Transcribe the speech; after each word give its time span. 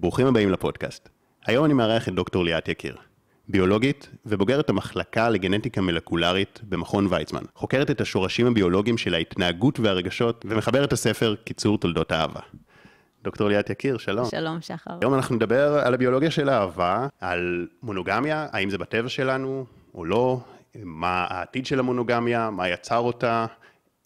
ברוכים 0.00 0.26
הבאים 0.26 0.50
לפודקאסט. 0.50 1.08
היום 1.46 1.64
אני 1.64 1.74
מארח 1.74 2.08
את 2.08 2.14
דוקטור 2.14 2.44
ליאת 2.44 2.68
יקיר, 2.68 2.96
ביולוגית 3.48 4.08
ובוגרת 4.26 4.70
המחלקה 4.70 5.28
לגנטיקה 5.28 5.80
מלקולרית 5.80 6.60
במכון 6.68 7.06
ויצמן. 7.10 7.42
חוקרת 7.54 7.90
את 7.90 8.00
השורשים 8.00 8.46
הביולוגיים 8.46 8.98
של 8.98 9.14
ההתנהגות 9.14 9.80
והרגשות 9.80 10.44
ומחברת 10.48 10.88
את 10.88 10.92
הספר 10.92 11.34
קיצור 11.44 11.78
תולדות 11.78 12.12
האהבה. 12.12 12.40
דוקטור 13.22 13.48
ליאת 13.48 13.70
יקיר, 13.70 13.98
שלום. 13.98 14.26
שלום, 14.30 14.60
שחר. 14.60 14.90
היום 15.00 15.14
אנחנו 15.14 15.36
נדבר 15.36 15.78
על 15.78 15.94
הביולוגיה 15.94 16.30
של 16.30 16.48
האהבה, 16.48 17.06
על 17.20 17.66
מונוגמיה, 17.82 18.46
האם 18.52 18.70
זה 18.70 18.78
בטבע 18.78 19.08
שלנו 19.08 19.66
או 19.94 20.04
לא, 20.04 20.40
מה 20.82 21.26
העתיד 21.28 21.66
של 21.66 21.78
המונוגמיה, 21.78 22.50
מה 22.50 22.68
יצר 22.68 22.98
אותה, 22.98 23.46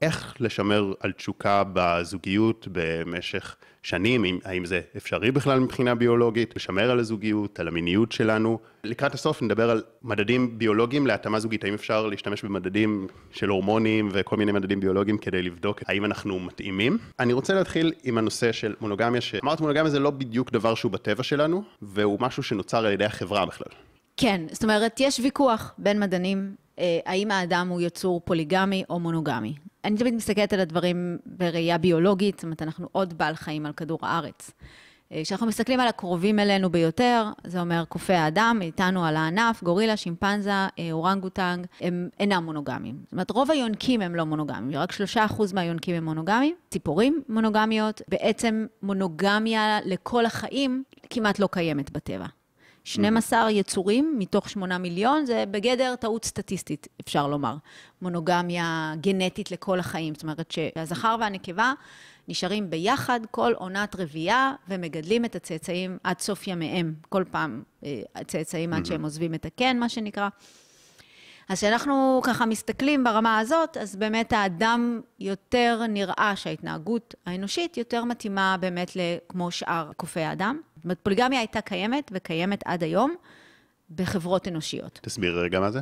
איך 0.03 0.35
לשמר 0.41 0.93
על 1.01 1.13
תשוקה 1.13 1.63
בזוגיות 1.73 2.69
במשך 2.73 3.57
שנים, 3.85 4.25
האם 4.45 4.65
זה 4.65 4.81
אפשרי 4.97 5.31
בכלל 5.31 5.61
מבחינה 5.61 5.95
ביולוגית, 5.95 6.57
לשמר 6.57 6.91
על 6.91 6.99
הזוגיות, 6.99 7.61
על 7.61 7.69
המיניות 7.69 8.13
שלנו. 8.13 8.59
לקראת 8.85 9.15
הסוף 9.15 9.43
נדבר 9.43 9.71
על 9.71 9.83
מדדים 10.03 10.59
ביולוגיים 10.59 11.07
להתאמה 11.07 11.41
זוגית, 11.41 11.65
האם 11.65 11.75
אפשר 11.75 12.07
להשתמש 12.07 12.45
במדדים 12.45 13.07
של 13.31 13.49
הורמונים 13.49 14.09
וכל 14.13 14.37
מיני 14.37 14.53
מדדים 14.53 14.81
ביולוגיים 14.81 15.19
כדי 15.19 15.43
לבדוק 15.43 15.83
האם 15.87 16.05
אנחנו 16.05 16.41
מתאימים. 16.41 16.99
אני 17.21 17.33
רוצה 17.33 17.55
להתחיל 17.55 17.93
עם 18.05 18.19
הנושא 18.19 18.53
של 18.53 18.75
מונוגמיה, 18.81 19.21
שאמרת 19.21 19.61
מונוגמיה 19.61 19.91
זה 19.91 19.99
לא 19.99 20.11
בדיוק 20.11 20.51
דבר 20.51 20.75
שהוא 20.75 20.93
בטבע 20.93 21.23
שלנו, 21.23 21.63
והוא 21.83 22.19
משהו 22.21 22.43
שנוצר 22.43 22.87
על 22.87 22.93
ידי 22.93 23.05
החברה 23.05 23.47
בכלל. 23.47 23.73
כן, 24.17 24.41
זאת 24.51 24.63
אומרת, 24.63 25.01
יש 25.01 25.21
ויכוח 25.21 25.75
בין 25.79 26.01
מדענים, 26.01 26.55
אה, 26.79 26.99
האם 27.07 27.31
האדם 27.31 27.69
הוא 27.69 27.81
יצור 27.81 28.21
פוליגמי 28.25 28.85
או 28.91 29.01
מונוגמי. 29.01 29.55
אני 29.85 29.97
תמיד 29.97 30.15
מסתכלת 30.15 30.53
על 30.53 30.61
הדברים 30.61 31.19
בראייה 31.27 31.79
ביולוגית, 31.79 32.35
זאת 32.35 32.45
אומרת, 32.45 32.63
אנחנו 32.63 32.89
עוד 32.93 33.19
בעל 33.19 33.35
חיים 33.35 33.67
על 33.67 33.73
כדור 33.73 33.99
הארץ. 34.03 34.51
אה, 35.13 35.21
כשאנחנו 35.25 35.47
מסתכלים 35.47 35.81
על 35.81 35.89
הקרובים 35.89 36.39
אלינו 36.39 36.71
ביותר, 36.71 37.31
זה 37.47 37.61
אומר 37.61 37.85
קופי 37.89 38.13
האדם, 38.13 38.59
איתנו 38.63 39.05
על 39.05 39.17
הענף, 39.17 39.63
גורילה, 39.63 39.97
שימפנזה, 39.97 40.51
אה, 40.51 40.69
אורנגוטנג, 40.93 41.67
הם 41.81 42.09
אינם 42.21 42.45
מונוגמיים. 42.45 42.99
זאת 43.05 43.13
אומרת, 43.13 43.31
רוב 43.31 43.51
היונקים 43.51 44.01
הם 44.01 44.15
לא 44.15 44.25
מונוגמיים, 44.25 44.71
רק 44.75 44.93
שלושה 44.93 45.25
אחוז 45.25 45.53
מהיונקים 45.53 45.95
הם 45.95 46.05
מונוגמיים, 46.05 46.55
ציפורים 46.71 47.23
מונוגמיות, 47.29 48.03
בעצם 48.09 48.67
מונוגמיה 48.83 49.79
לכל 49.85 50.27
החיים 50.27 50.83
כמעט 51.11 51.39
לא 51.39 51.49
קיימת 51.53 51.91
בטבע. 51.91 52.27
12 52.85 53.51
יצורים 53.51 54.15
מתוך 54.19 54.51
8 54.51 54.79
מיליון, 54.79 55.27
זה 55.27 55.45
בגדר 55.51 55.95
טעות 55.97 56.25
סטטיסטית, 56.25 56.89
אפשר 57.01 57.27
לומר. 57.27 57.57
מונוגמיה 58.03 58.95
גנטית 59.01 59.51
לכל 59.51 59.79
החיים. 59.81 60.15
זאת 60.15 60.23
אומרת 60.23 60.51
שהזכר 60.51 61.17
והנקבה 61.21 61.73
נשארים 62.29 62.71
ביחד 62.71 63.21
כל 63.31 63.53
עונת 63.57 63.97
רבייה 63.97 64.53
ומגדלים 64.69 65.25
את 65.25 65.37
הצאצאים 65.37 65.99
עד 66.05 66.21
סוף 66.21 66.47
ימיהם. 66.47 66.95
כל 67.09 67.25
פעם 67.31 67.63
אה, 67.85 68.03
הצאצאים 68.15 68.73
עד 68.73 68.87
שהם 68.87 69.03
עוזבים 69.03 69.35
את 69.35 69.45
הקן, 69.45 69.79
מה 69.79 69.89
שנקרא. 69.89 70.29
אז 71.49 71.59
כשאנחנו 71.59 72.21
ככה 72.25 72.47
מסתכלים 72.47 73.05
ברמה 73.05 73.39
הזאת, 73.39 73.77
אז 73.77 73.97
באמת 73.97 74.33
האדם 74.33 75.01
יותר 75.21 75.83
נראה 75.89 76.33
שההתנהגות 76.37 77.15
האנושית 77.27 77.77
יותר 77.77 78.05
מתאימה 78.05 78.57
באמת 78.61 78.91
כמו 79.29 79.51
שאר 79.51 79.91
קופי 79.97 80.21
האדם. 80.21 80.61
זאת 80.85 80.87
אומרת, 80.87 80.99
פוליגמיה 81.03 81.39
הייתה 81.39 81.61
קיימת 81.61 82.11
וקיימת 82.15 82.63
עד 82.65 82.83
היום 82.83 83.15
בחברות 83.91 84.49
אנושיות. 84.49 84.99
תסביר 85.03 85.39
רגע 85.39 85.61
מה 85.61 85.71
זה. 85.71 85.81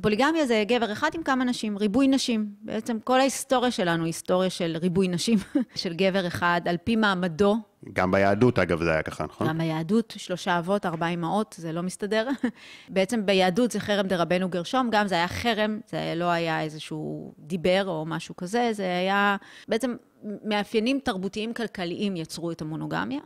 פוליגמיה 0.00 0.46
זה 0.46 0.64
גבר 0.68 0.92
אחד 0.92 1.10
עם 1.14 1.22
כמה 1.22 1.44
נשים, 1.44 1.78
ריבוי 1.78 2.08
נשים. 2.08 2.46
בעצם 2.62 3.00
כל 3.04 3.20
ההיסטוריה 3.20 3.70
שלנו 3.70 4.04
היא 4.04 4.08
היסטוריה 4.08 4.50
של 4.50 4.76
ריבוי 4.80 5.08
נשים, 5.08 5.38
של 5.74 5.94
גבר 5.94 6.26
אחד, 6.26 6.60
על 6.64 6.76
פי 6.84 6.96
מעמדו. 6.96 7.56
גם 7.92 8.10
ביהדות, 8.10 8.58
אגב, 8.58 8.82
זה 8.82 8.90
היה 8.92 9.02
ככה, 9.02 9.24
נכון? 9.24 9.48
גם 9.48 9.58
ביהדות, 9.58 10.14
שלושה 10.16 10.58
אבות, 10.58 10.86
ארבע 10.86 11.06
אמהות, 11.06 11.54
זה 11.58 11.72
לא 11.72 11.82
מסתדר. 11.82 12.28
בעצם 12.88 13.26
ביהדות 13.26 13.70
זה 13.70 13.80
חרם 13.80 14.06
דרבנו 14.06 14.48
גרשום, 14.48 14.88
גם 14.92 15.06
זה 15.06 15.14
היה 15.14 15.28
חרם, 15.28 15.80
זה 15.90 16.12
לא 16.16 16.24
היה 16.24 16.62
איזשהו 16.62 17.32
דיבר 17.38 17.84
או 17.86 18.04
משהו 18.06 18.36
כזה, 18.36 18.70
זה 18.72 18.84
היה... 18.84 19.36
בעצם 19.68 19.94
מאפיינים 20.44 20.98
תרבותיים 21.04 21.54
כלכליים 21.54 22.16
יצרו 22.16 22.50
את 22.50 22.62
המונוגמיה. 22.62 23.20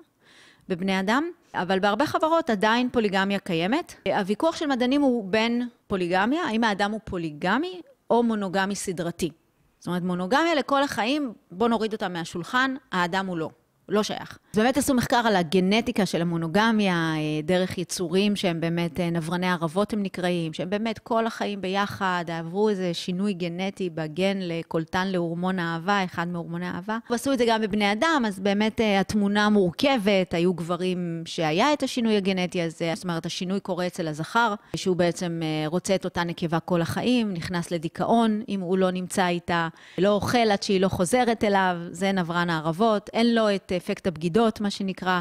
בבני 0.68 1.00
אדם, 1.00 1.30
אבל 1.54 1.80
בהרבה 1.80 2.06
חברות 2.06 2.50
עדיין 2.50 2.88
פוליגמיה 2.92 3.38
קיימת. 3.38 3.94
הוויכוח 4.08 4.56
של 4.56 4.66
מדענים 4.66 5.02
הוא 5.02 5.24
בין 5.30 5.68
פוליגמיה, 5.86 6.42
האם 6.42 6.64
האדם 6.64 6.90
הוא 6.92 7.00
פוליגמי 7.04 7.80
או 8.10 8.22
מונוגמי 8.22 8.74
סדרתי. 8.74 9.30
זאת 9.78 9.86
אומרת, 9.86 10.02
מונוגמיה 10.02 10.54
לכל 10.54 10.82
החיים, 10.82 11.32
בוא 11.50 11.68
נוריד 11.68 11.92
אותה 11.92 12.08
מהשולחן, 12.08 12.74
האדם 12.92 13.26
הוא 13.26 13.36
לא. 13.36 13.50
לא 13.88 14.02
שייך. 14.02 14.38
באמת 14.56 14.76
עשו 14.76 14.94
מחקר 14.94 15.16
על 15.16 15.36
הגנטיקה 15.36 16.06
של 16.06 16.22
המונוגמיה, 16.22 17.14
אה, 17.16 17.42
דרך 17.42 17.78
יצורים 17.78 18.36
שהם 18.36 18.60
באמת 18.60 19.00
אה, 19.00 19.10
נברני 19.10 19.50
ערבות 19.50 19.92
הם 19.92 20.02
נקראים, 20.02 20.52
שהם 20.52 20.70
באמת 20.70 20.98
כל 20.98 21.26
החיים 21.26 21.60
ביחד, 21.60 22.24
עברו 22.28 22.68
איזה 22.68 22.94
שינוי 22.94 23.32
גנטי 23.32 23.90
בגן 23.90 24.36
לקולטן 24.40 25.06
להורמון 25.08 25.58
האהבה, 25.58 26.04
אחד 26.04 26.28
מהורמוני 26.28 26.66
האהבה. 26.66 26.98
ועשו 27.10 27.32
את 27.32 27.38
זה 27.38 27.44
גם 27.48 27.62
בבני 27.62 27.92
אדם, 27.92 28.22
אז 28.26 28.40
באמת 28.40 28.80
אה, 28.80 29.00
התמונה 29.00 29.48
מורכבת, 29.48 30.34
היו 30.34 30.54
גברים 30.54 31.22
שהיה 31.24 31.72
את 31.72 31.82
השינוי 31.82 32.16
הגנטי 32.16 32.62
הזה, 32.62 32.92
זאת 32.94 33.04
אומרת, 33.04 33.26
השינוי 33.26 33.60
קורה 33.60 33.86
אצל 33.86 34.08
הזכר, 34.08 34.54
שהוא 34.76 34.96
בעצם 34.96 35.40
רוצה 35.66 35.94
את 35.94 36.04
אותה 36.04 36.24
נקבה 36.24 36.60
כל 36.60 36.82
החיים, 36.82 37.32
נכנס 37.32 37.70
לדיכאון 37.70 38.42
אם 38.48 38.60
הוא 38.60 38.78
לא 38.78 38.90
נמצא 38.90 39.26
איתה, 39.26 39.68
לא 39.98 40.08
אוכל 40.08 40.50
עד 40.52 40.62
שהיא 40.62 40.80
לא 40.80 40.88
חוזרת 40.88 41.44
אליו, 41.44 41.76
זה 41.90 42.12
נברן 42.12 42.50
הערבות, 42.50 43.10
אין 43.12 43.34
לו 43.34 43.54
את 43.54 43.72
אפקט 43.76 44.06
הבגידות, 44.06 44.60
מה 44.60 44.70
שנקרא. 44.70 45.20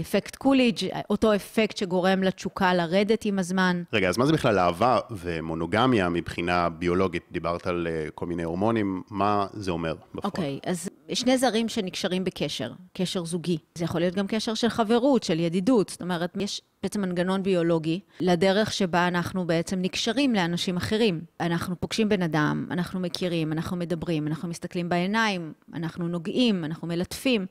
אפקט 0.00 0.36
קוליג', 0.36 0.88
אותו 1.10 1.34
אפקט 1.34 1.76
שגורם 1.76 2.22
לתשוקה 2.22 2.74
לרדת 2.74 3.24
עם 3.24 3.38
הזמן. 3.38 3.82
רגע, 3.92 4.08
אז 4.08 4.18
מה 4.18 4.26
זה 4.26 4.32
בכלל 4.32 4.58
אהבה 4.58 4.98
ומונוגמיה 5.10 6.08
מבחינה 6.08 6.68
ביולוגית? 6.68 7.22
דיברת 7.32 7.66
על 7.66 7.86
אה, 7.90 8.10
כל 8.14 8.26
מיני 8.26 8.42
הורמונים, 8.42 9.02
מה 9.10 9.46
זה 9.52 9.70
אומר 9.70 9.94
בפועל? 10.14 10.24
אוקיי, 10.24 10.58
okay, 10.62 10.70
אז 10.70 10.88
שני 11.12 11.38
זרים 11.38 11.68
שנקשרים 11.68 12.24
בקשר, 12.24 12.72
קשר 12.92 13.24
זוגי. 13.24 13.58
זה 13.74 13.84
יכול 13.84 14.00
להיות 14.00 14.14
גם 14.14 14.26
קשר 14.26 14.54
של 14.54 14.68
חברות, 14.68 15.22
של 15.22 15.40
ידידות. 15.40 15.88
זאת 15.88 16.02
אומרת, 16.02 16.36
יש 16.40 16.60
בעצם 16.82 17.00
מנגנון 17.00 17.42
ביולוגי 17.42 18.00
לדרך 18.20 18.72
שבה 18.72 19.08
אנחנו 19.08 19.46
בעצם 19.46 19.82
נקשרים 19.82 20.34
לאנשים 20.34 20.76
אחרים. 20.76 21.20
אנחנו 21.40 21.80
פוגשים 21.80 22.08
בן 22.08 22.22
אדם, 22.22 22.66
אנחנו 22.70 23.00
מכירים, 23.00 23.52
אנחנו 23.52 23.76
מדברים, 23.76 24.26
אנחנו 24.26 24.48
מסתכלים 24.48 24.88
בעיניים, 24.88 25.52
אנחנו 25.74 26.08
נוגעים, 26.08 26.64
אנחנו 26.64 26.88
מלטפים. 26.88 27.46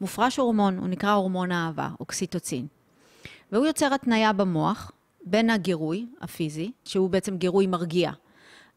מופרש 0.00 0.36
הורמון, 0.36 0.78
הוא 0.78 0.88
נקרא 0.88 1.12
הורמון 1.12 1.52
האהבה, 1.52 1.88
אוקסיטוצין. 2.00 2.66
והוא 3.52 3.66
יוצר 3.66 3.94
התניה 3.94 4.32
במוח 4.32 4.92
בין 5.24 5.50
הגירוי 5.50 6.06
הפיזי, 6.20 6.72
שהוא 6.84 7.10
בעצם 7.10 7.36
גירוי 7.36 7.66
מרגיע. 7.66 8.10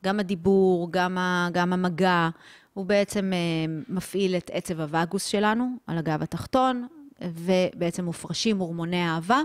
גם 0.04 0.20
הדיבור, 0.20 0.92
גם, 0.92 1.18
ה, 1.18 1.50
גם 1.52 1.74
המגע, 1.74 2.30
הוא 2.74 2.86
בעצם 2.86 3.32
uh, 3.34 3.92
מפעיל 3.94 4.36
את 4.36 4.52
עצב 4.54 4.80
הווגוס 4.80 5.26
שלנו 5.26 5.76
על 5.88 5.98
הגב 5.98 6.24
התחתון, 6.24 6.88
ובעצם 7.22 8.06
מופרשים 8.06 8.58
הורמוני 8.58 9.06
אהבה. 9.06 9.42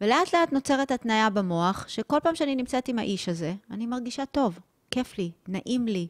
ולאט 0.00 0.34
לאט 0.34 0.52
נוצרת 0.52 0.90
התניה 0.90 1.30
במוח, 1.30 1.84
שכל 1.88 2.18
פעם 2.22 2.34
שאני 2.34 2.56
נמצאת 2.56 2.88
עם 2.88 2.98
האיש 2.98 3.28
הזה, 3.28 3.54
אני 3.70 3.86
מרגישה 3.86 4.26
טוב, 4.26 4.58
כיף 4.90 5.18
לי, 5.18 5.30
נעים 5.48 5.86
לי, 5.86 6.06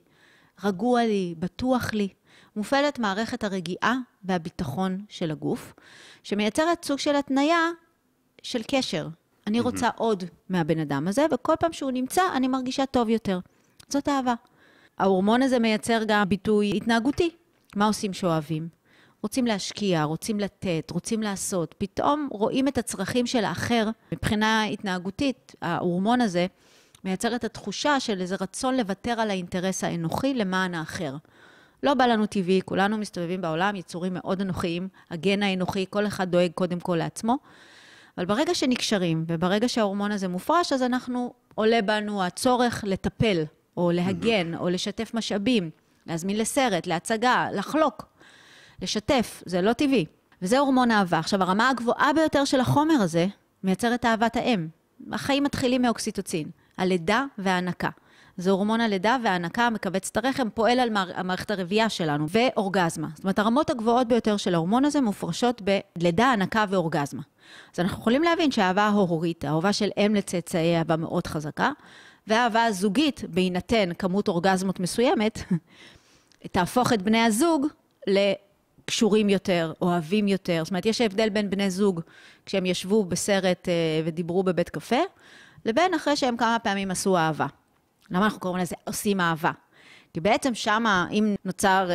רגוע 0.65 1.05
לי, 1.05 1.35
בטוח 1.39 1.93
לי. 1.93 2.09
מופעלת 2.57 2.99
מערכת 2.99 3.45
הרגיעה 3.45 3.97
והביטחון 4.25 5.05
של 5.09 5.31
הגוף, 5.31 5.75
שמייצרת 6.23 6.85
סוג 6.85 6.99
של 6.99 7.17
התניה 7.17 7.71
של 8.43 8.63
קשר. 8.69 9.09
אני 9.47 9.61
רוצה. 9.61 9.89
עוד 9.97 10.25
מהבן 10.49 10.79
אדם 10.79 11.09
הזה, 11.09 11.27
וכל 11.33 11.55
פעם 11.61 11.73
שהוא 11.73 11.91
נמצא, 11.91 12.23
אני 12.35 12.49
מרגישה 12.49 12.87
טוב 12.87 13.09
יותר. 13.09 13.39
זאת 13.89 14.09
אהבה. 14.09 14.35
ההורמון 14.99 15.43
הזה 15.43 15.59
מייצר 15.59 16.03
גם 16.07 16.29
ביטוי 16.29 16.73
התנהגותי. 16.77 17.31
מה 17.77 17.87
עושים 17.87 18.13
שאוהבים? 18.13 18.69
רוצים 19.23 19.47
להשקיע, 19.47 20.03
רוצים 20.03 20.41
לתת, 20.41 20.91
רוצים 20.91 21.23
לעשות. 21.23 21.75
פתאום 21.79 22.29
רואים 22.31 22.69
את 22.69 22.79
הצרכים 22.79 23.27
של 23.27 23.45
האחר. 23.45 23.89
מבחינה 24.13 24.65
התנהגותית, 24.65 25.55
ההורמון 25.63 26.21
הזה 26.21 26.47
מייצר 27.05 27.35
את 27.35 27.45
התחושה 27.45 28.01
של 28.01 28.21
איזה 28.21 28.37
רצון 28.41 28.77
לוותר 28.77 29.21
על 29.21 29.31
האינטרס 29.31 29.85
האנוכי 29.85 30.35
למען 30.35 30.75
האחר. 30.75 31.17
לא 31.83 31.95
בא 31.95 32.07
לנו 32.07 32.27
טבעי, 32.27 32.61
כולנו 32.65 32.99
מסתובבים 32.99 33.41
בעולם, 33.41 33.77
יצורים 33.77 34.15
מאוד 34.15 34.41
אנוכיים, 34.41 34.89
הגן 35.11 35.43
האנוכי, 35.43 35.87
כל 35.91 36.07
אחד 36.07 36.31
דואג 36.31 36.51
קודם 36.55 36.81
כל 36.81 36.97
לעצמו. 36.97 37.37
אבל 38.19 38.27
ברגע 38.27 38.55
שנקשרים, 38.55 39.25
וברגע 39.29 39.69
שההורמון 39.69 40.13
הזה 40.13 40.29
מופרש, 40.29 40.73
אז 40.73 40.83
אנחנו, 40.83 41.33
עולה 41.55 41.83
בנו 41.83 42.25
הצורך 42.25 42.85
לטפל, 42.87 43.43
או 43.77 43.91
להגן, 43.91 44.55
או 44.55 44.69
לשתף 44.69 45.11
משאבים, 45.15 45.71
להזמין 46.07 46.37
לסרט, 46.37 46.87
להצגה, 46.87 47.49
לחלוק, 47.53 48.07
לשתף, 48.83 49.43
זה 49.47 49.63
לא 49.63 49.73
טבעי. 49.73 50.07
וזה 50.43 50.59
הורמון 50.59 50.91
אהבה. 50.91 51.19
עכשיו, 51.19 51.43
הרמה 51.43 51.69
הגבוהה 51.69 52.13
ביותר 52.13 52.45
של 52.45 52.61
החומר 52.61 52.95
הזה 52.95 53.27
מייצרת 53.65 54.05
אהבת 54.05 54.37
האם. 54.37 54.69
החיים 55.13 55.45
מתחילים 55.45 55.83
מאוקסיטוצין, 55.83 56.51
הלידה 56.79 57.25
וההנקה. 57.39 57.89
זה 58.39 58.51
הורמון 58.51 58.81
הלידה 58.81 59.17
וההנקה 59.25 59.71
מכווץ 59.71 60.09
את 60.13 60.17
הרחם, 60.17 60.49
פועל 60.55 60.81
על 60.81 60.91
מער- 60.91 61.11
המערכת 61.15 61.51
הרבייה 61.51 61.89
שלנו, 61.89 62.27
ואורגזמה. 62.29 63.09
זאת 63.15 63.25
אומרת, 63.25 63.39
הרמות 63.39 63.71
הגבוהות 63.71 64.09
ביותר 64.09 64.37
של 64.37 64.55
ההורמון 64.55 64.85
הזה 64.85 65.01
מופרשות 65.01 65.63
בלידה, 65.97 66.27
הנקה 66.27 66.65
ואורגזמה. 66.69 67.23
אז 67.75 67.81
אנחנו 67.81 68.01
יכולים 68.01 68.23
להבין 68.23 68.51
שהאהבה 68.51 68.83
ההורית, 68.83 69.45
האהבה 69.45 69.73
של 69.73 69.89
אם 69.99 70.15
לצאצאי 70.15 70.77
אהבה 70.77 70.97
מאוד 70.97 71.27
חזקה, 71.27 71.71
והאהבה 72.27 72.65
הזוגית, 72.65 73.25
בהינתן 73.29 73.91
כמות 73.99 74.29
אורגזמות 74.29 74.81
מסוימת, 74.81 75.39
תהפוך 76.53 76.93
את 76.93 77.03
בני 77.03 77.21
הזוג 77.21 77.67
לקשורים 78.07 79.29
יותר, 79.29 79.73
אוהבים 79.83 80.29
יותר. 80.29 80.61
זאת 80.65 80.71
אומרת, 80.71 80.87
יש 80.87 81.01
הבדל 81.01 81.29
בין 81.29 81.51
בני 81.51 81.71
זוג 81.71 82.01
כשהם 82.47 82.67
ישבו 82.67 83.05
בסרט 83.05 83.69
אה, 83.69 83.75
ודיברו 84.05 84.43
בבית 84.43 84.69
קפה, 84.69 85.01
לבין 85.65 85.95
אחרי 85.95 86.17
שהם 86.17 86.37
כמה 86.37 86.57
פעמים 86.63 86.91
עשו 86.91 87.17
אהבה. 87.17 87.47
למה 88.11 88.25
אנחנו 88.25 88.41
קוראים 88.41 88.63
לזה 88.63 88.75
עושים 88.85 89.21
אהבה? 89.21 89.51
כי 90.13 90.21
בעצם 90.21 90.55
שמה, 90.55 91.07
אם 91.11 91.35
נוצר 91.45 91.89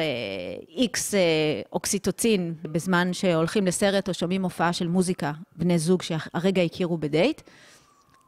איקס 0.77 1.13
אה, 1.13 1.19
אה, 1.19 1.61
אוקסיטוצין 1.73 2.53
בזמן 2.63 3.13
שהולכים 3.13 3.65
לסרט 3.65 4.09
או 4.09 4.13
שומעים 4.13 4.43
הופעה 4.43 4.73
של 4.73 4.87
מוזיקה, 4.87 5.31
בני 5.55 5.79
זוג 5.79 6.01
שהרגע 6.01 6.61
הכירו 6.61 6.97
בדייט, 6.97 7.41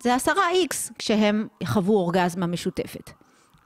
זה 0.04 0.16
עשרה 0.16 0.50
איקס 0.52 0.92
כשהם 1.00 1.48
חוו 1.64 1.94
אורגזמה 1.94 2.46
משותפת. 2.46 3.12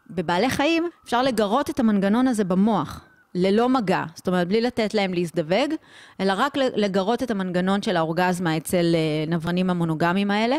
בבעלי 0.10 0.50
חיים 0.50 0.90
אפשר 1.06 1.22
לגרות 1.22 1.70
את 1.70 1.80
המנגנון 1.80 2.28
הזה 2.28 2.44
במוח, 2.44 3.06
ללא 3.36 3.70
מגע, 3.70 4.04
זאת 4.16 4.28
אומרת, 4.28 4.48
בלי 4.48 4.62
לתת 4.62 4.94
להם 4.94 5.14
להזדווג, 5.14 5.74
אלא 6.20 6.34
רק 6.38 6.58
לגרות 6.58 7.24
את 7.24 7.32
המנגנון 7.32 7.82
של 7.82 7.98
האורגזמה 7.98 8.58
אצל 8.58 8.96
אה, 8.96 9.32
נברנים 9.32 9.70
המונוגמיים 9.70 10.32
האלה, 10.32 10.56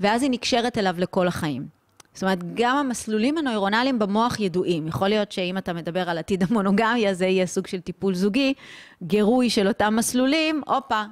ואז 0.00 0.22
היא 0.22 0.30
נקשרת 0.30 0.78
אליו 0.78 0.94
לכל 0.98 1.28
החיים. 1.28 1.79
זאת 2.12 2.22
אומרת, 2.22 2.54
גם 2.54 2.76
המסלולים 2.76 3.38
הנוירונליים 3.38 3.98
במוח 3.98 4.40
ידועים. 4.40 4.86
יכול 4.88 5.08
להיות 5.08 5.32
שאם 5.32 5.58
אתה 5.58 5.72
מדבר 5.72 6.10
על 6.10 6.18
עתיד 6.18 6.44
המונוגמיה, 6.50 7.14
זה 7.14 7.26
יהיה 7.26 7.46
סוג 7.46 7.66
של 7.66 7.80
טיפול 7.80 8.14
זוגי, 8.14 8.54
גירוי 9.02 9.50
של 9.50 9.68
אותם 9.68 9.94
מסלולים, 9.96 10.62
הופה, 10.66 11.02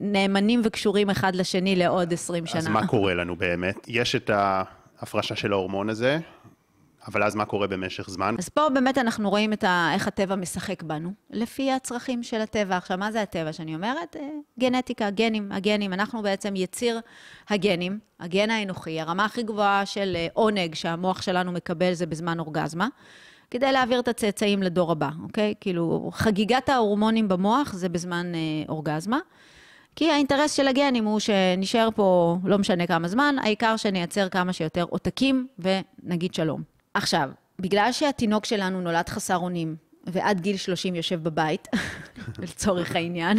נאמנים 0.00 0.60
וקשורים 0.64 1.10
אחד 1.10 1.36
לשני 1.36 1.76
לעוד 1.76 2.12
20 2.12 2.46
שנה. 2.46 2.60
אז 2.60 2.68
מה 2.68 2.86
קורה 2.86 3.14
לנו 3.14 3.36
באמת? 3.36 3.76
יש 3.88 4.14
את 4.14 4.30
ההפרשה 4.30 5.36
של 5.36 5.52
ההורמון 5.52 5.88
הזה, 5.88 6.18
אבל 7.08 7.22
אז 7.22 7.34
מה 7.34 7.44
קורה 7.44 7.66
במשך 7.66 8.10
זמן? 8.10 8.34
אז 8.38 8.48
פה 8.48 8.68
באמת 8.68 8.98
אנחנו 8.98 9.30
רואים 9.30 9.52
ה... 9.62 9.94
איך 9.94 10.08
הטבע 10.08 10.36
משחק 10.36 10.82
בנו, 10.82 11.12
לפי 11.30 11.72
הצרכים 11.72 12.22
של 12.22 12.40
הטבע. 12.40 12.76
עכשיו, 12.76 12.98
מה 12.98 13.12
זה 13.12 13.22
הטבע 13.22 13.52
שאני 13.52 13.74
אומרת? 13.74 14.16
אה, 14.20 14.28
גנטיקה, 14.58 15.10
גנים, 15.10 15.52
הגנים. 15.52 15.92
אנחנו 15.92 16.22
בעצם 16.22 16.56
יציר 16.56 17.00
הגנים, 17.48 17.98
הגן 18.20 18.50
האנוכי, 18.50 19.00
הרמה 19.00 19.24
הכי 19.24 19.42
גבוהה 19.42 19.86
של 19.86 20.12
אה, 20.16 20.26
עונג 20.32 20.74
שהמוח 20.74 21.22
שלנו 21.22 21.52
מקבל 21.52 21.92
זה 21.92 22.06
בזמן 22.06 22.38
אורגזמה. 22.38 22.88
כדי 23.50 23.72
להעביר 23.72 24.00
את 24.00 24.08
הצאצאים 24.08 24.62
לדור 24.62 24.92
הבא, 24.92 25.10
אוקיי? 25.22 25.54
כאילו, 25.60 26.10
חגיגת 26.12 26.68
ההורמונים 26.68 27.28
במוח 27.28 27.72
זה 27.72 27.88
בזמן 27.88 28.34
אה, 28.34 28.40
אורגזמה. 28.68 29.18
כי 29.96 30.10
האינטרס 30.10 30.52
של 30.52 30.68
הגנים 30.68 31.04
הוא 31.04 31.20
שנשאר 31.20 31.88
פה 31.94 32.38
לא 32.44 32.58
משנה 32.58 32.86
כמה 32.86 33.08
זמן, 33.08 33.36
העיקר 33.42 33.76
שנייצר 33.76 34.28
כמה 34.28 34.52
שיותר 34.52 34.84
עותקים 34.90 35.46
ונגיד 35.58 36.34
שלום. 36.34 36.77
עכשיו, 36.98 37.30
בגלל 37.58 37.92
שהתינוק 37.92 38.44
שלנו 38.44 38.80
נולד 38.80 39.08
חסר 39.08 39.36
אונים, 39.36 39.76
ועד 40.06 40.40
גיל 40.40 40.56
30 40.56 40.94
יושב 40.94 41.22
בבית, 41.22 41.68
לצורך 42.42 42.96
העניין, 42.96 43.38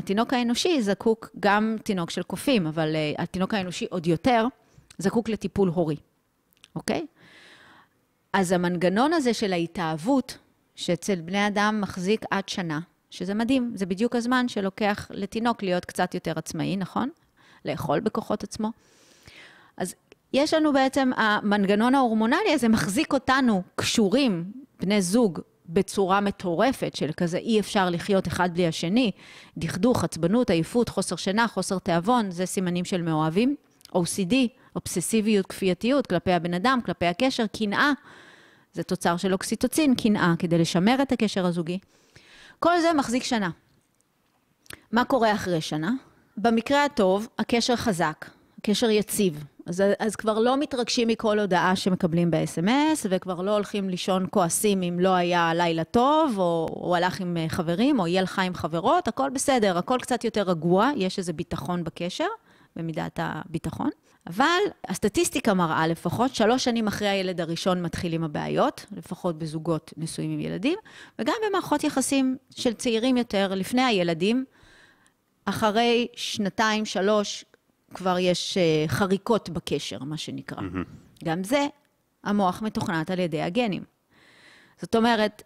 התינוק 0.00 0.32
האנושי 0.32 0.82
זקוק, 0.82 1.30
גם 1.40 1.76
תינוק 1.84 2.10
של 2.10 2.22
קופים, 2.22 2.66
אבל 2.66 2.92
uh, 2.94 3.22
התינוק 3.22 3.54
האנושי 3.54 3.86
עוד 3.90 4.06
יותר, 4.06 4.46
זקוק 4.98 5.28
לטיפול 5.28 5.68
הורי, 5.68 5.96
אוקיי? 6.76 7.06
אז 8.32 8.52
המנגנון 8.52 9.12
הזה 9.12 9.34
של 9.34 9.52
ההתאהבות, 9.52 10.38
שאצל 10.74 11.20
בני 11.20 11.46
אדם 11.46 11.78
מחזיק 11.80 12.24
עד 12.30 12.48
שנה, 12.48 12.80
שזה 13.10 13.34
מדהים, 13.34 13.72
זה 13.74 13.86
בדיוק 13.86 14.16
הזמן 14.16 14.48
שלוקח 14.48 15.08
לתינוק 15.10 15.62
להיות 15.62 15.84
קצת 15.84 16.14
יותר 16.14 16.32
עצמאי, 16.36 16.76
נכון? 16.76 17.08
לאכול 17.64 18.00
בכוחות 18.00 18.44
עצמו. 18.44 18.70
אז 19.76 19.94
יש 20.36 20.54
לנו 20.54 20.72
בעצם, 20.72 21.10
המנגנון 21.16 21.94
ההורמונלי 21.94 22.52
הזה 22.54 22.68
מחזיק 22.68 23.12
אותנו 23.12 23.62
קשורים, 23.76 24.44
בני 24.80 25.02
זוג, 25.02 25.40
בצורה 25.68 26.20
מטורפת 26.20 26.96
של 26.96 27.10
כזה 27.16 27.38
אי 27.38 27.60
אפשר 27.60 27.90
לחיות 27.90 28.28
אחד 28.28 28.54
בלי 28.54 28.66
השני, 28.66 29.10
דכדוך, 29.58 30.04
עצבנות, 30.04 30.50
עייפות, 30.50 30.88
חוסר 30.88 31.16
שינה, 31.16 31.48
חוסר 31.48 31.78
תיאבון, 31.78 32.30
זה 32.30 32.46
סימנים 32.46 32.84
של 32.84 33.02
מאוהבים. 33.02 33.56
OCD, 33.94 34.34
אובססיביות, 34.76 35.46
כפייתיות 35.46 36.06
כלפי 36.06 36.32
הבן 36.32 36.54
אדם, 36.54 36.78
כלפי 36.86 37.06
הקשר, 37.06 37.44
קנאה, 37.46 37.92
זה 38.72 38.82
תוצר 38.82 39.16
של 39.16 39.32
אוקסיטוצין, 39.32 39.94
קנאה, 39.94 40.34
כדי 40.38 40.58
לשמר 40.58 41.02
את 41.02 41.12
הקשר 41.12 41.46
הזוגי. 41.46 41.78
כל 42.58 42.80
זה 42.80 42.92
מחזיק 42.92 43.22
שנה. 43.22 43.50
מה 44.92 45.04
קורה 45.04 45.32
אחרי 45.32 45.60
שנה? 45.60 45.92
במקרה 46.36 46.84
הטוב, 46.84 47.28
הקשר 47.38 47.76
חזק, 47.76 48.30
הקשר 48.58 48.90
יציב. 48.90 49.44
אז, 49.66 49.82
אז 49.98 50.16
כבר 50.16 50.38
לא 50.38 50.56
מתרגשים 50.56 51.08
מכל 51.08 51.38
הודעה 51.38 51.76
שמקבלים 51.76 52.30
ב-SMS, 52.30 53.06
וכבר 53.10 53.42
לא 53.42 53.50
הולכים 53.54 53.88
לישון 53.88 54.26
כועסים 54.30 54.82
אם 54.82 55.00
לא 55.00 55.14
היה 55.14 55.54
לילה 55.54 55.84
טוב, 55.84 56.38
או 56.38 56.68
הוא 56.70 56.96
הלך 56.96 57.20
עם 57.20 57.36
אה, 57.36 57.48
חברים, 57.48 58.00
או 58.00 58.04
היא 58.04 58.18
הלכה 58.18 58.42
עם 58.42 58.54
חברות, 58.54 59.08
הכל 59.08 59.30
בסדר, 59.30 59.78
הכל 59.78 59.98
קצת 60.02 60.24
יותר 60.24 60.42
רגוע, 60.42 60.90
יש 60.96 61.18
איזה 61.18 61.32
ביטחון 61.32 61.84
בקשר, 61.84 62.26
במידת 62.76 63.18
הביטחון. 63.22 63.90
אבל 64.26 64.60
הסטטיסטיקה 64.88 65.54
מראה 65.54 65.86
לפחות, 65.86 66.34
שלוש 66.34 66.64
שנים 66.64 66.86
אחרי 66.86 67.08
הילד 67.08 67.40
הראשון 67.40 67.82
מתחילים 67.82 68.24
הבעיות, 68.24 68.86
לפחות 68.96 69.38
בזוגות 69.38 69.92
נשואים 69.96 70.30
עם 70.30 70.40
ילדים, 70.40 70.78
וגם 71.18 71.34
במערכות 71.48 71.84
יחסים 71.84 72.36
של 72.50 72.72
צעירים 72.72 73.16
יותר, 73.16 73.54
לפני 73.54 73.82
הילדים, 73.82 74.44
אחרי 75.44 76.06
שנתיים, 76.16 76.84
שלוש, 76.84 77.44
כבר 77.96 78.18
יש 78.18 78.58
uh, 78.58 78.90
חריקות 78.90 79.50
בקשר, 79.50 79.98
מה 80.04 80.16
שנקרא. 80.16 80.58
Mm-hmm. 80.58 81.24
גם 81.24 81.44
זה, 81.44 81.66
המוח 82.24 82.62
מתוכנת 82.62 83.10
על 83.10 83.18
ידי 83.18 83.42
הגנים. 83.42 83.82
זאת 84.80 84.96
אומרת, 84.96 85.42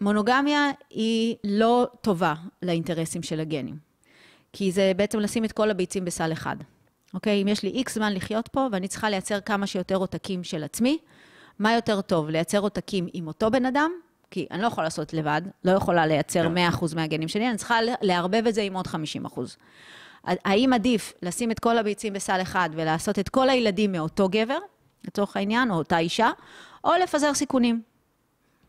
מונוגמיה 0.00 0.70
היא 0.90 1.36
לא 1.44 1.86
טובה 2.00 2.34
לאינטרסים 2.62 3.22
של 3.22 3.40
הגנים. 3.40 3.76
כי 4.52 4.72
זה 4.72 4.92
בעצם 4.96 5.20
לשים 5.20 5.44
את 5.44 5.52
כל 5.52 5.70
הביצים 5.70 6.04
בסל 6.04 6.32
אחד. 6.32 6.56
אוקיי? 7.14 7.42
אם 7.42 7.48
יש 7.48 7.62
לי 7.62 7.70
איקס 7.70 7.94
זמן 7.94 8.12
לחיות 8.12 8.48
פה 8.48 8.66
ואני 8.72 8.88
צריכה 8.88 9.10
לייצר 9.10 9.40
כמה 9.40 9.66
שיותר 9.66 9.96
עותקים 9.96 10.44
של 10.44 10.64
עצמי, 10.64 10.98
מה 11.58 11.74
יותר 11.74 12.00
טוב, 12.00 12.30
לייצר 12.30 12.58
עותקים 12.58 13.06
עם 13.12 13.26
אותו 13.26 13.50
בן 13.50 13.66
אדם? 13.66 13.90
כי 14.30 14.46
אני 14.50 14.62
לא 14.62 14.66
יכולה 14.66 14.84
לעשות 14.84 15.12
לבד, 15.12 15.42
לא 15.64 15.72
יכולה 15.72 16.06
לייצר 16.06 16.46
100% 16.46 16.48
כן. 16.50 16.96
מהגנים 16.96 17.28
שלי, 17.28 17.48
אני 17.48 17.56
צריכה 17.56 17.78
לערבב 18.02 18.46
את 18.46 18.54
זה 18.54 18.62
עם 18.62 18.76
עוד 18.76 18.86
50%. 18.86 18.90
האם 20.26 20.72
עדיף 20.72 21.12
לשים 21.22 21.50
את 21.50 21.58
כל 21.58 21.78
הביצים 21.78 22.12
בסל 22.12 22.42
אחד 22.42 22.70
ולעשות 22.72 23.18
את 23.18 23.28
כל 23.28 23.48
הילדים 23.48 23.92
מאותו 23.92 24.28
גבר, 24.28 24.58
לצורך 25.04 25.36
העניין, 25.36 25.70
או 25.70 25.76
אותה 25.76 25.98
אישה, 25.98 26.30
או 26.84 26.90
לפזר 27.02 27.34
סיכונים. 27.34 27.82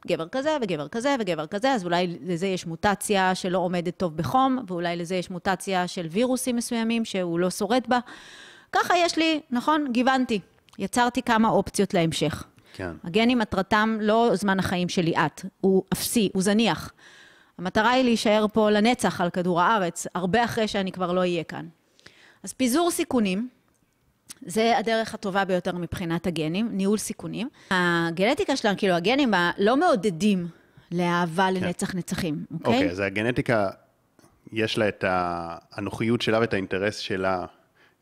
גבר 0.08 0.28
כזה 0.28 0.58
וגבר 0.62 0.88
כזה 0.88 1.16
וגבר 1.20 1.48
כזה, 1.48 1.72
אז 1.72 1.84
אולי 1.86 2.18
לזה 2.22 2.48
יש 2.48 2.66
מוטציה 2.66 3.36
שלא 3.36 3.58
עומדת 3.58 3.98
טוב 3.98 4.18
בחום, 4.18 4.60
ואולי 4.68 4.96
לזה 4.96 5.16
יש 5.16 5.30
מוטציה 5.30 5.88
של 5.88 6.08
וירוסים 6.12 6.56
מסוימים 6.56 7.06
שהוא 7.06 7.40
לא 7.40 7.50
שורד 7.50 7.84
בה. 7.88 8.00
ככה 8.72 8.94
יש 8.98 9.18
לי, 9.18 9.42
נכון? 9.52 9.88
גיוונתי. 9.92 10.40
יצרתי 10.80 11.22
כמה 11.22 11.50
אופציות 11.50 11.94
להמשך. 11.94 12.44
כן. 12.74 12.92
הגנים 13.04 13.40
מטרתם 13.40 13.98
לא 14.02 14.30
זמן 14.34 14.60
החיים 14.60 14.90
שלי 14.90 15.14
את, 15.18 15.46
הוא 15.62 15.84
אפסי, 15.94 16.30
הוא 16.34 16.44
זניח. 16.44 16.92
המטרה 17.58 17.92
היא 17.92 18.04
להישאר 18.04 18.46
פה 18.54 18.70
לנצח 18.70 19.22
על 19.22 19.30
כדור 19.30 19.62
הארץ, 19.62 20.08
הרבה 20.16 20.44
אחרי 20.44 20.68
שאני 20.68 20.92
כבר 20.92 21.12
לא 21.12 21.20
אהיה 21.20 21.44
כאן. 21.44 21.66
אז 22.44 22.54
פיזור 22.54 22.92
סיכונים, 22.92 23.50
זה 24.46 24.78
הדרך 24.78 25.14
הטובה 25.14 25.46
ביותר 25.46 25.76
מבחינת 25.78 26.28
הגנים, 26.28 26.70
ניהול 26.72 26.98
סיכונים. 26.98 27.50
הגנטיקה 27.72 28.56
שלנו, 28.56 28.78
כאילו 28.78 28.94
הגנים 28.94 29.34
לא 29.58 29.78
מעודדים 29.78 30.48
לאהבה 30.92 31.48
כן. 31.48 31.54
לנצח 31.54 31.96
נצחים, 31.96 32.46
אוקיי? 32.54 32.74
אוקיי, 32.74 32.92
אז 32.92 33.00
הגנטיקה, 33.00 33.70
יש 34.52 34.78
לה 34.78 34.88
את 34.88 35.04
האנוכיות 35.08 36.22
שלה 36.22 36.40
ואת 36.40 36.54
האינטרס 36.54 36.98
שלה 36.98 37.46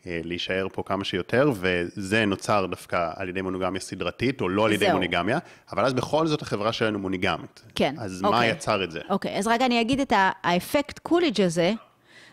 להישאר 0.05 0.67
פה 0.73 0.83
כמה 0.83 1.03
שיותר, 1.03 1.51
וזה 1.55 2.25
נוצר 2.25 2.65
דווקא 2.65 3.11
על 3.15 3.29
ידי 3.29 3.41
מונוגמיה 3.41 3.81
סדרתית, 3.81 4.41
או 4.41 4.49
לא 4.49 4.65
על 4.65 4.71
ידי 4.71 4.85
זהו. 4.85 4.93
מוניגמיה, 4.93 5.39
אבל 5.71 5.85
אז 5.85 5.93
בכל 5.93 6.27
זאת 6.27 6.41
החברה 6.41 6.73
שלנו 6.73 6.99
מוניגמית. 6.99 7.63
כן, 7.75 7.95
אז 7.97 8.21
אוקיי. 8.23 8.39
מה 8.39 8.45
יצר 8.45 8.83
את 8.83 8.91
זה? 8.91 8.99
אוקיי, 9.09 9.37
אז 9.37 9.47
רגע 9.47 9.65
אני 9.65 9.81
אגיד 9.81 9.99
את 9.99 10.13
האפקט 10.43 10.99
קוליג' 10.99 11.41
הזה, 11.41 11.73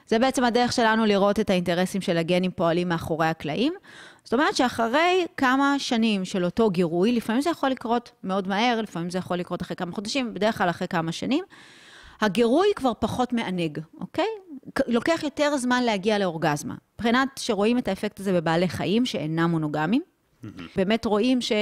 זה 0.06 0.18
בעצם 0.18 0.44
הדרך 0.44 0.72
שלנו 0.72 1.06
לראות 1.06 1.40
את 1.40 1.50
האינטרסים 1.50 2.00
של 2.00 2.18
הגנים 2.18 2.50
פועלים 2.50 2.88
מאחורי 2.88 3.26
הקלעים. 3.26 3.72
זאת 4.24 4.32
אומרת 4.32 4.56
שאחרי 4.56 5.26
כמה 5.36 5.74
שנים 5.78 6.24
של 6.24 6.44
אותו 6.44 6.70
גירוי, 6.70 7.12
לפעמים 7.12 7.42
זה 7.42 7.50
יכול 7.50 7.68
לקרות 7.70 8.12
מאוד 8.24 8.48
מהר, 8.48 8.80
לפעמים 8.80 9.10
זה 9.10 9.18
יכול 9.18 9.36
לקרות 9.36 9.62
אחרי 9.62 9.76
כמה 9.76 9.92
חודשים, 9.92 10.34
בדרך 10.34 10.58
כלל 10.58 10.70
אחרי 10.70 10.88
כמה 10.88 11.12
שנים, 11.12 11.44
הגירוי 12.22 12.68
כבר 12.76 12.92
פחות 12.98 13.32
מענג, 13.32 13.78
אוקיי? 14.00 14.28
לוקח 14.86 15.20
יותר 15.22 15.56
זמן 15.56 15.82
להגיע 15.82 16.18
לאורגזמה. 16.18 16.74
מבחינת 16.94 17.28
שרואים 17.36 17.78
את 17.78 17.88
האפקט 17.88 18.20
הזה 18.20 18.32
בבעלי 18.32 18.68
חיים 18.68 19.06
שאינם 19.06 19.50
מונוגמיים, 19.50 20.02
באמת 20.76 21.04
רואים 21.04 21.40
ש... 21.40 21.52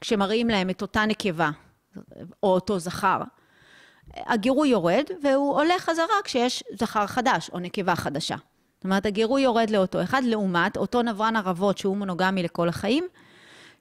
כשמראים 0.00 0.48
להם 0.48 0.70
את 0.70 0.82
אותה 0.82 1.06
נקבה, 1.06 1.50
או 2.42 2.48
אותו 2.48 2.78
זכר, 2.78 3.20
הגירוי 4.16 4.68
יורד, 4.68 5.04
והוא 5.22 5.54
עולה 5.54 5.74
חזרה 5.78 6.14
כשיש 6.24 6.64
זכר 6.78 7.06
חדש, 7.06 7.50
או 7.52 7.58
נקבה 7.58 7.94
חדשה. 7.94 8.36
זאת 8.76 8.84
אומרת, 8.84 9.06
הגירוי 9.06 9.42
יורד 9.42 9.70
לאותו 9.70 10.02
אחד, 10.02 10.22
לעומת 10.24 10.76
אותו 10.76 11.02
נברן 11.02 11.36
ערבות 11.36 11.78
שהוא 11.78 11.96
מונוגמי 11.96 12.42
לכל 12.42 12.68
החיים, 12.68 13.04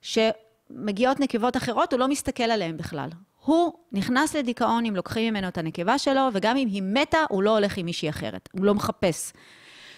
שמגיעות 0.01 1.19
נקבות 1.19 1.57
אחרות, 1.57 1.93
הוא 1.93 1.99
לא 1.99 2.07
מסתכל 2.07 2.43
עליהן 2.43 2.77
בכלל. 2.77 3.09
הוא 3.49 3.73
נכנס 3.91 4.35
לדיכאון 4.35 4.85
אם 4.85 4.95
לוקחים 4.95 5.33
ממנו 5.33 5.47
את 5.47 5.57
הנקבה 5.57 5.97
שלו, 5.97 6.21
וגם 6.33 6.57
אם 6.57 6.67
היא 6.67 6.83
מתה, 6.83 7.17
הוא 7.29 7.43
לא 7.43 7.57
הולך 7.57 7.77
עם 7.77 7.85
מישהי 7.85 8.09
אחרת, 8.09 8.49
הוא 8.51 8.65
לא 8.65 8.75
מחפש. 8.75 9.33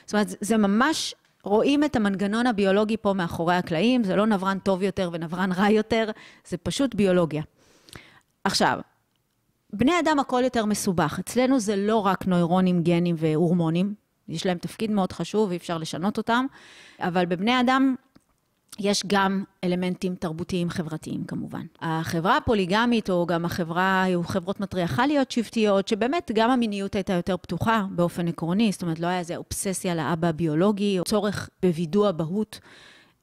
זאת 0.06 0.14
אומרת, 0.14 0.28
זה 0.42 0.58
ממש, 0.58 1.16
רואים 1.44 1.84
את 1.84 1.96
המנגנון 1.96 2.48
הביולוגי 2.48 2.98
פה 2.98 3.14
מאחורי 3.14 3.56
הקלעים, 3.56 4.04
זה 4.04 4.16
לא 4.16 4.26
נברן 4.26 4.60
טוב 4.60 4.84
יותר 4.84 5.10
ונברן 5.14 5.52
רע 5.52 5.70
יותר, 5.70 6.12
זה 6.48 6.58
פשוט 6.58 6.96
ביולוגיה. 6.96 7.44
עכשיו, 8.44 8.80
בני 9.74 10.00
אדם 10.00 10.20
הכל 10.20 10.42
יותר 10.44 10.66
מסובך. 10.66 11.20
אצלנו 11.20 11.60
זה 11.60 11.76
לא 11.76 12.06
רק 12.06 12.28
נוירונים, 12.28 12.84
גנים 12.84 13.16
והורמונים, 13.18 13.94
יש 14.28 14.46
להם 14.46 14.58
תפקיד 14.58 14.92
מאוד 14.92 15.12
חשוב, 15.12 15.50
ואי 15.50 15.58
אפשר 15.58 15.78
לשנות 15.78 16.18
אותם, 16.18 16.46
אבל 17.00 17.26
בבני 17.26 17.60
אדם 17.60 17.96
יש 18.80 19.04
גם 19.08 19.44
אלמנטים 19.64 20.16
תרבותיים 20.16 20.70
חברתיים 20.70 21.24
כמובן. 21.24 21.66
החברה 21.82 22.38
הפוליגמית, 22.38 23.10
או 23.10 23.26
גם 23.26 23.46
החברה, 23.46 24.04
היו 24.04 24.24
חברות 24.24 24.60
מטריארכליות 24.60 25.32
שבטיות, 25.32 25.88
שבאמת 25.88 26.32
גם 26.34 26.50
המיניות 26.50 26.96
הייתה 26.96 27.14
יותר 27.14 27.38
פתוחה 27.38 27.86
באופן 27.92 28.28
עקרוני, 28.28 28.72
זאת 28.72 28.82
אומרת, 28.82 29.00
לא 29.00 29.08
היה 29.08 29.20
איזה 29.20 29.36
אובססיה 29.36 29.96
לאבא 29.96 30.28
הביולוגי, 30.28 31.00
או 31.00 31.04
צורך 31.04 31.50
בווידוא 31.64 32.10
אבהות 32.10 32.60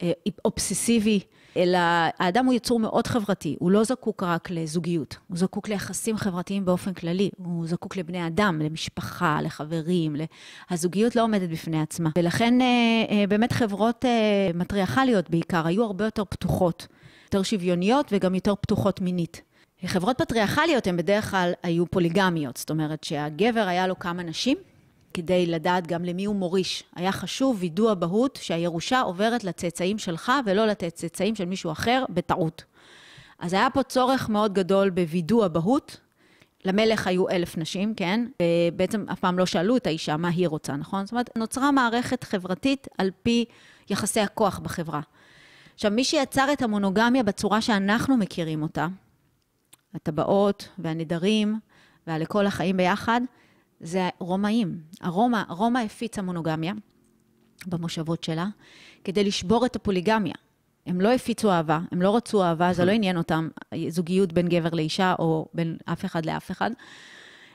אה, 0.02 0.12
אובססיבי. 0.44 1.20
אלא 1.56 1.78
האדם 2.18 2.46
הוא 2.46 2.54
יצור 2.54 2.80
מאוד 2.80 3.06
חברתי, 3.06 3.56
הוא 3.58 3.70
לא 3.70 3.84
זקוק 3.84 4.22
רק 4.22 4.50
לזוגיות, 4.50 5.16
הוא 5.28 5.38
זקוק 5.38 5.68
ליחסים 5.68 6.16
חברתיים 6.16 6.64
באופן 6.64 6.94
כללי, 6.94 7.30
הוא 7.36 7.66
זקוק 7.66 7.96
לבני 7.96 8.26
אדם, 8.26 8.60
למשפחה, 8.64 9.38
לחברים, 9.42 10.16
הזוגיות 10.70 11.16
לא 11.16 11.22
עומדת 11.22 11.50
בפני 11.50 11.80
עצמה. 11.82 12.10
ולכן 12.18 12.60
אה, 12.60 12.66
אה, 13.10 13.26
באמת 13.26 13.52
חברות 13.52 14.04
אה, 14.04 14.50
מטריארכליות 14.54 15.30
בעיקר 15.30 15.66
היו 15.66 15.84
הרבה 15.84 16.04
יותר 16.04 16.24
פתוחות, 16.24 16.86
יותר 17.24 17.42
שוויוניות 17.42 18.06
וגם 18.12 18.34
יותר 18.34 18.54
פתוחות 18.54 19.00
מינית. 19.00 19.42
חברות 19.86 20.18
פטריארכליות 20.18 20.86
הן 20.86 20.96
בדרך 20.96 21.30
כלל 21.30 21.52
היו 21.62 21.86
פוליגמיות, 21.86 22.56
זאת 22.56 22.70
אומרת 22.70 23.04
שהגבר 23.04 23.60
היה 23.60 23.86
לו 23.86 23.98
כמה 23.98 24.22
נשים, 24.22 24.56
כדי 25.18 25.46
לדעת 25.46 25.86
גם 25.86 26.04
למי 26.04 26.24
הוא 26.24 26.36
מוריש. 26.36 26.84
היה 26.96 27.12
חשוב 27.12 27.56
וידוא 27.60 27.92
אבהות 27.92 28.38
שהירושה 28.42 29.00
עוברת 29.00 29.44
לצאצאים 29.44 29.98
שלך 29.98 30.32
ולא 30.46 30.66
לצאצאים 30.66 31.34
של 31.34 31.44
מישהו 31.44 31.72
אחר 31.72 32.04
בטעות. 32.10 32.64
אז 33.38 33.52
היה 33.52 33.70
פה 33.70 33.82
צורך 33.82 34.28
מאוד 34.28 34.54
גדול 34.54 34.90
בווידוא 34.90 35.46
אבהות. 35.46 36.00
למלך 36.64 37.06
היו 37.06 37.28
אלף 37.28 37.56
נשים, 37.56 37.94
כן? 37.94 38.26
ובעצם 38.72 39.04
אף 39.12 39.20
פעם 39.20 39.38
לא 39.38 39.46
שאלו 39.46 39.76
את 39.76 39.86
האישה 39.86 40.16
מה 40.16 40.28
היא 40.28 40.48
רוצה, 40.48 40.76
נכון? 40.76 41.06
זאת 41.06 41.12
אומרת, 41.12 41.36
נוצרה 41.36 41.70
מערכת 41.70 42.24
חברתית 42.24 42.88
על 42.98 43.10
פי 43.22 43.44
יחסי 43.90 44.20
הכוח 44.20 44.58
בחברה. 44.58 45.00
עכשיו, 45.74 45.90
מי 45.90 46.04
שיצר 46.04 46.52
את 46.52 46.62
המונוגמיה 46.62 47.22
בצורה 47.22 47.60
שאנחנו 47.60 48.16
מכירים 48.16 48.62
אותה, 48.62 48.86
הטבעות 49.94 50.68
והנדרים 50.78 51.58
והלכל 52.06 52.46
החיים 52.46 52.76
ביחד, 52.76 53.20
זה 53.80 54.08
רומאים. 54.18 54.80
הרומא, 55.00 55.42
רומא 55.48 55.78
הפיצה 55.78 56.22
מונוגמיה 56.22 56.72
במושבות 57.66 58.24
שלה, 58.24 58.46
כדי 59.04 59.24
לשבור 59.24 59.66
את 59.66 59.76
הפוליגמיה. 59.76 60.34
הם 60.86 61.00
לא 61.00 61.12
הפיצו 61.12 61.50
אהבה, 61.50 61.80
הם 61.92 62.02
לא 62.02 62.16
רצו 62.16 62.44
אהבה, 62.44 62.72
זה 62.72 62.84
לא 62.84 62.92
עניין 62.92 63.16
אותם 63.16 63.48
זוגיות 63.88 64.32
בין 64.32 64.48
גבר 64.48 64.68
לאישה 64.72 65.14
או 65.18 65.48
בין 65.54 65.76
אף 65.84 66.04
אחד 66.04 66.26
לאף 66.26 66.50
אחד. 66.50 66.70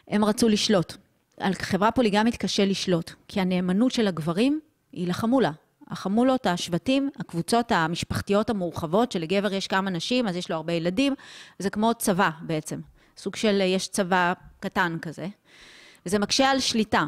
הם 0.07 0.25
רצו 0.25 0.49
לשלוט. 0.49 0.93
על 1.39 1.53
חברה 1.53 1.91
פוליגמית 1.91 2.37
קשה 2.37 2.65
לשלוט, 2.65 3.11
כי 3.27 3.41
הנאמנות 3.41 3.91
של 3.91 4.07
הגברים 4.07 4.59
היא 4.91 5.07
לחמולה. 5.07 5.51
החמולות, 5.87 6.47
השבטים, 6.47 7.09
הקבוצות 7.19 7.71
המשפחתיות 7.71 8.49
המורחבות, 8.49 9.11
שלגבר 9.11 9.53
יש 9.53 9.67
כמה 9.67 9.89
נשים, 9.89 10.27
אז 10.27 10.35
יש 10.35 10.49
לו 10.49 10.55
הרבה 10.55 10.73
ילדים, 10.73 11.13
זה 11.59 11.69
כמו 11.69 11.93
צבא 11.93 12.29
בעצם. 12.41 12.79
סוג 13.17 13.35
של, 13.35 13.61
יש 13.61 13.87
צבא 13.87 14.33
קטן 14.59 14.97
כזה. 15.01 15.27
וזה 16.05 16.19
מקשה 16.19 16.51
על 16.51 16.59
שליטה. 16.59 17.05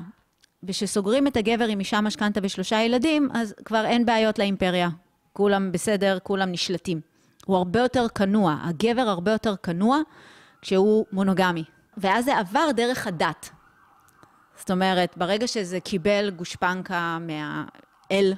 וכשסוגרים 0.64 1.28
את 1.28 1.38
הגבר 1.38 1.66
עם 1.66 1.80
אישה 1.80 2.02
משכנתה 2.02 2.40
ושלושה 2.44 2.82
ילדים, 2.82 3.30
אז 3.34 3.56
כבר 3.66 3.86
אין 3.86 4.06
בעיות 4.06 4.40
לאימפריה. 4.40 4.90
כולם 5.34 5.72
בסדר, 5.72 6.18
כולם 6.24 6.52
נשלטים. 6.52 7.02
הוא 7.46 7.58
הרבה 7.58 7.80
יותר 7.80 8.08
כנוע, 8.16 8.58
הגבר 8.64 9.02
הרבה 9.02 9.32
יותר 9.32 9.56
כנוע 9.64 10.00
כשהוא 10.62 11.06
מונוגמי. 11.12 11.64
ואז 11.98 12.26
זה 12.26 12.38
עבר 12.38 12.72
דרך 12.76 13.08
הדת. 13.08 13.50
זאת 14.58 14.72
אומרת, 14.72 15.18
ברגע 15.18 15.48
שזה 15.48 15.80
קיבל 15.80 16.30
גושפנקה 16.30 17.18
מהאל, 17.20 18.34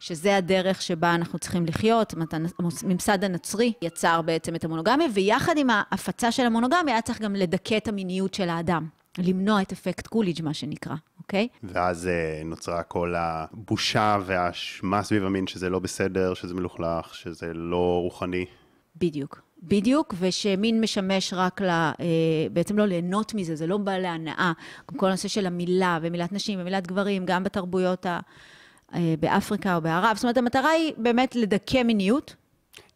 שזה 0.00 0.36
הדרך 0.36 0.82
שבה 0.82 1.14
אנחנו 1.14 1.38
צריכים 1.38 1.66
לחיות, 1.66 2.10
זאת 2.10 2.14
אומרת, 2.14 2.34
הממסד 2.84 3.24
הנוצרי 3.24 3.72
יצר 3.82 4.22
בעצם 4.22 4.54
את 4.54 4.64
המונוגמיה, 4.64 5.06
ויחד 5.14 5.54
עם 5.58 5.68
ההפצה 5.70 6.32
של 6.32 6.46
המונוגמיה 6.46 6.94
היה 6.94 7.02
צריך 7.02 7.20
גם 7.20 7.34
לדכא 7.34 7.76
את 7.76 7.88
המיניות 7.88 8.34
של 8.34 8.48
האדם. 8.48 9.01
למנוע 9.18 9.62
את 9.62 9.72
אפקט 9.72 10.06
קוליג', 10.06 10.42
מה 10.42 10.54
שנקרא, 10.54 10.94
אוקיי? 11.18 11.48
ואז 11.62 12.08
uh, 12.08 12.44
נוצרה 12.44 12.82
כל 12.82 13.14
הבושה 13.16 14.18
והאשמה 14.26 15.02
סביב 15.02 15.24
המין 15.24 15.46
שזה 15.46 15.70
לא 15.70 15.78
בסדר, 15.78 16.34
שזה 16.34 16.54
מלוכלך, 16.54 17.14
שזה 17.14 17.52
לא 17.54 17.98
רוחני. 18.02 18.44
בדיוק. 18.96 19.40
בדיוק, 19.62 20.14
ושמין 20.18 20.80
משמש 20.80 21.34
רק 21.36 21.62
ל... 21.62 21.68
אה, 21.68 21.94
בעצם 22.52 22.78
לא 22.78 22.86
ליהנות 22.86 23.34
מזה, 23.34 23.56
זה 23.56 23.66
לא 23.66 23.76
בא 23.76 23.98
להנאה. 23.98 24.52
גם 24.90 24.98
כל 24.98 25.06
הנושא 25.06 25.28
של 25.28 25.46
המילה, 25.46 25.98
ומילת 26.02 26.32
נשים, 26.32 26.60
ומילת 26.60 26.86
גברים, 26.86 27.26
גם 27.26 27.44
בתרבויות 27.44 28.06
ה... 28.06 28.20
אה, 28.94 29.14
באפריקה 29.20 29.76
או 29.76 29.80
בערב. 29.80 30.16
זאת 30.16 30.24
אומרת, 30.24 30.36
המטרה 30.36 30.68
היא 30.70 30.92
באמת 30.96 31.36
לדכא 31.36 31.82
מיניות. 31.82 32.36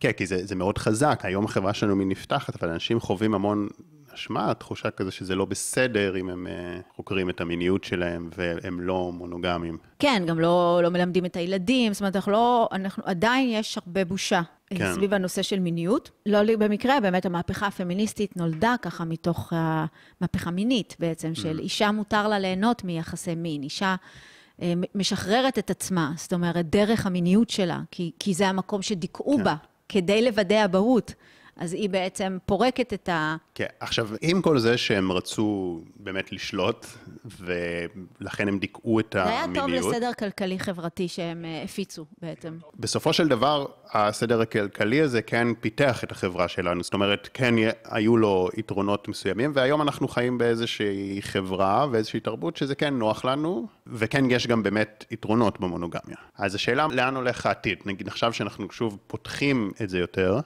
כן, 0.00 0.12
כי 0.12 0.26
זה, 0.26 0.46
זה 0.46 0.54
מאוד 0.54 0.78
חזק. 0.78 1.20
היום 1.22 1.44
החברה 1.44 1.74
שלנו 1.74 1.96
מין 1.96 2.08
נפתחת, 2.08 2.62
אבל 2.62 2.72
אנשים 2.72 3.00
חווים 3.00 3.34
המון 3.34 3.68
אשמה, 4.16 4.54
תחושה 4.54 4.90
כזה 4.90 5.10
שזה 5.10 5.34
לא 5.34 5.44
בסדר 5.44 6.16
אם 6.16 6.28
הם 6.28 6.46
uh, 6.46 6.96
חוקרים 6.96 7.30
את 7.30 7.40
המיניות 7.40 7.84
שלהם 7.84 8.30
והם 8.36 8.80
לא 8.80 9.12
מונוגמים. 9.12 9.78
כן, 9.98 10.22
גם 10.26 10.40
לא, 10.40 10.80
לא 10.82 10.88
מלמדים 10.88 11.24
את 11.24 11.36
הילדים, 11.36 11.92
זאת 11.92 12.00
אומרת, 12.00 12.16
אנחנו 12.16 12.32
לא, 12.32 12.68
אנחנו, 12.72 13.02
עדיין 13.06 13.48
יש 13.48 13.78
הרבה 13.78 14.04
בושה. 14.04 14.42
אה, 14.72 14.78
כן. 14.78 14.94
סביב 14.94 15.14
הנושא 15.14 15.42
של 15.42 15.60
מיניות. 15.60 16.10
לא 16.26 16.56
במקרה, 16.58 17.00
באמת 17.00 17.26
המהפכה 17.26 17.66
הפמיניסטית 17.66 18.36
נולדה 18.36 18.74
ככה 18.82 19.04
מתוך 19.04 19.52
המהפכה 19.56 20.50
מינית 20.50 20.96
בעצם, 20.98 21.34
של 21.34 21.58
mm. 21.58 21.60
אישה 21.60 21.90
מותר 21.90 22.28
לה 22.28 22.38
ליהנות 22.38 22.84
מיחסי 22.84 23.34
מין. 23.34 23.62
אישה 23.62 23.96
אה, 24.62 24.72
משחררת 24.94 25.58
את 25.58 25.70
עצמה, 25.70 26.12
זאת 26.16 26.32
אומרת, 26.32 26.70
דרך 26.70 27.06
המיניות 27.06 27.50
שלה, 27.50 27.80
כי, 27.90 28.10
כי 28.18 28.34
זה 28.34 28.48
המקום 28.48 28.82
שדיכאו 28.82 29.36
כן. 29.36 29.44
בה, 29.44 29.54
כדי 29.88 30.22
לוודא 30.22 30.64
אבהות. 30.64 31.14
אז 31.56 31.72
היא 31.72 31.90
בעצם 31.90 32.38
פורקת 32.46 32.92
את 32.92 33.08
ה... 33.08 33.36
כן, 33.54 33.66
עכשיו, 33.80 34.08
עם 34.20 34.42
כל 34.42 34.58
זה 34.58 34.78
שהם 34.78 35.12
רצו 35.12 35.80
באמת 35.96 36.32
לשלוט, 36.32 36.86
ולכן 37.40 38.48
הם 38.48 38.58
דיכאו 38.58 39.00
את 39.00 39.14
המיניות... 39.14 39.54
זה 39.54 39.62
היה 39.62 39.80
טוב 39.80 39.92
לסדר 39.92 40.12
כלכלי-חברתי 40.18 41.08
שהם 41.08 41.44
uh, 41.44 41.64
הפיצו 41.64 42.04
בעצם. 42.22 42.58
בסופו 42.78 43.12
של 43.12 43.28
דבר, 43.28 43.66
הסדר 43.92 44.40
הכלכלי 44.40 45.00
הזה 45.00 45.22
כן 45.22 45.48
פיתח 45.60 46.04
את 46.04 46.12
החברה 46.12 46.48
שלנו, 46.48 46.82
זאת 46.82 46.94
אומרת, 46.94 47.28
כן 47.34 47.54
היו 47.84 48.16
לו 48.16 48.48
יתרונות 48.56 49.08
מסוימים, 49.08 49.52
והיום 49.54 49.82
אנחנו 49.82 50.08
חיים 50.08 50.38
באיזושהי 50.38 51.18
חברה 51.22 51.86
ואיזושהי 51.90 52.20
תרבות 52.20 52.56
שזה 52.56 52.74
כן 52.74 52.94
נוח 52.94 53.24
לנו, 53.24 53.66
וכן 53.86 54.30
יש 54.30 54.46
גם 54.46 54.62
באמת 54.62 55.04
יתרונות 55.10 55.60
במונוגמיה. 55.60 56.16
אז 56.38 56.54
השאלה, 56.54 56.86
לאן 56.90 57.16
הולך 57.16 57.46
העתיד? 57.46 57.78
נגיד 57.86 58.08
עכשיו 58.08 58.32
שאנחנו 58.32 58.66
שוב 58.70 58.98
פותחים 59.06 59.72
את 59.82 59.88
זה 59.88 59.98
יותר, 59.98 60.40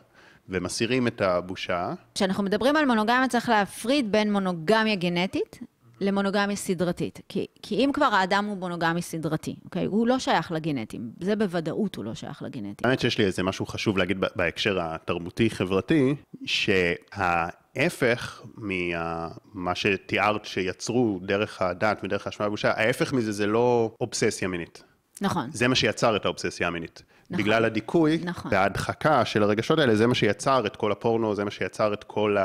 ומסירים 0.51 1.07
את 1.07 1.21
הבושה. 1.21 1.93
כשאנחנו 2.15 2.43
מדברים 2.43 2.77
על 2.77 2.85
מונוגמיה, 2.87 3.29
צריך 3.29 3.49
להפריד 3.49 4.13
בין 4.13 4.33
מונוגמיה 4.33 4.95
גנטית 4.95 5.61
למונוגמיה 6.01 6.57
סדרתית. 6.57 7.21
כי, 7.29 7.47
כי 7.63 7.75
אם 7.75 7.91
כבר 7.93 8.05
האדם 8.05 8.45
הוא 8.45 8.57
מונוגמי 8.57 9.03
סדרתי, 9.03 9.57
אוקיי? 9.65 9.85
הוא 9.85 10.07
לא 10.07 10.19
שייך 10.19 10.53
לגנטים. 10.53 11.11
זה 11.21 11.37
בוודאות 11.37 11.97
הוא 11.97 12.05
לא 12.05 12.15
שייך 12.15 12.43
לגנטים. 12.43 12.89
האמת 12.89 13.01
שיש 13.01 13.19
לי 13.19 13.25
איזה 13.25 13.43
משהו 13.43 13.67
חשוב 13.67 13.99
להגיד 13.99 14.21
בהקשר 14.37 14.79
התרבותי-חברתי, 14.81 16.15
שההפך 16.47 18.43
ממה 18.57 19.75
שתיארת 19.75 20.45
שיצרו 20.45 21.21
דרך 21.23 21.63
הדת 21.63 22.01
ודרך 22.05 22.27
האשמה 22.27 22.47
והבושה, 22.47 22.73
ההפך 22.77 23.13
מזה 23.13 23.33
זה 23.33 23.47
לא 23.47 23.95
אובססיה 24.01 24.49
מינית. 24.49 24.83
נכון. 25.21 25.51
זה 25.53 25.69
מה 25.69 25.75
שיצר 25.75 26.17
את 26.17 26.25
האובססיה 26.25 26.67
המינית. 26.67 27.03
נכון. 27.31 27.45
בגלל 27.45 27.65
הדיכוי 27.65 28.21
נכון. 28.25 28.51
וההדחקה 28.55 29.25
של 29.25 29.43
הרגשות 29.43 29.79
האלה, 29.79 29.97
זה 29.97 30.07
מה 30.07 30.15
שיצר 30.15 30.67
את 30.67 30.77
כל 30.77 30.93
הפורנו, 30.93 31.35
זה 31.35 31.45
מה 31.45 31.51
שיצר 31.51 31.93
את 31.93 32.05
כל 32.05 32.37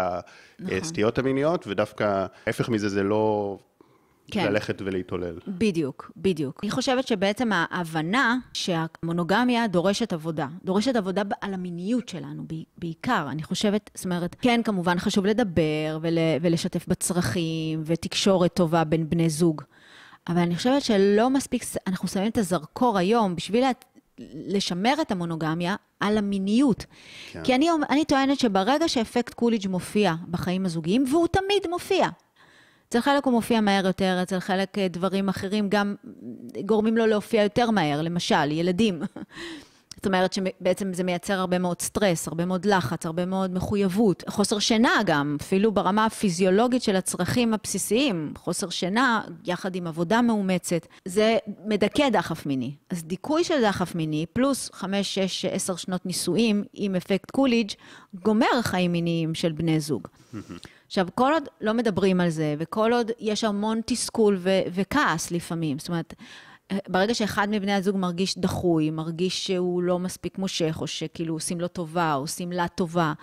הסטיות 0.60 1.14
נכון. 1.14 1.26
המיניות, 1.26 1.68
ודווקא 1.68 2.26
ההפך 2.46 2.70
מזה 2.70 2.90
זה 2.90 3.04
לא 3.04 3.58
כן. 4.32 4.46
ללכת 4.46 4.82
ולהתעולל. 4.86 5.40
בדיוק, 5.48 6.12
בדיוק. 6.18 6.60
אני 6.64 6.72
חושבת 6.72 7.08
שבעצם 7.08 7.50
ההבנה 7.54 8.38
שהמונוגמיה 8.54 9.68
דורשת 9.68 10.14
עבודה. 10.14 10.48
דורשת 10.64 10.96
עבודה 10.96 11.22
על 11.42 11.54
המיניות 11.54 12.10
שלנו 12.10 12.44
בעיקר. 12.78 13.28
אני 13.30 13.44
חושבת, 13.44 13.90
זאת 13.94 14.06
אומרת, 14.06 14.36
כן, 14.42 14.62
כמובן 14.64 15.00
חשוב 15.00 15.26
לדבר 15.26 16.00
ול, 16.02 16.18
ולשתף 16.42 16.88
בצרכים 16.88 17.82
ותקשורת 17.86 18.54
טובה 18.54 18.84
בין 18.84 19.10
בני 19.10 19.30
זוג. 19.30 19.62
אבל 20.28 20.38
אני 20.38 20.56
חושבת 20.56 20.82
שלא 20.82 21.30
מספיק, 21.30 21.64
אנחנו 21.88 22.08
שמים 22.08 22.28
את 22.28 22.38
הזרקור 22.38 22.98
היום 22.98 23.36
בשביל 23.36 23.64
לשמר 24.34 24.94
את 25.02 25.12
המונוגמיה 25.12 25.76
על 26.00 26.18
המיניות. 26.18 26.86
כן. 27.32 27.44
כי 27.44 27.56
אני, 27.56 27.70
אני 27.90 28.06
טוענת 28.06 28.40
שברגע 28.40 28.88
שאפקט 28.88 29.34
קוליג' 29.34 29.68
מופיע 29.68 30.14
בחיים 30.32 30.66
הזוגיים, 30.66 31.04
והוא 31.10 31.28
תמיד 31.28 31.68
מופיע, 31.70 32.08
אצל 32.90 33.02
חלק 33.02 33.26
הוא 33.26 33.34
מופיע 33.34 33.62
מהר 33.62 33.86
יותר, 33.86 34.20
אצל 34.24 34.40
חלק 34.40 34.78
אה, 34.78 34.88
דברים 34.88 35.30
אחרים 35.30 35.70
גם 35.70 35.96
גורמים 36.66 36.98
לו 36.98 37.06
להופיע 37.06 37.44
יותר 37.44 37.72
מהר, 37.72 38.02
למשל, 38.02 38.52
ילדים. 38.52 39.02
זאת 39.96 40.06
אומרת 40.06 40.34
שבעצם 40.34 40.94
זה 40.94 41.04
מייצר 41.04 41.34
הרבה 41.34 41.60
מאוד 41.60 41.82
סטרס, 41.82 42.28
הרבה 42.28 42.46
מאוד 42.46 42.66
לחץ, 42.66 43.06
הרבה 43.06 43.26
מאוד 43.26 43.54
מחויבות, 43.54 44.24
חוסר 44.30 44.60
שינה 44.60 44.94
גם, 45.06 45.38
אפילו 45.42 45.72
ברמה 45.72 46.06
הפיזיולוגית 46.06 46.84
של 46.84 46.96
הצרכים 46.96 47.54
הבסיסיים, 47.54 48.34
חוסר 48.38 48.70
שינה 48.70 49.22
יחד 49.46 49.76
עם 49.76 49.88
עבודה 49.88 50.22
מאומצת, 50.22 50.88
זה 51.06 51.38
מדכא 51.66 52.10
דחף 52.10 52.46
מיני. 52.46 52.76
אז 52.90 53.04
דיכוי 53.04 53.44
של 53.44 53.62
דחף 53.62 53.96
מיני, 53.96 54.26
פלוס 54.34 54.70
5, 54.74 55.20
6, 55.20 55.46
10 55.46 55.76
שנות 55.76 56.06
נישואים 56.06 56.64
עם 56.74 56.96
אפקט 56.96 57.32
קוליג', 57.32 57.72
גומר 58.24 58.62
חיים 58.62 58.92
מיניים 58.92 59.36
של 59.36 59.52
בני 59.52 59.80
זוג. 59.80 60.08
עכשיו, 60.88 61.08
כל 61.16 61.34
עוד 61.34 61.44
לא 61.62 61.74
מדברים 61.74 62.22
על 62.22 62.30
זה, 62.30 62.56
וכל 62.58 62.94
עוד 62.94 63.12
יש 63.20 63.44
המון 63.44 63.82
תסכול 63.86 64.38
ו- 64.40 64.62
וכעס 64.74 65.32
לפעמים, 65.32 65.80
זאת 65.80 65.88
אומרת, 65.90 66.14
ברגע 66.88 67.14
שאחד 67.14 67.48
מבני 67.52 67.74
הזוג 67.74 67.98
מרגיש 67.98 68.38
דחוי, 68.38 68.90
מרגיש 68.90 69.48
שהוא 69.48 69.84
לא 69.84 70.00
מספיק 70.00 70.38
מושך, 70.38 70.78
או 70.82 70.88
שכאילו 70.88 71.34
עושים 71.34 71.62
לו 71.62 71.68
טובה, 71.68 72.14
או 72.14 72.20
עושים 72.20 72.52
לה 72.52 72.68
טובה, 72.68 73.14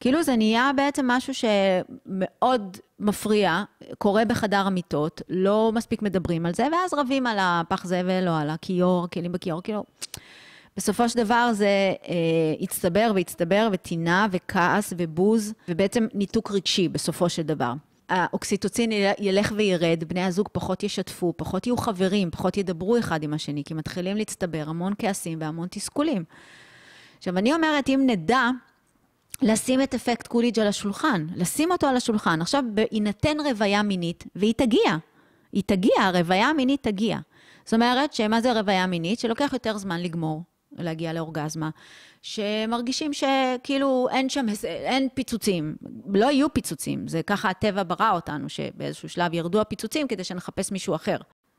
כאילו 0.00 0.22
זה 0.22 0.36
נהיה 0.36 0.70
בעצם 0.76 1.06
משהו 1.08 1.32
שמאוד 1.34 2.76
מפריע, 2.98 3.62
קורה 3.98 4.24
בחדר 4.24 4.66
המיטות, 4.66 5.22
לא 5.28 5.70
מספיק 5.74 6.02
מדברים 6.02 6.46
על 6.46 6.54
זה, 6.54 6.66
ואז 6.72 6.94
רבים 6.94 7.26
על 7.26 7.36
הפח 7.40 7.86
זבל 7.86 8.28
או 8.28 8.32
על 8.32 8.50
הכיור, 8.50 9.06
כלים 9.12 9.32
בכיור, 9.32 9.62
כאילו... 9.62 9.84
בסופו 10.76 11.08
של 11.08 11.18
דבר 11.18 11.50
זה 11.52 11.66
אה, 12.08 12.14
הצטבר 12.60 13.12
והצטבר 13.14 13.68
וטינה 13.72 14.26
וכעס 14.30 14.92
ובוז, 14.98 15.54
ובעצם 15.68 16.06
ניתוק 16.14 16.50
רגשי 16.50 16.88
בסופו 16.88 17.28
של 17.28 17.42
דבר. 17.42 17.72
האוקסיטוצין 18.10 18.92
ילך 19.18 19.52
וירד, 19.56 20.04
בני 20.06 20.24
הזוג 20.24 20.48
פחות 20.52 20.82
ישתפו, 20.82 21.34
פחות 21.36 21.66
יהיו 21.66 21.76
חברים, 21.76 22.30
פחות 22.30 22.56
ידברו 22.56 22.98
אחד 22.98 23.22
עם 23.22 23.34
השני, 23.34 23.64
כי 23.64 23.74
מתחילים 23.74 24.16
להצטבר 24.16 24.64
המון 24.66 24.92
כעסים 24.98 25.38
והמון 25.40 25.68
תסכולים. 25.70 26.24
עכשיו, 27.18 27.38
אני 27.38 27.54
אומרת, 27.54 27.88
אם 27.88 28.02
נדע 28.06 28.50
לשים 29.42 29.82
את 29.82 29.94
אפקט 29.94 30.26
קוליג' 30.26 30.58
על 30.58 30.66
השולחן, 30.66 31.26
לשים 31.36 31.70
אותו 31.70 31.86
על 31.86 31.96
השולחן, 31.96 32.40
עכשיו, 32.42 32.64
בהינתן 32.74 33.36
רוויה 33.40 33.82
מינית, 33.82 34.24
והיא 34.36 34.54
תגיע, 34.56 34.96
היא 35.52 35.62
תגיע, 35.66 35.94
הרוויה 35.98 36.48
המינית 36.48 36.82
תגיע. 36.82 37.18
זאת 37.64 37.74
אומרת, 37.74 38.12
שמה 38.12 38.40
זה 38.40 38.52
רוויה 38.52 38.86
מינית? 38.86 39.18
שלוקח 39.18 39.50
יותר 39.52 39.78
זמן 39.78 40.00
לגמור. 40.00 40.42
להגיע 40.78 41.12
לאורגזמה, 41.12 41.70
שמרגישים 42.22 43.12
שכאילו 43.12 44.08
אין 44.10 44.28
שם, 44.28 44.46
אין 44.64 45.08
פיצוצים. 45.14 45.76
לא 46.14 46.26
יהיו 46.26 46.54
פיצוצים, 46.54 47.08
זה 47.08 47.22
ככה 47.22 47.50
הטבע 47.50 47.82
ברא 47.82 48.10
אותנו, 48.12 48.48
שבאיזשהו 48.48 49.08
שלב 49.08 49.34
ירדו 49.34 49.60
הפיצוצים 49.60 50.08
כדי 50.08 50.24
שנחפש 50.24 50.72
מישהו 50.72 50.94
אחר. 50.94 51.16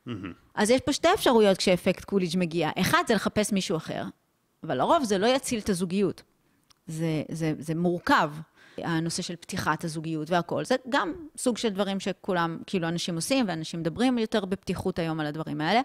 Mm-hmm. 0.08 0.10
אז 0.54 0.70
יש 0.70 0.80
פה 0.80 0.92
שתי 0.92 1.08
אפשרויות 1.14 1.58
כשאפקט 1.58 2.04
קוליג' 2.04 2.38
מגיע. 2.38 2.70
אחד, 2.80 3.02
זה 3.08 3.14
לחפש 3.14 3.52
מישהו 3.52 3.76
אחר, 3.76 4.04
אבל 4.64 4.78
לרוב 4.78 5.04
זה 5.04 5.18
לא 5.18 5.26
יציל 5.26 5.58
את 5.58 5.68
הזוגיות. 5.68 6.22
זה, 6.86 7.22
זה, 7.30 7.52
זה 7.58 7.74
מורכב, 7.74 8.30
הנושא 8.78 9.22
של 9.22 9.36
פתיחת 9.36 9.84
הזוגיות 9.84 10.30
והכול. 10.30 10.64
זה 10.64 10.74
גם 10.88 11.12
סוג 11.36 11.58
של 11.58 11.68
דברים 11.68 12.00
שכולם, 12.00 12.58
כאילו, 12.66 12.88
אנשים 12.88 13.14
עושים, 13.14 13.44
ואנשים 13.48 13.80
מדברים 13.80 14.18
יותר 14.18 14.44
בפתיחות 14.44 14.98
היום 14.98 15.20
על 15.20 15.26
הדברים 15.26 15.60
האלה. 15.60 15.80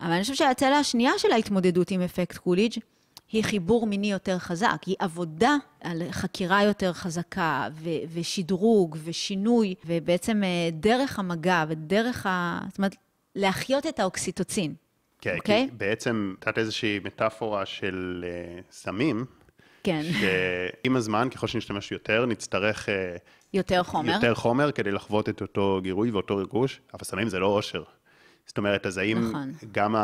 אבל 0.00 0.12
אני 0.12 0.20
חושבת 0.20 0.36
שהצלע 0.36 0.76
השנייה 0.76 1.12
של 1.18 1.32
ההתמודדות 1.32 1.90
עם 1.90 2.02
אפקט 2.02 2.36
קוליג' 2.36 2.72
היא 3.32 3.44
חיבור 3.44 3.86
מיני 3.86 4.12
יותר 4.12 4.38
חזק, 4.38 4.82
היא 4.86 4.96
עבודה 4.98 5.56
על 5.80 6.02
חקירה 6.10 6.62
יותר 6.62 6.92
חזקה, 6.92 7.68
ו- 7.72 7.88
ושדרוג, 8.14 8.96
ושינוי, 9.04 9.74
ובעצם 9.86 10.44
אה, 10.44 10.70
דרך 10.72 11.18
המגע 11.18 11.64
ודרך 11.68 12.26
ה... 12.26 12.60
זאת 12.68 12.78
אומרת, 12.78 12.96
להחיות 13.34 13.86
את 13.86 14.00
האוקסיטוצין. 14.00 14.74
כן, 15.20 15.30
okay? 15.30 15.32
כי 15.34 15.38
אוקיי? 15.38 15.68
בעצם 15.72 16.34
נתת 16.38 16.58
איזושהי 16.58 17.00
מטאפורה 17.04 17.66
של 17.66 18.24
uh, 18.24 18.72
סמים. 18.72 19.24
כן. 19.82 20.02
שעם 20.02 20.96
הזמן, 20.96 21.28
ככל 21.30 21.46
שנשתמש 21.46 21.92
יותר, 21.92 22.26
נצטרך... 22.26 22.88
Uh, 22.88 22.92
יותר 23.54 23.82
חומר. 23.82 24.12
יותר 24.12 24.34
חומר 24.34 24.72
כדי 24.72 24.92
לחוות 24.92 25.28
את 25.28 25.40
אותו 25.40 25.80
גירוי 25.82 26.10
ואותו 26.10 26.36
ריגוש, 26.36 26.80
אבל 26.94 27.04
סמים 27.04 27.28
זה 27.28 27.38
לא 27.38 27.46
אושר. 27.46 27.82
זאת 28.46 28.58
אומרת, 28.58 28.86
אז 28.86 28.98
האם 28.98 29.28
נכון. 29.28 29.52
גם 29.72 29.94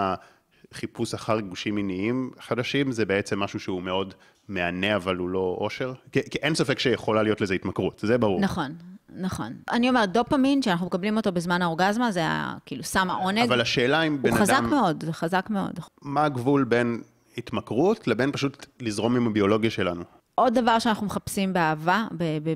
החיפוש 0.72 1.14
אחר 1.14 1.36
ריגושים 1.36 1.74
מיניים 1.74 2.30
חדשים, 2.40 2.92
זה 2.92 3.04
בעצם 3.04 3.40
משהו 3.40 3.60
שהוא 3.60 3.82
מאוד 3.82 4.14
מהנה, 4.48 4.96
אבל 4.96 5.16
הוא 5.16 5.28
לא 5.28 5.56
אושר? 5.60 5.92
כי, 6.12 6.20
כי 6.30 6.38
אין 6.38 6.54
ספק 6.54 6.78
שיכולה 6.78 7.22
להיות 7.22 7.40
לזה 7.40 7.54
התמכרות, 7.54 8.00
זה 8.04 8.18
ברור. 8.18 8.40
נכון. 8.40 8.74
נכון. 9.16 9.52
אני 9.70 9.88
אומרת, 9.88 10.12
דופמין, 10.12 10.62
שאנחנו 10.62 10.86
מקבלים 10.86 11.16
אותו 11.16 11.32
בזמן 11.32 11.62
האורגזמה, 11.62 12.12
זה 12.12 12.22
כאילו 12.66 12.82
סם 12.82 13.10
העונג. 13.10 13.42
אבל 13.42 13.60
השאלה 13.60 14.02
אם 14.02 14.22
בן 14.22 14.28
אדם... 14.28 14.38
הוא 14.38 14.46
חזק 14.46 14.62
מאוד, 14.70 15.04
זה 15.04 15.12
חזק 15.12 15.46
מאוד. 15.50 15.80
מה 16.02 16.24
הגבול 16.24 16.64
בין 16.64 17.02
התמכרות 17.38 18.08
לבין 18.08 18.32
פשוט 18.32 18.66
לזרום 18.80 19.16
עם 19.16 19.26
הביולוגיה 19.26 19.70
שלנו? 19.70 20.02
עוד 20.34 20.58
דבר 20.58 20.78
שאנחנו 20.78 21.06
מחפשים 21.06 21.52
באהבה, 21.52 22.04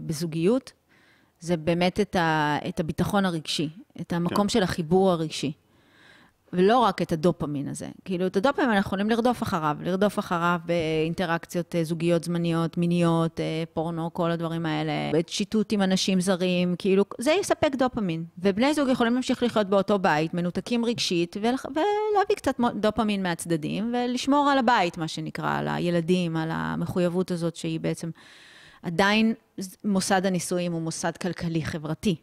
בזוגיות, 0.06 0.72
זה 1.40 1.56
באמת 1.56 2.00
את, 2.00 2.16
ה, 2.16 2.56
את 2.68 2.80
הביטחון 2.80 3.24
הרגשי, 3.24 3.68
את 4.00 4.12
המקום 4.12 4.46
כן. 4.46 4.48
של 4.48 4.62
החיבור 4.62 5.10
הרגשי. 5.10 5.52
ולא 6.54 6.78
רק 6.78 7.02
את 7.02 7.12
הדופמין 7.12 7.68
הזה. 7.68 7.88
כאילו, 8.04 8.26
את 8.26 8.36
הדופמין 8.36 8.70
אנחנו 8.70 8.88
יכולים 8.88 9.10
לרדוף 9.10 9.42
אחריו, 9.42 9.76
לרדוף 9.80 10.18
אחריו 10.18 10.58
באינטראקציות 10.64 11.74
אה, 11.74 11.84
זוגיות 11.84 12.24
זמניות, 12.24 12.78
מיניות, 12.78 13.40
אה, 13.40 13.64
פורנו, 13.72 14.12
כל 14.12 14.30
הדברים 14.30 14.66
האלה, 14.66 14.92
שיטוט 15.26 15.72
עם 15.72 15.82
אנשים 15.82 16.20
זרים, 16.20 16.74
כאילו, 16.78 17.04
זה 17.18 17.32
יספק 17.40 17.74
דופמין. 17.78 18.24
ובני 18.38 18.74
זוג 18.74 18.88
יכולים 18.88 19.14
להמשיך 19.14 19.42
לחיות 19.42 19.66
באותו 19.66 19.98
בית, 19.98 20.34
מנותקים 20.34 20.84
רגשית, 20.84 21.36
ולהביא 21.36 22.36
קצת 22.36 22.56
דופמין 22.74 23.22
מהצדדים, 23.22 23.94
ולשמור 23.94 24.50
על 24.50 24.58
הבית, 24.58 24.98
מה 24.98 25.08
שנקרא, 25.08 25.58
על 25.58 25.68
הילדים, 25.68 26.36
על 26.36 26.48
המחויבות 26.52 27.30
הזאת 27.30 27.56
שהיא 27.56 27.80
בעצם... 27.80 28.10
עדיין 28.84 29.34
מוסד 29.84 30.26
הנישואים 30.26 30.72
הוא 30.72 30.82
מוסד 30.82 31.16
כלכלי-חברתי. 31.16 32.16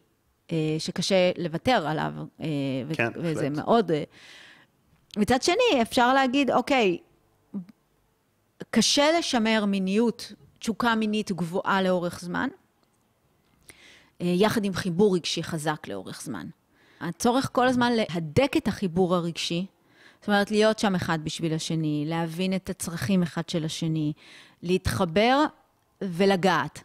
אה, 0.52 0.76
שקשה 0.80 1.32
לוותר 1.38 1.88
עליו, 1.88 2.14
אה, 2.42 2.46
כן, 2.94 3.10
וזה 3.16 3.48
פלט. 3.50 3.58
מאוד... 3.58 3.92
אה, 3.92 4.04
מצד 5.18 5.42
שני, 5.42 5.82
אפשר 5.82 6.14
להגיד, 6.14 6.52
אוקיי, 6.52 6.98
קשה 8.70 9.06
לשמר 9.20 9.66
מיניות, 9.66 10.34
תשוקה 10.60 10.96
מינית 10.96 11.32
גבוהה 11.32 11.82
לאורך 11.82 12.20
זמן, 12.20 12.50
יחד 14.20 14.66
עם 14.66 14.74
חיבור 14.74 15.16
רגשי 15.16 15.44
חזק 15.44 15.88
לאורך 15.88 16.22
זמן. 16.22 16.48
הצורך 17.00 17.50
כל 17.52 17.68
הזמן 17.68 17.92
להדק 17.94 18.58
את 18.58 18.68
החיבור 18.68 19.16
הרגשי, 19.16 19.66
זאת 20.20 20.28
אומרת, 20.28 20.52
להיות 20.52 20.80
שם 20.80 20.96
אחד 20.96 21.20
בשביל 21.24 21.54
השני, 21.54 22.04
להבין 22.08 22.56
את 22.56 22.70
הצרכים 22.70 23.24
אחד 23.24 23.50
של 23.50 23.66
השני, 23.66 24.14
להתחבר 24.64 25.46
ולגעת. 26.02 26.84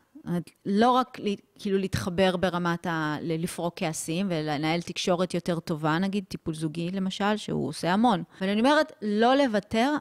לא 0.66 0.90
רק 0.90 1.18
כאילו 1.58 1.78
להתחבר 1.78 2.36
ברמת 2.36 2.86
ה... 2.86 3.16
לפרוק 3.22 3.74
כעסים 3.76 4.26
ולנהל 4.30 4.80
תקשורת 4.80 5.34
יותר 5.34 5.60
טובה, 5.60 5.98
נגיד 5.98 6.24
טיפול 6.28 6.54
זוגי 6.54 6.90
למשל, 6.90 7.36
שהוא 7.36 7.68
עושה 7.68 7.92
המון. 7.92 8.22
אבל 8.40 8.48
אני 8.48 8.60
אומרת, 8.60 8.92
לא 9.02 9.34
לוותר, 9.34 9.92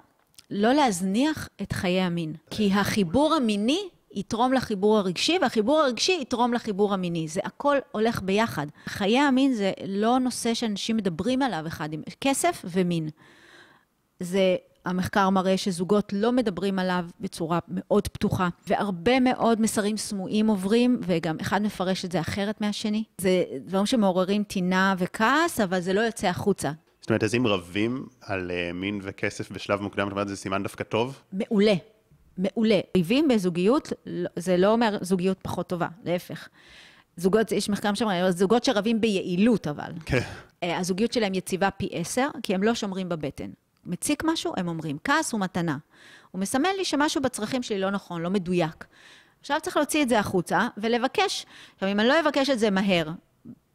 לא 0.52 0.74
להזניח 0.74 1.50
את 1.62 1.72
חיי 1.72 2.02
המין. 2.02 2.34
כי 2.50 2.72
החיבור 2.74 3.34
המיני 3.34 3.90
יתרום 4.16 4.54
לחיבור 4.54 4.98
הרגשי, 4.98 5.38
והחיבור 5.42 5.80
הרגשי 5.80 6.18
יתרום 6.22 6.54
לחיבור 6.54 6.94
המיני. 6.94 7.28
זה 7.28 7.42
הכל 7.44 7.78
הולך 7.92 8.22
ביחד. 8.22 8.68
חיי 8.86 9.20
המין 9.20 9.54
זה 9.54 9.72
לא 9.88 10.20
נושא 10.20 10.54
שאנשים 10.54 10.98
מדברים 10.98 11.42
עליו 11.42 11.68
אחד 11.68 11.94
עם... 11.94 12.02
כסף 12.22 12.66
ומין. 12.66 13.10
זה 14.20 14.56
המחקר 14.86 15.30
מראה 15.30 15.58
שזוגות 15.58 16.14
לא 16.14 16.32
מדברים 16.32 16.80
עליו 16.80 17.06
בצורה 17.20 17.60
מאוד 17.68 18.08
פתוחה, 18.08 18.50
והרבה 18.68 19.20
מאוד 19.20 19.62
מסרים 19.62 19.98
סמויים 19.98 20.48
עוברים, 20.48 21.00
וגם 21.06 21.38
אחד 21.42 21.62
מפרש 21.62 22.06
את 22.06 22.12
זה 22.12 22.20
אחרת 22.20 22.62
מהשני. 22.62 23.04
זה 23.18 23.44
דברים 23.66 23.86
שמעוררים 23.86 24.44
טינה 24.44 24.96
וכעס, 24.98 25.60
אבל 25.60 25.80
זה 25.80 25.94
לא 25.94 26.02
יוצא 26.02 26.28
החוצה. 26.28 26.72
זאת 27.02 27.10
אומרת, 27.10 27.24
אז 27.24 27.36
אם 27.36 27.48
רבים 27.48 28.06
על 28.22 28.52
uh, 28.52 28.74
מין 28.74 29.00
וכסף 29.04 29.52
בשלב 29.52 29.82
מוקדם, 29.82 30.08
את 30.08 30.12
אומרת, 30.12 30.28
זה 30.28 30.36
סימן 30.36 30.64
דווקא 30.64 30.84
טוב? 30.84 31.22
מעולה, 31.34 31.74
מעולה. 32.38 32.80
ריבים 32.98 33.28
בזוגיות, 33.28 33.94
לא, 34.06 34.30
זה 34.36 34.58
לא 34.58 34.72
אומר 34.72 34.98
זוגיות 35.02 35.38
פחות 35.42 35.70
טובה, 35.70 35.88
להפך. 36.04 36.48
זוגות, 37.18 37.52
יש 37.52 37.70
מחקר 37.70 37.94
שאומר, 37.94 38.32
זוגות 38.32 38.64
שרבים 38.64 39.02
ביעילות 39.02 39.68
אבל. 39.68 39.92
כן. 40.06 40.20
אה, 40.64 40.78
הזוגיות 40.78 41.14
שלהם 41.14 41.34
יציבה 41.34 41.72
פי 41.72 41.90
עשר, 41.92 42.28
כי 42.44 42.56
הם 42.56 42.64
לא 42.64 42.76
שומרים 42.76 43.10
בבטן. 43.10 43.50
מציק 43.86 44.24
משהו, 44.26 44.54
הם 44.58 44.68
אומרים, 44.68 44.98
כעס 45.04 45.32
הוא 45.32 45.42
מתנה. 45.42 45.78
הוא 46.32 46.42
מסמן 46.42 46.70
לי 46.78 46.86
שמשהו 46.86 47.22
בצרכים 47.22 47.64
שלי 47.64 47.80
לא 47.80 47.90
נכון, 47.90 48.22
לא 48.22 48.30
מדויק. 48.30 48.86
עכשיו 49.40 49.58
צריך 49.62 49.78
להוציא 49.78 50.04
את 50.04 50.10
זה 50.10 50.20
החוצה 50.20 50.68
ולבקש. 50.78 51.46
עכשיו, 51.76 51.90
אם 51.90 52.00
אני 52.00 52.08
לא 52.08 52.20
אבקש 52.20 52.50
את 52.50 52.60
זה 52.60 52.70
מהר, 52.70 53.12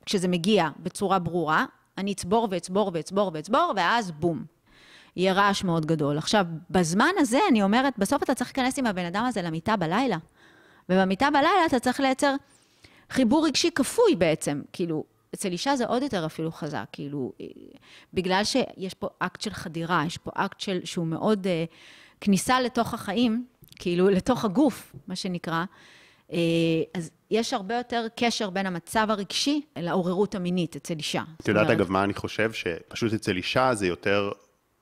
כשזה 0.07 0.29
מגיע 0.29 0.68
בצורה 0.79 1.18
ברורה, 1.18 1.64
אני 1.99 2.12
אצבור 2.12 2.49
ואצבור 2.51 2.90
ואצבור 2.94 3.31
ואצבור, 3.35 3.73
ואז 3.77 4.11
בום. 4.11 4.44
יהיה 5.16 5.33
רעש 5.33 5.64
מאוד 5.64 5.87
גדול. 5.87 6.18
עכשיו, 6.18 6.46
בזמן 6.70 7.11
הזה, 7.18 7.38
אני 7.51 7.62
אומרת, 7.62 7.99
בסוף 7.99 8.23
אתה 8.23 8.35
צריך 8.35 8.51
להיכנס 8.57 8.79
עם 8.79 8.87
הבן 8.87 9.05
אדם 9.05 9.25
הזה 9.25 9.42
למיטה 9.42 9.77
בלילה. 9.77 10.16
ובמיטה 10.88 11.31
בלילה 11.31 11.66
אתה 11.66 11.79
צריך 11.79 12.01
לייצר 12.01 12.35
חיבור 13.11 13.46
רגשי 13.46 13.70
כפוי 13.75 14.16
בעצם. 14.16 14.62
כאילו, 14.73 15.05
אצל 15.35 15.49
אישה 15.53 15.77
זה 15.77 15.87
עוד 15.87 16.03
יותר 16.03 16.27
אפילו 16.27 16.53
חזק, 16.53 16.85
כאילו, 16.93 17.33
בגלל 18.14 18.45
שיש 18.45 18.95
פה 18.95 19.09
אקט 19.19 19.40
של 19.40 19.51
חדירה, 19.51 20.03
יש 20.07 20.19
פה 20.19 20.31
אקט 20.35 20.61
של, 20.61 20.81
שהוא 20.85 21.07
מאוד 21.07 21.47
uh, 21.47 21.51
כניסה 22.21 22.61
לתוך 22.61 22.95
החיים, 22.95 23.45
כאילו, 23.79 24.09
לתוך 24.09 24.45
הגוף, 24.45 24.93
מה 25.09 25.16
שנקרא. 25.16 25.64
Uh, 26.29 26.33
אז 26.95 27.11
יש 27.31 27.53
הרבה 27.53 27.75
יותר 27.75 28.07
קשר 28.16 28.51
בין 28.51 28.66
המצב 28.66 29.07
הרגשי 29.11 29.61
לעוררות 29.77 30.35
המינית 30.35 30.77
אצל 30.77 30.95
אישה. 30.95 31.23
את 31.40 31.49
יודעת, 31.49 31.64
אומרת... 31.64 31.77
אגב, 31.77 31.90
מה 31.90 32.05
אני 32.05 32.14
חושב? 32.14 32.53
שפשוט 32.53 33.12
אצל 33.12 33.37
אישה 33.37 33.75
זה 33.75 33.87
יותר 33.87 34.33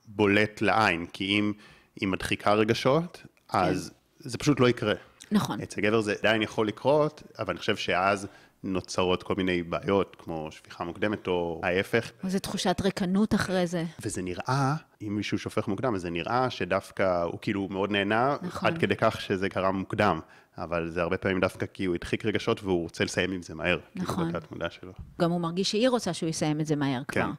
בולט 0.07 0.61
לעין, 0.61 1.05
כי 1.13 1.25
אם 1.25 1.53
היא 1.95 2.07
מדחיקה 2.07 2.53
רגשות, 2.53 3.23
אז 3.49 3.91
כן. 4.23 4.29
זה 4.29 4.37
פשוט 4.37 4.59
לא 4.59 4.69
יקרה. 4.69 4.93
נכון. 5.31 5.61
אצל 5.61 5.81
גבר 5.81 6.01
זה 6.01 6.15
עדיין 6.19 6.41
יכול 6.41 6.67
לקרות, 6.67 7.23
אבל 7.39 7.49
אני 7.49 7.59
חושב 7.59 7.75
שאז 7.75 8.27
נוצרות 8.63 9.23
כל 9.23 9.35
מיני 9.37 9.63
בעיות, 9.63 10.15
כמו 10.19 10.47
שפיכה 10.51 10.83
מוקדמת 10.83 11.27
או 11.27 11.61
ההפך. 11.63 12.11
איזה 12.23 12.39
תחושת 12.39 12.81
ריקנות 12.83 13.35
אחרי 13.35 13.67
זה. 13.67 13.83
וזה 14.01 14.21
נראה, 14.21 14.75
אם 15.01 15.15
מישהו 15.15 15.39
שופך 15.39 15.67
מוקדם, 15.67 15.95
אז 15.95 16.01
זה 16.01 16.09
נראה 16.09 16.49
שדווקא 16.49 17.23
הוא 17.23 17.39
כאילו 17.41 17.67
מאוד 17.71 17.91
נהנה, 17.91 18.35
נכון. 18.41 18.67
עד 18.67 18.77
כדי 18.77 18.95
כך 18.95 19.21
שזה 19.21 19.49
קרה 19.49 19.71
מוקדם. 19.71 20.19
אבל 20.57 20.89
זה 20.89 21.01
הרבה 21.01 21.17
פעמים 21.17 21.39
דווקא 21.39 21.65
כי 21.73 21.85
הוא 21.85 21.95
הדחיק 21.95 22.25
רגשות 22.25 22.63
והוא 22.63 22.83
רוצה 22.83 23.03
לסיים 23.03 23.31
עם 23.31 23.41
זה 23.41 23.55
מהר. 23.55 23.79
נכון. 23.95 24.15
כאילו 24.15 24.39
בתת 24.39 24.51
מודע 24.51 24.69
שלו. 24.69 24.91
גם 25.21 25.31
הוא 25.31 25.41
מרגיש 25.41 25.71
שהיא 25.71 25.89
רוצה 25.89 26.13
שהוא 26.13 26.29
יסיים 26.29 26.59
את 26.59 26.65
זה 26.65 26.75
מהר 26.75 27.01
כן. 27.07 27.21
כבר. 27.21 27.31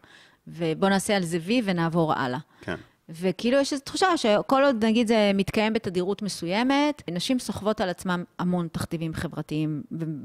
ובוא 0.47 0.89
נעשה 0.89 1.17
על 1.17 1.23
זה 1.23 1.39
וי 1.43 1.63
ונעבור 1.65 2.13
הלאה. 2.13 2.39
כן. 2.61 2.77
וכאילו 3.11 3.59
יש 3.59 3.73
איזו 3.73 3.85
תחושה 3.85 4.17
שכל 4.17 4.65
עוד 4.65 4.85
נגיד 4.85 5.09
זה 5.09 5.31
מתקיים 5.35 5.73
בתדירות 5.73 6.23
מסוימת, 6.23 7.03
נשים 7.11 7.39
סוחבות 7.39 7.81
על 7.81 7.89
עצמן 7.89 8.23
המון 8.39 8.69
תכתיבים 8.73 9.15
חברתיים 9.15 9.83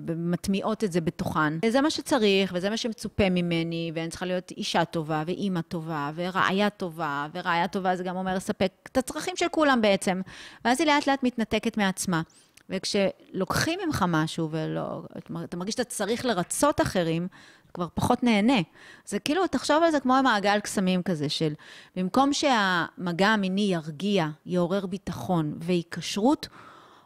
ומטמיעות 0.08 0.84
את 0.84 0.92
זה 0.92 1.02
בתוכן. 1.02 1.60
וזה 1.66 1.82
מה 1.82 1.90
שצריך, 1.90 2.52
וזה 2.56 2.70
מה 2.70 2.78
שמצופה 2.78 3.30
ממני, 3.30 3.92
ואני 3.96 4.10
צריכה 4.10 4.26
להיות 4.26 4.52
אישה 4.52 4.86
טובה, 4.86 5.24
ואימא 5.28 5.62
טובה, 5.62 6.12
ורעיה 6.16 6.70
טובה, 6.70 7.28
ורעיה 7.34 7.68
טובה 7.68 7.96
זה 7.96 8.04
גם 8.04 8.16
אומר 8.16 8.36
לספק 8.36 8.72
את 8.92 8.98
הצרכים 8.98 9.36
של 9.36 9.48
כולם 9.52 9.82
בעצם. 9.82 10.22
ואז 10.66 10.82
היא 10.82 10.88
לאט 10.88 11.08
לאט 11.08 11.24
מתנתקת 11.24 11.78
מעצמה. 11.78 12.22
וכשלוקחים 12.70 13.80
ממך 13.86 14.06
משהו, 14.08 14.50
ואתה 14.52 15.58
מרגיש 15.58 15.74
שאתה 15.74 15.84
צריך 15.84 16.26
לרצות 16.26 16.82
אחרים, 16.82 17.28
כבר 17.76 17.88
פחות 17.94 18.24
נהנה. 18.24 18.62
זה 19.06 19.20
כאילו, 19.20 19.48
תחשוב 19.48 19.84
על 19.84 19.92
זה 19.92 20.00
כמו 20.00 20.16
מעגל 20.24 20.60
קסמים 20.60 21.04
כזה, 21.04 21.30
של 21.30 21.54
במקום 21.96 22.34
שהמגע 22.34 23.28
המיני 23.28 23.62
ירגיע, 23.62 24.28
יעורר 24.46 24.86
ביטחון 24.86 25.56
והיקשרות, 25.60 26.48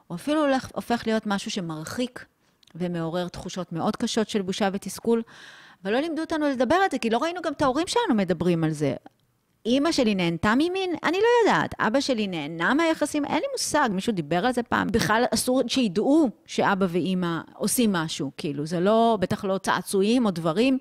הוא 0.08 0.15
אפילו 0.15 0.41
הולך, 0.41 0.69
הופך 0.75 1.03
להיות 1.05 1.23
משהו 1.25 1.51
שמרחיק 1.51 2.25
ומעורר 2.75 3.27
תחושות 3.27 3.71
מאוד 3.71 3.95
קשות 3.95 4.29
של 4.29 4.41
בושה 4.41 4.69
ותסכול. 4.73 5.21
אבל 5.84 5.93
לא 5.93 5.99
לימדו 5.99 6.21
אותנו 6.21 6.49
לדבר 6.49 6.75
על 6.75 6.88
זה, 6.91 6.99
כי 6.99 7.10
לא 7.10 7.17
ראינו 7.17 7.41
גם 7.41 7.53
את 7.53 7.62
ההורים 7.62 7.88
שלנו 7.88 8.15
מדברים 8.15 8.63
על 8.63 8.71
זה. 8.71 8.95
אימא 9.65 9.91
שלי 9.91 10.15
נהנתה 10.15 10.54
ממין? 10.56 10.95
אני 11.04 11.17
לא 11.17 11.52
יודעת. 11.52 11.76
אבא 11.80 12.00
שלי 12.00 12.28
נהנה 12.28 12.74
מהיחסים? 12.74 13.26
אין 13.26 13.36
לי 13.36 13.45
מושג. 13.52 13.89
מישהו 13.91 14.13
דיבר 14.13 14.45
על 14.45 14.54
זה 14.54 14.63
פעם? 14.63 14.88
בכלל 14.88 15.24
אסור 15.34 15.62
שידעו 15.67 16.30
שאבא 16.45 16.86
ואימא 16.89 17.39
עושים 17.56 17.93
משהו. 17.93 18.32
כאילו, 18.38 18.65
זה 18.65 18.80
לא, 18.80 19.17
בטח 19.22 19.45
לא 19.45 19.58
צעצועים 19.58 20.26
או 20.26 20.32
דברים, 20.32 20.78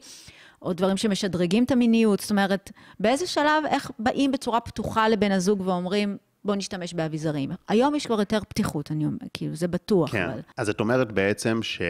או 0.62 0.73
דברים 0.73 0.97
שמשדרגים 0.97 1.64
את 1.64 1.71
המיניות. 1.71 2.21
זאת 2.21 2.31
אומרת, 2.31 2.71
באיזה 3.01 3.27
שלב, 3.27 3.64
איך 3.69 3.91
באים 3.99 4.33
בצורה 4.33 4.61
פתוחה 4.61 5.09
לבן 5.09 5.33
הזוג 5.33 5.61
ואומרים, 5.61 6.17
בוא 6.45 6.55
נשתמש 6.55 6.95
באביזרים. 6.95 7.51
היום 7.69 7.95
יש 7.95 8.07
כבר 8.07 8.21
יותר 8.21 8.38
פתיחות, 8.49 8.91
אני 8.91 9.05
אומרת, 9.05 9.29
כאילו, 9.35 9.57
זה 9.57 9.69
בטוח. 9.69 10.11
כן. 10.11 10.29
אבל... 10.29 10.41
אז 10.57 10.69
את 10.69 10.81
אומרת 10.81 11.12
בעצם 11.12 11.62
ש... 11.62 11.81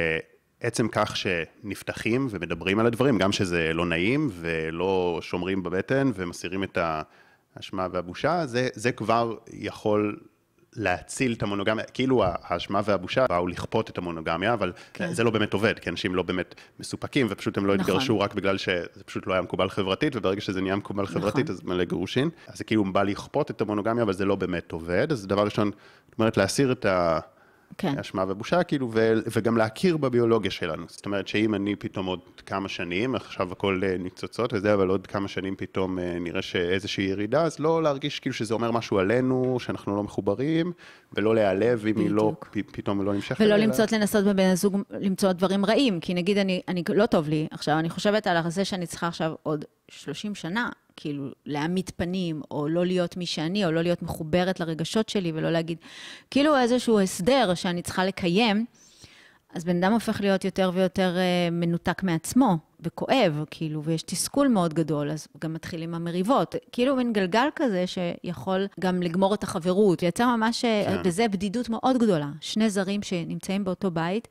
עצם 0.61 0.89
כך 0.89 1.17
שנפתחים 1.17 2.27
ומדברים 2.31 2.79
על 2.79 2.87
הדברים, 2.87 3.19
גם 3.19 3.33
שזה 3.33 3.71
לא 3.75 3.87
נעים 3.87 4.31
ולא 4.33 5.19
שומרים 5.23 5.63
בבטן 5.63 6.11
ומסירים 6.15 6.63
את 6.63 6.79
האשמה 7.57 7.87
והבושה, 7.93 8.47
זה, 8.47 8.69
זה 8.75 8.93
כבר 8.93 9.35
יכול 9.53 10.17
להציל 10.77 11.33
את 11.33 11.43
המונוגמיה, 11.43 11.85
כאילו 11.85 12.25
האשמה 12.25 12.81
והבושה 12.85 13.27
באו 13.29 13.47
לכפות 13.47 13.91
את 13.91 13.99
המונוגמיה, 13.99 14.53
אבל 14.53 14.73
כן. 14.93 15.13
זה 15.13 15.25
לא 15.25 15.31
באמת 15.31 15.53
עובד, 15.53 15.79
כי 15.79 15.91
אנשים 15.91 16.15
לא 16.15 16.23
באמת 16.23 16.55
מסופקים, 16.81 17.27
ופשוט 17.31 17.59
הם 17.59 17.67
לא 17.67 17.75
נכון. 17.77 17.85
התגרשו 17.85 18.21
רק 18.21 18.35
בגלל 18.35 18.59
שזה 18.59 19.05
פשוט 19.07 19.27
לא 19.27 19.33
היה 19.33 19.43
מקובל 19.43 19.69
חברתית, 19.69 20.17
וברגע 20.17 20.41
שזה 20.41 20.61
נהיה 20.61 20.77
מקובל 20.77 21.03
נכון. 21.03 21.15
חברתית, 21.15 21.51
אז 21.51 21.63
מלא 21.65 21.85
גירושין. 21.85 22.31
אז 22.47 22.59
זה 22.59 22.65
כאילו 22.65 22.85
בא 22.93 23.03
לכפות 23.03 23.51
את 23.51 23.61
המונוגמיה, 23.61 24.03
אבל 24.03 24.13
זה 24.13 24.25
לא 24.25 24.37
באמת 24.37 24.73
עובד, 24.73 25.13
אז 25.13 25.27
דבר 25.27 25.45
ראשון, 25.45 25.71
זאת 26.11 26.19
אומרת, 26.19 26.37
להסיר 26.37 26.73
את 26.73 26.85
ה... 26.85 27.19
כן. 27.79 27.99
אשמה 27.99 28.25
ובושה, 28.29 28.63
כאילו, 28.63 28.91
ו, 28.93 29.13
וגם 29.37 29.57
להכיר 29.57 29.97
בביולוגיה 29.97 30.51
שלנו. 30.51 30.85
זאת 30.89 31.07
אומרת 31.07 31.29
שאם 31.29 31.55
אני 31.55 31.77
פתאום 31.77 32.07
עוד 32.07 32.21
כמה 32.47 32.69
שנים, 32.69 33.15
עכשיו 33.15 33.53
הכל 33.53 33.81
אה, 33.85 33.97
ניצוצות 33.99 34.53
וזה, 34.53 34.75
אבל 34.75 34.89
עוד 34.89 35.07
כמה 35.07 35.29
שנים 35.29 35.57
פתאום 35.57 35.99
אה, 35.99 36.19
נראה 36.21 36.43
שאיזושהי 36.43 37.05
ירידה, 37.05 37.43
אז 37.43 37.59
לא 37.59 37.83
להרגיש 37.83 38.21
כאילו 38.21 38.35
שזה 38.35 38.55
אומר 38.55 38.71
משהו 38.71 38.99
עלינו, 38.99 39.57
שאנחנו 39.61 39.97
לא 39.97 40.03
מחוברים, 40.03 40.73
ולא 41.13 41.35
להיעלב 41.35 41.87
אם 41.87 41.97
היא 41.97 42.11
לא, 42.11 42.33
פ, 42.41 42.59
פתאום 42.73 43.05
לא 43.05 43.15
נמשכת. 43.15 43.41
ולא 43.41 43.57
למצוא, 43.57 43.85
לנסות 43.93 44.25
בבן 44.25 44.51
הזוג 44.51 44.83
למצוא 44.91 45.33
דברים 45.33 45.65
רעים, 45.65 46.01
כי 46.01 46.15
נגיד 46.15 46.39
אני, 46.39 46.61
אני, 46.69 46.83
לא 46.95 47.07
טוב 47.07 47.29
לי, 47.29 47.47
עכשיו 47.51 47.79
אני 47.79 47.91
חושבת 47.91 48.27
על 48.27 48.51
זה 48.51 48.65
שאני 48.65 48.87
צריכה 48.87 49.09
עכשיו 49.09 49.33
עוד 49.43 49.65
30 49.89 50.35
שנה, 50.35 50.69
כאילו, 51.01 51.29
להעמיד 51.47 51.91
פנים, 51.97 52.43
או 52.51 52.69
לא 52.69 52.87
להיות 52.87 53.17
מי 53.17 53.27
שאני, 53.27 53.65
או 53.65 53.71
לא 53.71 53.83
להיות 53.83 54.03
מחוברת 54.03 54.61
לרגשות 54.61 55.09
שלי, 55.09 55.33
ולא 55.35 55.51
להגיד, 55.51 55.79
כאילו 56.31 56.59
איזשהו 56.59 57.01
הסדר 57.01 57.55
שאני 57.55 57.83
צריכה 57.83 58.05
לקיים, 58.05 58.65
אז 59.55 59.65
בן 59.65 59.85
אדם 59.85 59.93
הופך 59.93 60.21
להיות 60.21 60.45
יותר 60.45 60.71
ויותר 60.75 61.17
uh, 61.17 61.51
מנותק 61.55 62.03
מעצמו, 62.03 62.57
וכואב, 62.81 63.45
כאילו, 63.51 63.85
ויש 63.85 64.03
תסכול 64.03 64.49
מאוד 64.49 64.75
גדול, 64.75 65.11
אז 65.11 65.29
גם 65.43 65.53
מתחילים 65.53 65.95
המריבות. 65.95 66.55
כאילו 66.73 66.97
מין 66.97 67.13
גלגל 67.13 67.49
כזה 67.57 67.85
שיכול 67.87 68.67
גם 68.81 69.03
לגמור 69.03 69.35
את 69.35 69.43
החברות, 69.43 70.03
ויצא 70.03 70.37
ממש, 70.37 70.65
אה, 70.65 70.85
כן. 70.87 71.03
בזה 71.03 71.29
בדידות 71.29 71.69
מאוד 71.69 71.99
גדולה. 71.99 72.31
שני 72.41 72.71
זרים 72.71 73.03
שנמצאים 73.03 73.65
באותו 73.65 73.91
בית, 73.91 74.29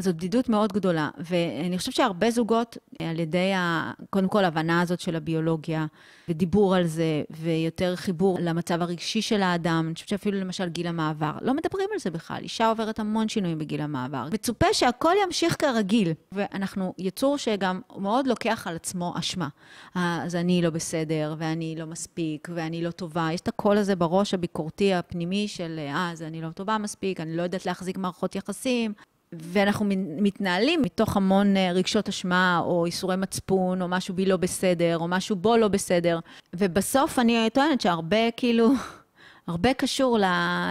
זאת 0.00 0.16
בדידות 0.16 0.48
מאוד 0.48 0.72
גדולה, 0.72 1.10
ואני 1.18 1.78
חושבת 1.78 1.94
שהרבה 1.94 2.30
זוגות, 2.30 2.78
על 2.98 3.20
ידי, 3.20 3.52
ה, 3.52 3.92
קודם 4.10 4.28
כל, 4.28 4.44
ההבנה 4.44 4.80
הזאת 4.80 5.00
של 5.00 5.16
הביולוגיה, 5.16 5.86
ודיבור 6.28 6.74
על 6.74 6.86
זה, 6.86 7.22
ויותר 7.30 7.96
חיבור 7.96 8.38
למצב 8.40 8.82
הרגשי 8.82 9.22
של 9.22 9.42
האדם, 9.42 9.84
אני 9.86 9.94
חושבת 9.94 10.08
שאפילו 10.08 10.40
למשל 10.40 10.68
גיל 10.68 10.86
המעבר, 10.86 11.32
לא 11.42 11.54
מדברים 11.54 11.88
על 11.92 11.98
זה 11.98 12.10
בכלל, 12.10 12.38
אישה 12.42 12.68
עוברת 12.68 12.98
המון 12.98 13.28
שינויים 13.28 13.58
בגיל 13.58 13.80
המעבר. 13.80 14.28
מצופה 14.32 14.66
שהכל 14.72 15.14
ימשיך 15.24 15.56
כרגיל, 15.58 16.12
ואנחנו 16.32 16.94
יצור 16.98 17.38
שגם 17.38 17.80
מאוד 17.96 18.26
לוקח 18.26 18.66
על 18.66 18.76
עצמו 18.76 19.14
אשמה. 19.18 19.48
אז 19.94 20.34
אני 20.36 20.62
לא 20.62 20.70
בסדר, 20.70 21.34
ואני 21.38 21.74
לא 21.78 21.86
מספיק, 21.86 22.48
ואני 22.54 22.82
לא 22.82 22.90
טובה. 22.90 23.28
יש 23.32 23.40
את 23.40 23.48
הקול 23.48 23.76
הזה 23.76 23.96
בראש 23.96 24.34
הביקורתי 24.34 24.94
הפנימי 24.94 25.48
של, 25.48 25.76
אה, 25.78 26.10
אז 26.12 26.22
אני 26.22 26.42
לא 26.42 26.48
טובה 26.50 26.78
מספיק, 26.78 27.20
אני 27.20 27.36
לא 27.36 27.42
יודעת 27.42 27.66
להחזיק 27.66 27.98
מערכות 27.98 28.34
יחסים. 28.34 28.92
ואנחנו 29.40 29.86
מתנהלים 29.98 30.82
מתוך 30.82 31.16
המון 31.16 31.56
אה, 31.56 31.72
רגשות 31.72 32.08
אשמה, 32.08 32.60
או 32.64 32.86
איסורי 32.86 33.16
מצפון, 33.16 33.82
או 33.82 33.88
משהו 33.88 34.14
בי 34.14 34.26
לא 34.26 34.36
בסדר, 34.36 34.98
או 34.98 35.08
משהו 35.08 35.36
בו 35.36 35.56
לא 35.56 35.68
בסדר. 35.68 36.18
ובסוף 36.54 37.18
אני 37.18 37.48
טוענת 37.52 37.80
שהרבה, 37.80 38.30
כאילו, 38.36 38.68
הרבה 39.46 39.74
קשור 39.74 40.18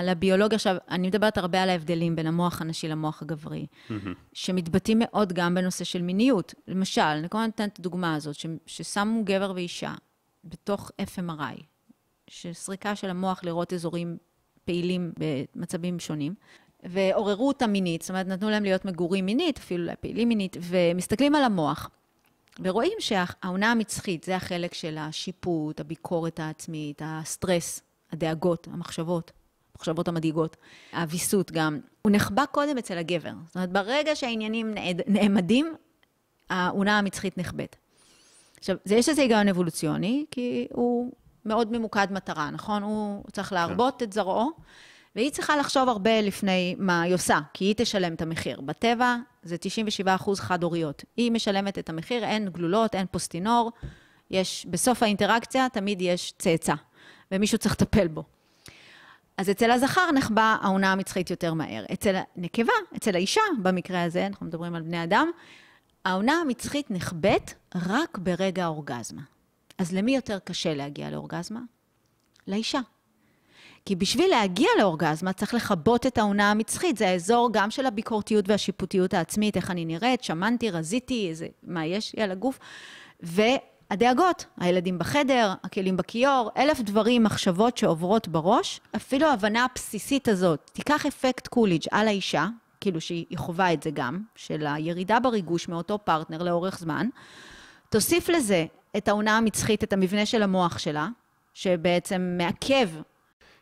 לביולוגיה. 0.03 0.55
עכשיו, 0.55 0.75
אני 0.89 1.07
מדברת 1.07 1.37
הרבה 1.37 1.63
על 1.63 1.69
ההבדלים 1.69 2.15
בין 2.15 2.27
המוח 2.27 2.61
הנשי 2.61 2.87
למוח 2.87 3.21
הגברי, 3.21 3.65
mm-hmm. 3.65 3.93
שמתבטאים 4.33 4.99
מאוד 5.01 5.33
גם 5.33 5.55
בנושא 5.55 5.83
של 5.83 6.01
מיניות. 6.01 6.53
למשל, 6.67 7.01
אני 7.01 7.29
כל 7.29 7.37
הזמן 7.37 7.47
נותנת 7.47 7.73
את 7.73 7.79
הדוגמה 7.79 8.15
הזאת, 8.15 8.35
ש, 8.35 8.45
ששמו 8.65 9.21
גבר 9.23 9.51
ואישה 9.55 9.93
בתוך 10.43 10.91
FMRI, 11.01 11.63
שסריקה 12.27 12.95
של 12.95 13.09
המוח 13.09 13.43
לראות 13.43 13.73
אזורים 13.73 14.17
פעילים 14.65 15.11
במצבים 15.55 15.99
שונים. 15.99 16.35
ועוררו 16.85 17.47
אותה 17.47 17.67
מינית, 17.67 18.01
זאת 18.01 18.09
אומרת, 18.09 18.27
נתנו 18.27 18.49
להם 18.49 18.63
להיות 18.63 18.85
מגורים 18.85 19.25
מינית, 19.25 19.57
אפילו 19.57 19.91
פעילים 19.99 20.27
מינית, 20.29 20.57
ומסתכלים 20.61 21.35
על 21.35 21.43
המוח. 21.43 21.89
ורואים 22.59 22.97
שהעונה 22.99 23.71
המצחית, 23.71 24.23
זה 24.23 24.35
החלק 24.35 24.73
של 24.73 24.97
השיפוט, 24.97 25.79
הביקורת 25.79 26.39
העצמית, 26.39 27.01
הסטרס, 27.05 27.81
הדאגות, 28.11 28.67
המחשבות, 28.73 29.31
המחשבות 29.75 30.07
המדאיגות. 30.07 30.57
הוויסות 30.93 31.51
גם, 31.51 31.79
הוא 32.01 32.11
נחבא 32.11 32.45
קודם 32.45 32.77
אצל 32.77 32.97
הגבר. 32.97 33.31
זאת 33.47 33.55
אומרת, 33.55 33.71
ברגע 33.71 34.15
שהעניינים 34.15 34.75
נעמדים, 35.07 35.75
האונה 36.49 36.97
המצחית 36.99 37.37
נחבאת. 37.37 37.75
עכשיו, 38.59 38.77
זה 38.85 38.95
יש 38.95 39.09
לזה 39.09 39.21
היגיון 39.21 39.47
אבולוציוני, 39.47 40.25
כי 40.31 40.67
הוא 40.71 41.11
מאוד 41.45 41.71
ממוקד 41.71 42.07
מטרה, 42.11 42.49
נכון? 42.49 42.83
הוא 42.83 43.23
צריך 43.31 43.53
להרבות 43.53 44.03
את 44.03 44.13
זרעו, 44.13 44.51
והיא 45.15 45.31
צריכה 45.31 45.57
לחשוב 45.57 45.89
הרבה 45.89 46.21
לפני 46.21 46.75
מה 46.77 47.01
היא 47.01 47.13
עושה, 47.13 47.39
כי 47.53 47.65
היא 47.65 47.75
תשלם 47.77 48.13
את 48.13 48.21
המחיר. 48.21 48.61
בטבע 48.61 49.15
זה 49.43 49.57
97 49.57 50.15
אחוז 50.15 50.39
חד-הוריות. 50.39 51.03
היא 51.17 51.31
משלמת 51.31 51.79
את 51.79 51.89
המחיר, 51.89 52.23
אין 52.23 52.49
גלולות, 52.49 52.95
אין 52.95 53.05
פוסטינור, 53.11 53.71
יש, 54.31 54.65
בסוף 54.69 55.03
האינטראקציה 55.03 55.67
תמיד 55.73 56.01
יש 56.01 56.33
צאצא, 56.39 56.73
ומישהו 57.31 57.57
צריך 57.57 57.73
לטפל 57.73 58.07
בו. 58.07 58.23
אז 59.37 59.49
אצל 59.49 59.71
הזכר 59.71 60.11
נחבא 60.11 60.57
העונה 60.61 60.91
המצחית 60.91 61.29
יותר 61.29 61.53
מהר. 61.53 61.85
אצל 61.93 62.15
הנקבה, 62.35 62.73
אצל 62.95 63.15
האישה, 63.15 63.41
במקרה 63.61 64.03
הזה, 64.03 64.25
אנחנו 64.27 64.45
מדברים 64.45 64.75
על 64.75 64.81
בני 64.81 65.03
אדם, 65.03 65.31
העונה 66.05 66.33
המצחית 66.33 66.91
נחבאת 66.91 67.53
רק 67.75 68.17
ברגע 68.17 68.63
האורגזמה. 68.63 69.21
אז 69.77 69.93
למי 69.93 70.15
יותר 70.15 70.39
קשה 70.39 70.73
להגיע 70.73 71.09
לאורגזמה? 71.09 71.59
לאישה. 72.47 72.79
כי 73.85 73.95
בשביל 73.95 74.29
להגיע 74.29 74.67
לאורגזמה 74.79 75.33
צריך 75.33 75.53
לכבות 75.53 76.05
את 76.05 76.17
האונה 76.17 76.51
המצחית. 76.51 76.97
זה 76.97 77.07
האזור 77.07 77.49
גם 77.53 77.71
של 77.71 77.85
הביקורתיות 77.85 78.49
והשיפוטיות 78.49 79.13
העצמית, 79.13 79.57
איך 79.57 79.71
אני 79.71 79.85
נראית, 79.85 80.23
שמנתי, 80.23 80.69
רזיתי, 80.69 81.29
איזה, 81.29 81.47
מה 81.63 81.85
יש 81.85 82.15
לי 82.17 82.23
על 82.23 82.31
הגוף. 82.31 82.59
והדאגות, 83.19 84.45
הילדים 84.57 84.99
בחדר, 84.99 85.53
הכלים 85.63 85.97
בכיור, 85.97 86.49
אלף 86.57 86.79
דברים, 86.79 87.23
מחשבות 87.23 87.77
שעוברות 87.77 88.27
בראש. 88.27 88.79
אפילו 88.95 89.27
ההבנה 89.27 89.65
הבסיסית 89.65 90.27
הזאת, 90.27 90.71
תיקח 90.73 91.05
אפקט 91.05 91.47
קוליג' 91.47 91.83
על 91.91 92.07
האישה, 92.07 92.47
כאילו 92.81 93.01
שהיא 93.01 93.37
חווה 93.37 93.73
את 93.73 93.83
זה 93.83 93.89
גם, 93.93 94.21
של 94.35 94.65
הירידה 94.67 95.19
בריגוש 95.19 95.67
מאותו 95.67 95.99
פרטנר 96.03 96.43
לאורך 96.43 96.79
זמן. 96.79 97.07
תוסיף 97.89 98.29
לזה 98.29 98.65
את 98.97 99.07
העונה 99.07 99.37
המצחית, 99.37 99.83
את 99.83 99.93
המבנה 99.93 100.25
של 100.25 100.43
המוח 100.43 100.77
שלה, 100.77 101.07
שבעצם 101.53 102.35
מעכב. 102.37 102.89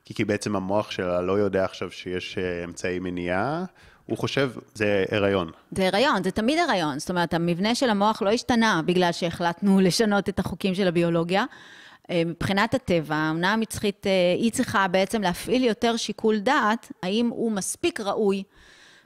כי, 0.05 0.13
כי 0.13 0.25
בעצם 0.25 0.55
המוח 0.55 0.91
שלה 0.91 1.21
לא 1.21 1.33
יודע 1.33 1.65
עכשיו 1.65 1.91
שיש 1.91 2.37
אה, 2.37 2.63
אמצעי 2.63 2.99
מניעה, 2.99 3.65
הוא 4.05 4.17
חושב, 4.17 4.51
זה 4.73 5.03
הריון. 5.11 5.51
זה 5.71 5.87
הריון, 5.87 6.23
זה 6.23 6.31
תמיד 6.31 6.59
הריון. 6.59 6.99
זאת 6.99 7.09
אומרת, 7.09 7.33
המבנה 7.33 7.75
של 7.75 7.89
המוח 7.89 8.21
לא 8.21 8.29
השתנה 8.29 8.81
בגלל 8.85 9.11
שהחלטנו 9.11 9.79
לשנות 9.87 10.29
את 10.29 10.39
החוקים 10.39 10.75
של 10.75 10.87
הביולוגיה. 10.87 11.45
אה, 12.09 12.21
מבחינת 12.25 12.73
הטבע, 12.73 13.15
העונה 13.15 13.53
המצחית, 13.53 14.07
אה, 14.07 14.11
היא 14.37 14.51
צריכה 14.51 14.87
בעצם 14.87 15.21
להפעיל 15.21 15.63
יותר 15.63 15.97
שיקול 15.97 16.39
דעת, 16.39 16.91
האם 17.03 17.29
הוא 17.29 17.51
מספיק 17.51 17.99
ראוי 17.99 18.43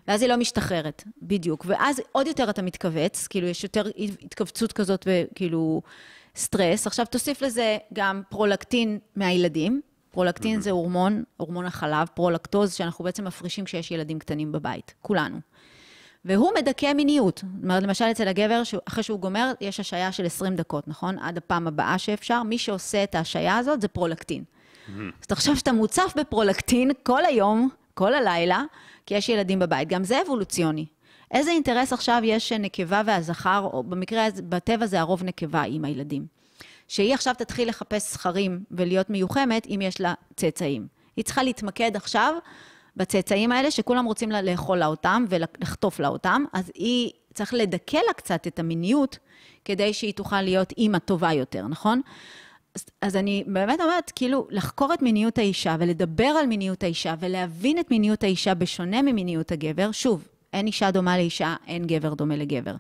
ואז 0.08 0.22
היא 0.22 0.30
לא 0.30 0.38
משתחררת, 0.38 1.04
בדיוק. 1.22 1.66
ואז 1.68 2.02
עוד 2.12 2.28
יותר 2.28 2.50
אתה 2.50 2.62
מתכווץ, 2.62 3.28
כאילו 3.28 3.48
יש 3.48 3.64
יותר 3.64 3.84
התכווצות 4.22 4.74
כזאת 4.74 5.08
וכאילו 5.08 5.82
סטרס. 6.36 6.88
עכשיו 6.88 7.06
תוסיף 7.06 7.42
לזה 7.42 7.78
גם 7.94 8.22
פרולקטין 8.30 9.00
מהילדים. 9.16 9.82
פרולקטין 10.16 10.60
mm-hmm. 10.60 10.62
זה 10.62 10.72
הורמון, 10.72 11.24
הורמון 11.38 11.66
החלב, 11.66 12.08
פרולקטוז, 12.14 12.74
שאנחנו 12.74 13.04
בעצם 13.06 13.26
מפרישים 13.28 13.66
כשיש 13.66 13.92
ילדים 13.92 14.20
קטנים 14.20 14.52
בבית, 14.52 14.94
כולנו. 15.02 15.38
והוא 16.26 16.52
מדכא 16.58 16.94
מיניות. 16.94 17.44
זאת 17.56 17.64
אומרת, 17.64 17.84
למשל 17.84 18.06
אצל 18.06 18.28
הגבר, 18.28 18.62
אחרי 18.88 19.04
שהוא 19.04 19.20
גומר, 19.20 19.52
יש 19.62 19.80
השעיה 19.80 20.12
של 20.12 20.26
20 20.26 20.56
דקות, 20.56 20.88
נכון? 20.88 21.20
עד 21.20 21.38
הפעם 21.38 21.68
הבאה 21.68 21.98
שאפשר. 21.98 22.44
מי 22.44 22.58
שעושה 22.58 23.04
את 23.04 23.16
ההשעיה 23.16 23.58
הזאת 23.58 23.82
זה 23.82 23.88
פרולקטין. 23.88 24.44
Mm-hmm. 24.44 24.92
אז 25.22 25.28
תחשוב 25.28 25.56
שאתה 25.56 25.72
מוצף 25.72 26.14
בפרולקטין 26.18 26.92
כל 27.04 27.26
היום, 27.26 27.70
כל 27.94 28.14
הלילה, 28.14 28.64
כי 29.06 29.14
יש 29.16 29.30
ילדים 29.30 29.60
בבית. 29.60 29.90
גם 29.90 30.04
זה 30.04 30.22
אבולוציוני. 30.22 30.86
איזה 31.32 31.52
אינטרס 31.52 31.94
עכשיו 31.94 32.22
יש 32.24 32.52
נקבה 32.52 33.02
והזכר, 33.06 33.70
או 33.74 33.84
במקרה 33.84 34.28
בטבע 34.50 34.86
זה 34.86 35.00
הרוב 35.00 35.24
נקבה 35.24 35.62
עם 35.62 35.86
הילדים. 35.86 36.35
שהיא 36.88 37.14
עכשיו 37.14 37.36
תתחיל 37.38 37.70
לחפש 37.70 38.14
זכרים 38.14 38.64
ולהיות 38.72 39.10
מיוחמת 39.10 39.68
אם 39.68 39.80
יש 39.84 40.02
לה 40.02 40.14
צאצאים. 40.36 40.88
היא 41.16 41.26
צריכה 41.26 41.44
להתמקד 41.44 41.96
עכשיו 41.96 42.34
בצאצאים 42.98 43.52
האלה, 43.52 43.72
שכולם 43.72 44.06
רוצים 44.06 44.32
לה 44.32 44.42
לאכול 44.42 44.78
לה 44.78 44.86
אותם 44.86 45.26
ולחטוף 45.30 46.00
לה 46.00 46.08
אותם, 46.08 46.44
אז 46.54 46.72
היא 46.76 47.12
צריך 47.34 47.54
לדכא 47.54 47.98
לה 48.08 48.14
קצת 48.14 48.48
את 48.48 48.60
המיניות, 48.60 49.18
כדי 49.66 49.94
שהיא 49.94 50.14
תוכל 50.14 50.42
להיות 50.42 50.72
אימא 50.78 50.98
טובה 50.98 51.34
יותר, 51.34 51.68
נכון? 51.68 52.02
אז, 52.76 52.86
אז 53.02 53.16
אני 53.16 53.44
באמת 53.48 53.80
אומרת, 53.82 54.12
כאילו, 54.16 54.48
לחקור 54.50 54.94
את 54.94 55.02
מיניות 55.02 55.38
האישה 55.38 55.76
ולדבר 55.80 56.26
על 56.26 56.48
מיניות 56.48 56.84
האישה 56.84 57.16
ולהבין 57.20 57.80
את 57.80 57.92
מיניות 57.92 58.24
האישה 58.24 58.54
בשונה 58.54 59.02
ממיניות 59.02 59.52
הגבר, 59.52 59.92
שוב, 59.92 60.28
אין 60.54 60.68
אישה 60.68 60.92
דומה 60.92 61.18
לאישה, 61.18 61.56
אין 61.68 61.88
גבר 61.88 62.14
דומה 62.14 62.36
לגבר. 62.36 62.76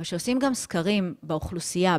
וכשעושים 0.00 0.38
גם 0.38 0.54
סקרים 0.54 1.14
באוכלוסייה, 1.22 1.96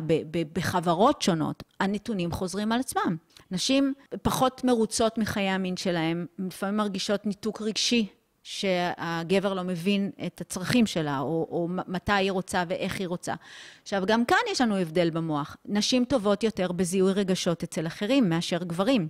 בחברות 0.52 1.22
שונות, 1.22 1.62
הנתונים 1.80 2.32
חוזרים 2.32 2.72
על 2.72 2.80
עצמם. 2.80 3.16
נשים 3.50 3.94
פחות 4.22 4.64
מרוצות 4.64 5.18
מחיי 5.18 5.48
המין 5.48 5.76
שלהן, 5.76 6.26
לפעמים 6.38 6.76
מרגישות 6.76 7.26
ניתוק 7.26 7.62
רגשי 7.62 8.06
שהגבר 8.42 9.54
לא 9.54 9.62
מבין 9.62 10.10
את 10.26 10.40
הצרכים 10.40 10.86
שלה, 10.86 11.18
או, 11.18 11.48
או 11.50 11.68
מתי 11.68 12.12
היא 12.12 12.32
רוצה 12.32 12.64
ואיך 12.68 13.00
היא 13.00 13.08
רוצה. 13.08 13.34
עכשיו, 13.82 14.02
גם 14.06 14.24
כאן 14.24 14.38
יש 14.50 14.60
לנו 14.60 14.76
הבדל 14.76 15.10
במוח. 15.10 15.56
נשים 15.66 16.04
טובות 16.04 16.42
יותר 16.42 16.72
בזיהוי 16.72 17.12
רגשות 17.12 17.62
אצל 17.62 17.86
אחרים 17.86 18.28
מאשר 18.28 18.58
גברים. 18.64 19.08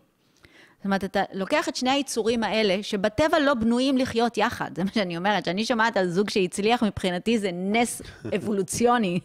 זאת 0.83 0.87
אומרת, 0.87 1.05
אתה 1.05 1.23
לוקח 1.33 1.69
את 1.69 1.77
שני 1.77 1.91
היצורים 1.91 2.45
האלה, 2.45 2.83
שבטבע 2.83 3.39
לא 3.39 3.55
בנויים 3.55 3.99
לחיות 3.99 4.37
יחד. 4.37 4.71
זה 4.77 4.85
מה 4.85 4.91
שאני 4.95 5.17
אומרת, 5.17 5.43
כשאני 5.43 5.65
שומעת 5.65 5.97
על 5.97 6.09
זוג 6.09 6.31
שהצליח, 6.31 6.83
מבחינתי 6.83 7.39
זה 7.39 7.51
נס 7.53 8.03
אבולוציוני. 8.37 9.21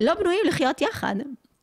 לא 0.00 0.14
בנויים 0.14 0.40
לחיות 0.48 0.80
יחד. 0.80 1.14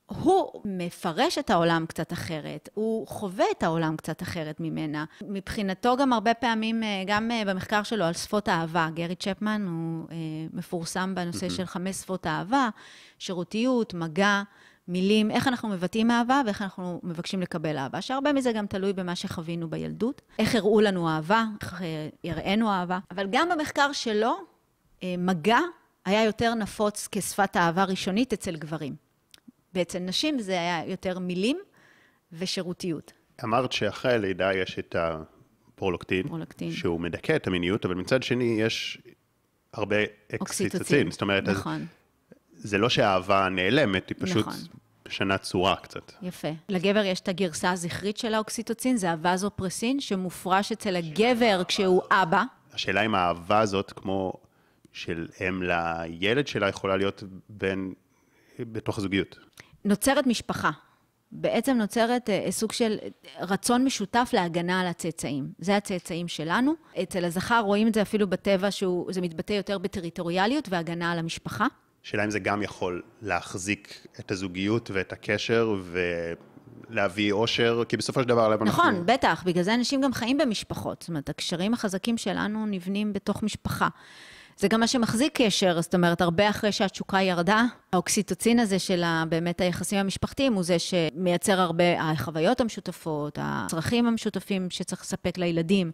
הוא 0.05 0.61
מפרש 0.65 1.37
את 1.37 1.49
העולם 1.49 1.85
קצת 1.87 2.13
אחרת, 2.13 2.69
הוא 2.73 3.07
חווה 3.07 3.45
את 3.57 3.63
העולם 3.63 3.95
קצת 3.95 4.21
אחרת 4.21 4.59
ממנה. 4.59 5.05
מבחינתו 5.21 5.97
גם 5.97 6.13
הרבה 6.13 6.33
פעמים, 6.33 6.83
אה, 6.83 7.03
גם 7.07 7.31
אה, 7.31 7.43
במחקר 7.45 7.83
שלו 7.83 8.05
על 8.05 8.13
שפות 8.13 8.49
אהבה, 8.49 8.89
גרי 8.93 9.15
צ'פמן 9.15 9.65
הוא 9.67 10.07
אה, 10.11 10.15
מפורסם 10.53 11.15
בנושא 11.15 11.49
של 11.49 11.65
חמש 11.65 11.95
שפות 11.95 12.27
אהבה, 12.27 12.69
שירותיות, 13.19 13.93
מגע, 13.93 14.41
מילים, 14.89 15.31
איך 15.31 15.47
אנחנו 15.47 15.69
מבטאים 15.69 16.11
אהבה 16.11 16.41
ואיך 16.45 16.61
אנחנו 16.61 16.99
מבקשים 17.03 17.41
לקבל 17.41 17.77
אהבה, 17.77 18.01
שהרבה 18.01 18.33
מזה 18.33 18.51
גם 18.51 18.67
תלוי 18.67 18.93
במה 18.93 19.15
שחווינו 19.15 19.69
בילדות. 19.69 20.21
איך 20.39 20.55
הראו 20.55 20.81
לנו 20.81 21.09
אהבה, 21.09 21.45
איך 21.63 21.81
הראינו 22.23 22.71
אהבה. 22.71 22.99
אבל 23.11 23.27
גם 23.31 23.49
במחקר 23.49 23.91
שלו, 23.93 24.35
מגע 25.03 25.59
היה 26.05 26.23
יותר 26.23 26.53
נפוץ 26.53 27.07
כשפת 27.11 27.57
אהבה 27.57 27.83
ראשונית 27.83 28.33
אצל 28.33 28.55
גברים. 28.55 28.95
ואצל 29.73 29.99
נשים 29.99 30.39
זה 30.39 30.51
היה 30.51 30.85
יותר 30.85 31.19
מילים 31.19 31.57
ושירותיות. 32.31 33.13
אמרת 33.43 33.71
שאחרי 33.71 34.13
הלידה 34.13 34.53
יש 34.53 34.79
את 34.79 34.95
הפרולקטין, 34.99 36.27
פרולקטין. 36.27 36.71
שהוא 36.71 36.99
מדכא 36.99 37.35
את 37.35 37.47
המיניות, 37.47 37.85
אבל 37.85 37.95
מצד 37.95 38.23
שני 38.23 38.57
יש 38.61 39.01
הרבה 39.73 39.95
אקסיטוצין. 40.35 41.11
זאת 41.11 41.21
אומרת, 41.21 41.43
נכון. 41.43 41.85
זה 42.53 42.77
לא 42.77 42.89
שהאהבה 42.89 43.49
נעלמת, 43.49 44.09
היא 44.09 44.17
פשוט 44.19 44.47
נכון. 44.47 44.59
משנה 45.09 45.37
צורה 45.37 45.75
קצת. 45.75 46.11
יפה. 46.21 46.47
לגבר 46.69 47.03
יש 47.05 47.19
את 47.19 47.27
הגרסה 47.27 47.71
הזכרית 47.71 48.17
של 48.17 48.33
האוקסיטוצין, 48.33 48.97
זה 48.97 49.11
הווזופרסין, 49.11 49.99
שמופרש 49.99 50.71
אצל 50.71 50.95
הגבר 50.95 51.61
כשהוא 51.67 52.01
אבא. 52.11 52.43
השאלה 52.73 53.05
אם 53.05 53.15
האהבה 53.15 53.59
הזאת, 53.59 53.93
כמו 53.93 54.33
של 54.93 55.27
אם 55.47 55.63
לילד 55.63 56.47
שלה, 56.47 56.69
יכולה 56.69 56.97
להיות 56.97 57.23
בין, 57.49 57.93
בתוך 58.59 58.97
הזוגיות. 58.97 59.39
נוצרת 59.85 60.27
משפחה. 60.27 60.71
בעצם 61.31 61.77
נוצרת 61.77 62.29
אה, 62.29 62.47
סוג 62.49 62.71
של 62.71 62.97
רצון 63.39 63.85
משותף 63.85 64.29
להגנה 64.33 64.81
על 64.81 64.87
הצאצאים. 64.87 65.47
זה 65.59 65.77
הצאצאים 65.77 66.27
שלנו. 66.27 66.73
אצל 67.03 67.25
הזכר 67.25 67.59
רואים 67.59 67.87
את 67.87 67.93
זה 67.93 68.01
אפילו 68.01 68.27
בטבע, 68.27 68.71
שזה 68.71 69.21
מתבטא 69.21 69.53
יותר 69.53 69.77
בטריטוריאליות 69.77 70.69
והגנה 70.69 71.11
על 71.11 71.19
המשפחה. 71.19 71.67
שאלה 72.03 72.25
אם 72.25 72.31
זה 72.31 72.39
גם 72.39 72.61
יכול 72.61 73.01
להחזיק 73.21 74.07
את 74.19 74.31
הזוגיות 74.31 74.91
ואת 74.93 75.13
הקשר 75.13 75.75
ולהביא 76.89 77.31
אושר, 77.31 77.83
כי 77.89 77.97
בסופו 77.97 78.21
של 78.21 78.27
דבר 78.27 78.55
נכון, 78.55 78.85
אנחנו... 78.85 79.05
בטח, 79.05 79.43
בגלל 79.45 79.63
זה 79.63 79.73
אנשים 79.73 80.01
גם 80.01 80.13
חיים 80.13 80.37
במשפחות. 80.37 81.01
זאת 81.01 81.09
אומרת, 81.09 81.29
הקשרים 81.29 81.73
החזקים 81.73 82.17
שלנו 82.17 82.65
נבנים 82.65 83.13
בתוך 83.13 83.43
משפחה. 83.43 83.87
זה 84.59 84.67
גם 84.67 84.79
מה 84.79 84.87
שמחזיק 84.87 85.41
קשר, 85.41 85.81
זאת 85.81 85.95
אומרת, 85.95 86.21
הרבה 86.21 86.49
אחרי 86.49 86.71
שהתשוקה 86.71 87.21
ירדה, 87.21 87.63
האוקסיטוצין 87.93 88.59
הזה 88.59 88.79
של 88.79 89.03
באמת 89.29 89.61
היחסים 89.61 89.99
המשפחתיים 89.99 90.53
הוא 90.53 90.63
זה 90.63 90.79
שמייצר 90.79 91.59
הרבה 91.59 92.01
החוויות 92.01 92.61
המשותפות, 92.61 93.37
הצרכים 93.41 94.05
המשותפים 94.05 94.69
שצריך 94.69 95.01
לספק 95.01 95.37
לילדים, 95.37 95.91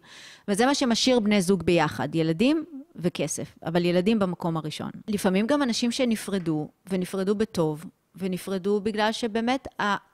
וזה 0.48 0.66
מה 0.66 0.74
שמשאיר 0.74 1.20
בני 1.20 1.42
זוג 1.42 1.62
ביחד, 1.62 2.14
ילדים 2.14 2.64
וכסף, 2.96 3.54
אבל 3.64 3.84
ילדים 3.84 4.18
במקום 4.18 4.56
הראשון. 4.56 4.90
לפעמים 5.08 5.46
גם 5.46 5.62
אנשים 5.62 5.90
שנפרדו, 5.90 6.68
ונפרדו 6.90 7.34
בטוב, 7.34 7.84
ונפרדו 8.16 8.80
בגלל 8.80 9.12
שבאמת 9.12 9.68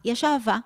יש 0.05 0.25
אהבה, 0.25 0.59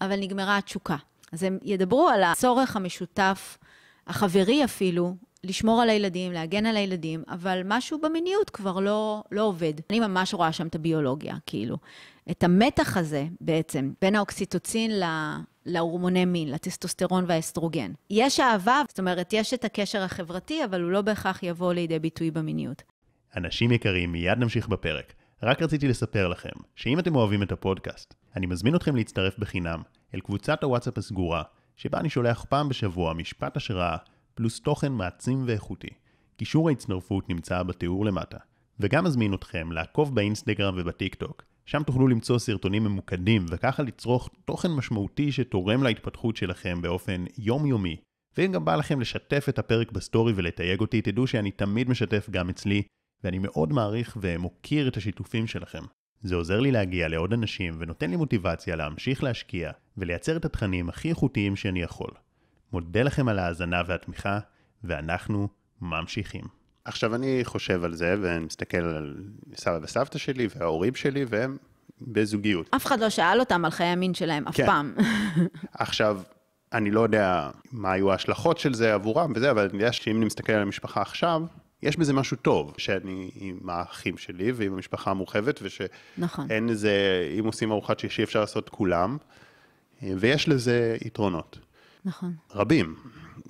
אבל 0.00 0.20
נגמרה 0.20 0.58
התשוקה. 0.58 0.96
אז 1.32 1.42
הם 1.42 1.58
ידברו 1.62 2.08
על 2.08 2.22
הצורך 2.22 2.76
המשותף, 2.76 3.58
החברי 4.06 4.64
אפילו, 4.64 5.14
לשמור 5.44 5.82
על 5.82 5.90
הילדים, 5.90 6.32
להגן 6.32 6.66
על 6.66 6.76
הילדים, 6.76 7.22
אבל 7.28 7.60
משהו 7.64 8.00
במיניות 8.00 8.50
כבר 8.50 8.80
לא, 8.80 9.22
לא 9.30 9.42
עובד. 9.42 9.72
אני 9.90 10.00
ממש 10.00 10.34
רואה 10.34 10.52
שם 10.52 10.66
את 10.66 10.74
הביולוגיה, 10.74 11.36
כאילו. 11.46 11.76
את 12.30 12.44
המתח 12.44 12.96
הזה 12.96 13.26
בעצם, 13.40 13.92
בין 14.00 14.14
האוקסיטוצין 14.14 14.90
ל... 14.90 15.04
להורמוני 15.66 16.24
מין, 16.24 16.50
לטסטוסטרון 16.50 17.24
והאסטרוגן. 17.28 17.92
יש 18.10 18.40
אהבה, 18.40 18.82
זאת 18.88 18.98
אומרת, 18.98 19.32
יש 19.32 19.54
את 19.54 19.64
הקשר 19.64 20.02
החברתי, 20.02 20.64
אבל 20.64 20.82
הוא 20.82 20.90
לא 20.90 21.02
בהכרח 21.02 21.42
יבוא 21.42 21.72
לידי 21.72 21.98
ביטוי 21.98 22.30
במיניות. 22.30 22.82
אנשים 23.36 23.72
יקרים, 23.72 24.12
מיד 24.12 24.38
נמשיך 24.38 24.68
בפרק. 24.68 25.12
רק 25.42 25.62
רציתי 25.62 25.88
לספר 25.88 26.28
לכם, 26.28 26.50
שאם 26.76 26.98
אתם 26.98 27.16
אוהבים 27.16 27.42
את 27.42 27.52
הפודקאסט, 27.52 28.14
אני 28.36 28.46
מזמין 28.46 28.76
אתכם 28.76 28.96
להצטרף 28.96 29.38
בחינם 29.38 29.82
אל 30.14 30.20
קבוצת 30.20 30.62
הוואטסאפ 30.64 30.98
הסגורה, 30.98 31.42
שבה 31.76 32.00
אני 32.00 32.10
שולח 32.10 32.44
פעם 32.48 32.68
בשבוע 32.68 33.14
משפט 33.14 33.56
השראה, 33.56 33.96
פלוס 34.34 34.60
תוכן 34.60 34.92
מעצים 34.92 35.42
ואיכותי. 35.46 35.88
קישור 36.36 36.68
ההצטרפות 36.68 37.28
נמצא 37.28 37.62
בתיאור 37.62 38.04
למטה. 38.04 38.38
וגם 38.80 39.04
מזמין 39.04 39.34
אתכם 39.34 39.72
לעקוב 39.72 40.14
באינסטגרם 40.14 40.74
ובטיק 40.78 41.14
טוק, 41.14 41.42
שם 41.66 41.82
תוכלו 41.82 42.08
למצוא 42.08 42.38
סרטונים 42.38 42.84
ממוקדים, 42.84 43.46
וככה 43.48 43.82
לצרוך 43.82 44.30
תוכן 44.44 44.70
משמעותי 44.70 45.32
שתורם 45.32 45.82
להתפתחות 45.82 46.36
שלכם 46.36 46.82
באופן 46.82 47.24
יומיומי. 47.38 47.96
ואם 48.36 48.52
גם 48.52 48.64
בא 48.64 48.76
לכם 48.76 49.00
לשתף 49.00 49.46
את 49.48 49.58
הפרק 49.58 49.92
בסטורי 49.92 50.32
ולתייג 50.36 50.80
אותי, 50.80 51.02
תדעו 51.02 51.26
שאני 51.26 51.50
תמיד 51.50 51.90
משתף 51.90 52.30
גם 52.30 52.48
אצלי, 52.48 52.82
ואני 53.24 53.38
מאוד 53.38 53.72
מעריך 53.72 54.16
ומוקיר 54.20 54.88
את 54.88 54.96
השיתופים 54.96 55.46
שלכם. 55.46 55.82
זה 56.22 56.34
עוזר 56.34 56.60
לי 56.60 56.70
להגיע 56.70 57.08
לעוד 57.08 57.32
אנשים 57.32 57.74
ונותן 57.78 58.10
לי 58.10 58.16
מוטיבציה 58.16 58.76
להמשיך 58.76 59.24
להשקיע 59.24 59.70
ולייצר 59.96 60.36
את 60.36 60.44
התכנים 60.44 60.88
הכי 60.88 61.08
איכותיים 61.08 61.56
שאני 61.56 61.82
יכול. 61.82 62.10
מודה 62.74 63.02
לכם 63.02 63.28
על 63.28 63.38
ההאזנה 63.38 63.82
והתמיכה, 63.86 64.38
ואנחנו 64.84 65.48
ממשיכים. 65.80 66.44
עכשיו 66.84 67.14
אני 67.14 67.40
חושב 67.44 67.84
על 67.84 67.94
זה 67.94 68.14
ואני 68.22 68.44
מסתכל 68.44 68.76
על 68.76 69.16
סבא 69.56 69.78
וסבתא 69.82 70.18
שלי 70.18 70.48
וההורים 70.56 70.94
שלי 70.94 71.24
והם 71.28 71.56
בזוגיות. 72.00 72.68
אף 72.76 72.86
אחד 72.86 73.00
לא 73.00 73.10
שאל 73.10 73.40
אותם 73.40 73.64
על 73.64 73.70
חיי 73.70 73.86
המין 73.86 74.14
שלהם 74.14 74.48
אף 74.48 74.56
כן. 74.56 74.66
פעם. 74.66 74.94
עכשיו, 75.72 76.20
אני 76.72 76.90
לא 76.90 77.00
יודע 77.00 77.50
מה 77.72 77.92
היו 77.92 78.12
ההשלכות 78.12 78.58
של 78.58 78.74
זה 78.74 78.94
עבורם 78.94 79.32
וזה, 79.36 79.50
אבל 79.50 79.68
אני 79.68 79.78
יודע 79.78 79.92
שאם 79.92 80.16
אני 80.16 80.24
מסתכל 80.24 80.52
על 80.52 80.62
המשפחה 80.62 81.02
עכשיו, 81.02 81.42
יש 81.82 81.96
בזה 81.96 82.12
משהו 82.12 82.36
טוב, 82.36 82.74
שאני 82.78 83.30
עם 83.34 83.58
האחים 83.68 84.16
שלי 84.16 84.52
ועם 84.52 84.72
המשפחה 84.72 85.10
המורחבת, 85.10 85.60
ושאין 85.62 85.88
נכון. 86.18 86.46
איזה, 86.50 86.92
אם 87.38 87.44
עושים 87.44 87.72
ארוחת 87.72 87.98
שישי 87.98 88.22
אפשר 88.22 88.40
לעשות 88.40 88.68
כולם, 88.68 89.16
ויש 90.02 90.48
לזה 90.48 90.96
יתרונות. 91.04 91.58
נכון. 92.04 92.34
רבים, 92.54 92.94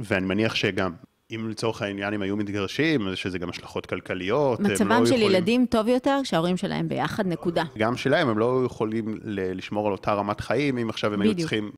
ואני 0.01 0.27
מניח 0.27 0.55
שגם 0.55 0.93
אם 1.31 1.49
לצורך 1.49 1.83
העניין 1.83 2.15
הם 2.15 2.23
היו 2.23 2.37
מתגרשים, 2.37 3.09
אז 3.09 3.13
יש 3.13 3.27
לזה 3.27 3.39
גם 3.39 3.49
השלכות 3.49 3.87
כלכליות. 3.87 4.61
מצבם 4.61 4.91
לא 4.91 5.07
של 5.07 5.13
יכולים... 5.13 5.31
ילדים 5.31 5.67
טוב 5.71 5.89
יותר 5.89 6.21
כשההורים 6.23 6.57
שלהם 6.57 6.89
ביחד, 6.89 7.27
נקודה. 7.27 7.65
גם 7.79 7.97
שלהם, 7.97 8.29
הם 8.29 8.39
לא 8.39 8.63
יכולים 8.67 9.19
לשמור 9.25 9.87
על 9.87 9.93
אותה 9.93 10.15
רמת 10.15 10.41
חיים, 10.41 10.79
אם 10.79 10.91
עכשיו 10.91 11.15
הם 11.15 11.21
בדיוק. 11.21 11.37
היו 11.37 11.43
צריכים 11.43 11.71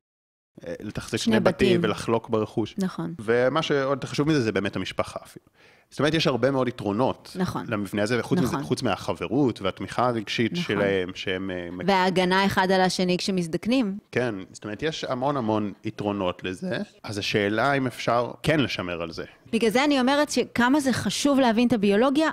אה, 0.67 0.73
לתחזק 0.79 1.17
שני 1.17 1.39
בתים, 1.39 1.67
בתים 1.67 1.79
ולחלוק 1.83 2.29
ברכוש. 2.29 2.75
נכון. 2.77 3.13
ומה 3.21 3.61
שעוד 3.61 4.03
חשוב 4.03 4.27
מזה, 4.27 4.41
זה 4.41 4.51
באמת 4.51 4.75
המשפחה 4.75 5.19
אפילו. 5.25 5.45
זאת 5.89 5.99
אומרת, 5.99 6.13
יש 6.13 6.27
הרבה 6.27 6.51
מאוד 6.51 6.67
יתרונות 6.67 7.35
נכון. 7.39 7.65
למבנה 7.67 8.03
הזה, 8.03 8.19
וחוץ 8.19 8.39
נכון. 8.39 8.59
מזה, 8.59 8.67
חוץ 8.67 8.83
מהחברות 8.83 9.61
והתמיכה 9.61 10.07
הרגשית 10.07 10.51
נכון. 10.51 10.63
שלהם, 10.63 11.09
שהם... 11.15 11.51
אה, 11.51 11.69
וההגנה 11.85 12.45
אחד 12.45 12.71
על 12.71 12.81
השני 12.81 13.17
כשמזדקנים. 13.17 13.97
כן, 14.11 14.35
זאת 14.51 14.63
אומרת, 14.63 14.83
יש 14.83 15.03
המון 15.03 15.37
המון 15.37 15.73
יתרונות 15.83 16.43
לזה, 16.43 16.77
אז 17.03 17.17
השאלה 17.17 17.73
אם 17.73 17.87
אפשר 17.87 18.31
כן 18.43 18.59
לשמר 18.59 19.01
על 19.01 19.11
זה. 19.11 19.25
בגלל 19.51 19.69
זה 19.69 19.83
אני 19.83 19.99
אומרת 19.99 20.29
שכמה 20.29 20.79
זה 20.79 20.93
חשוב 20.93 21.39
להבין 21.39 21.67
את 21.67 21.73
הביולוגיה, 21.73 22.29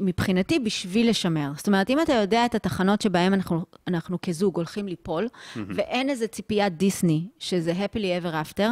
מבחינתי, 0.00 0.58
בשביל 0.58 1.10
לשמר. 1.10 1.50
זאת 1.56 1.66
אומרת, 1.66 1.90
אם 1.90 2.00
אתה 2.00 2.12
יודע 2.12 2.46
את 2.46 2.54
התחנות 2.54 3.00
שבהן 3.00 3.32
אנחנו, 3.32 3.64
אנחנו 3.88 4.18
כזוג 4.22 4.56
הולכים 4.56 4.88
ליפול, 4.88 5.28
mm-hmm. 5.28 5.58
ואין 5.68 6.10
איזה 6.10 6.26
ציפיית 6.26 6.76
דיסני, 6.76 7.26
שזה 7.38 7.72
happily 7.72 8.24
ever 8.24 8.52
after, 8.52 8.68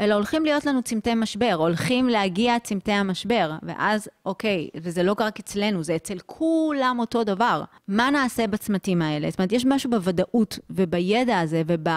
אלא 0.00 0.14
הולכים 0.14 0.44
להיות 0.44 0.66
לנו 0.66 0.82
צמתי 0.82 1.14
משבר, 1.14 1.54
הולכים 1.58 2.08
להגיע 2.08 2.58
צמתי 2.58 2.92
המשבר, 2.92 3.52
ואז, 3.62 4.08
אוקיי, 4.26 4.68
וזה 4.76 5.02
לא 5.02 5.14
רק 5.18 5.40
אצלנו, 5.40 5.82
זה 5.82 5.96
אצל 5.96 6.18
כולם 6.26 6.96
אותו 7.00 7.24
דבר. 7.24 7.64
מה 7.88 8.10
נעשה 8.10 8.46
בצמתים 8.46 9.02
האלה? 9.02 9.30
זאת 9.30 9.38
אומרת, 9.38 9.52
יש 9.52 9.66
משהו 9.66 9.90
בוודאות 9.90 10.58
ובידע 10.70 11.40
הזה 11.40 11.62
וב... 11.66 11.88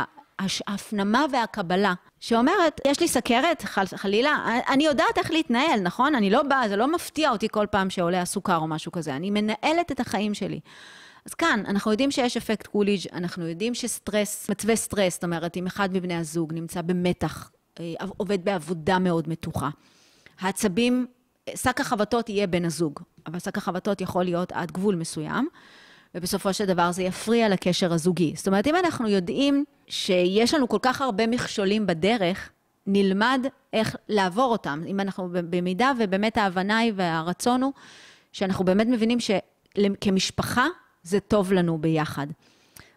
ההפנמה 0.67 1.25
והקבלה, 1.31 1.93
שאומרת, 2.19 2.81
יש 2.87 2.99
לי 2.99 3.07
סכרת, 3.07 3.61
חל, 3.61 3.85
חלילה, 3.95 4.59
אני 4.69 4.85
יודעת 4.85 5.17
איך 5.17 5.31
להתנהל, 5.31 5.79
נכון? 5.79 6.15
אני 6.15 6.29
לא 6.29 6.43
באה, 6.43 6.69
זה 6.69 6.75
לא 6.75 6.91
מפתיע 6.91 7.29
אותי 7.31 7.47
כל 7.51 7.65
פעם 7.71 7.89
שעולה 7.89 8.21
הסוכר 8.21 8.57
או 8.57 8.67
משהו 8.67 8.91
כזה, 8.91 9.15
אני 9.15 9.29
מנהלת 9.29 9.91
את 9.91 9.99
החיים 9.99 10.33
שלי. 10.33 10.59
אז 11.25 11.33
כאן, 11.33 11.63
אנחנו 11.67 11.91
יודעים 11.91 12.11
שיש 12.11 12.37
אפקט 12.37 12.67
קוליג', 12.67 13.01
אנחנו 13.13 13.47
יודעים 13.47 13.73
שסטרס, 13.73 14.49
מצבי 14.49 14.75
סטרס, 14.75 15.13
זאת 15.13 15.23
אומרת, 15.23 15.57
אם 15.57 15.67
אחד 15.67 15.89
מבני 15.93 16.15
הזוג 16.15 16.53
נמצא 16.53 16.81
במתח, 16.81 17.51
אה, 17.79 17.93
עובד 18.17 18.45
בעבודה 18.45 18.99
מאוד 18.99 19.29
מתוחה, 19.29 19.69
העצבים, 20.39 21.05
שק 21.55 21.81
החבטות 21.81 22.29
יהיה 22.29 22.47
בן 22.47 22.65
הזוג, 22.65 22.99
אבל 23.27 23.39
שק 23.39 23.57
החבטות 23.57 24.01
יכול 24.01 24.23
להיות 24.23 24.51
עד 24.51 24.71
גבול 24.71 24.95
מסוים. 24.95 25.47
ובסופו 26.15 26.53
של 26.53 26.65
דבר 26.65 26.91
זה 26.91 27.03
יפריע 27.03 27.49
לקשר 27.49 27.93
הזוגי. 27.93 28.33
זאת 28.35 28.47
אומרת, 28.47 28.67
אם 28.67 28.75
אנחנו 28.75 29.07
יודעים 29.07 29.65
שיש 29.87 30.53
לנו 30.53 30.69
כל 30.69 30.79
כך 30.81 31.01
הרבה 31.01 31.27
מכשולים 31.27 31.87
בדרך, 31.87 32.49
נלמד 32.87 33.45
איך 33.73 33.95
לעבור 34.09 34.51
אותם. 34.51 34.81
אם 34.87 34.99
אנחנו, 34.99 35.29
במידה 35.31 35.91
ובאמת 35.99 36.37
ההבנה 36.37 36.77
היא 36.77 36.93
והרצון 36.95 37.63
הוא, 37.63 37.73
שאנחנו 38.31 38.65
באמת 38.65 38.87
מבינים 38.87 39.17
שכמשפחה 39.19 40.67
זה 41.03 41.19
טוב 41.19 41.53
לנו 41.53 41.77
ביחד. 41.77 42.27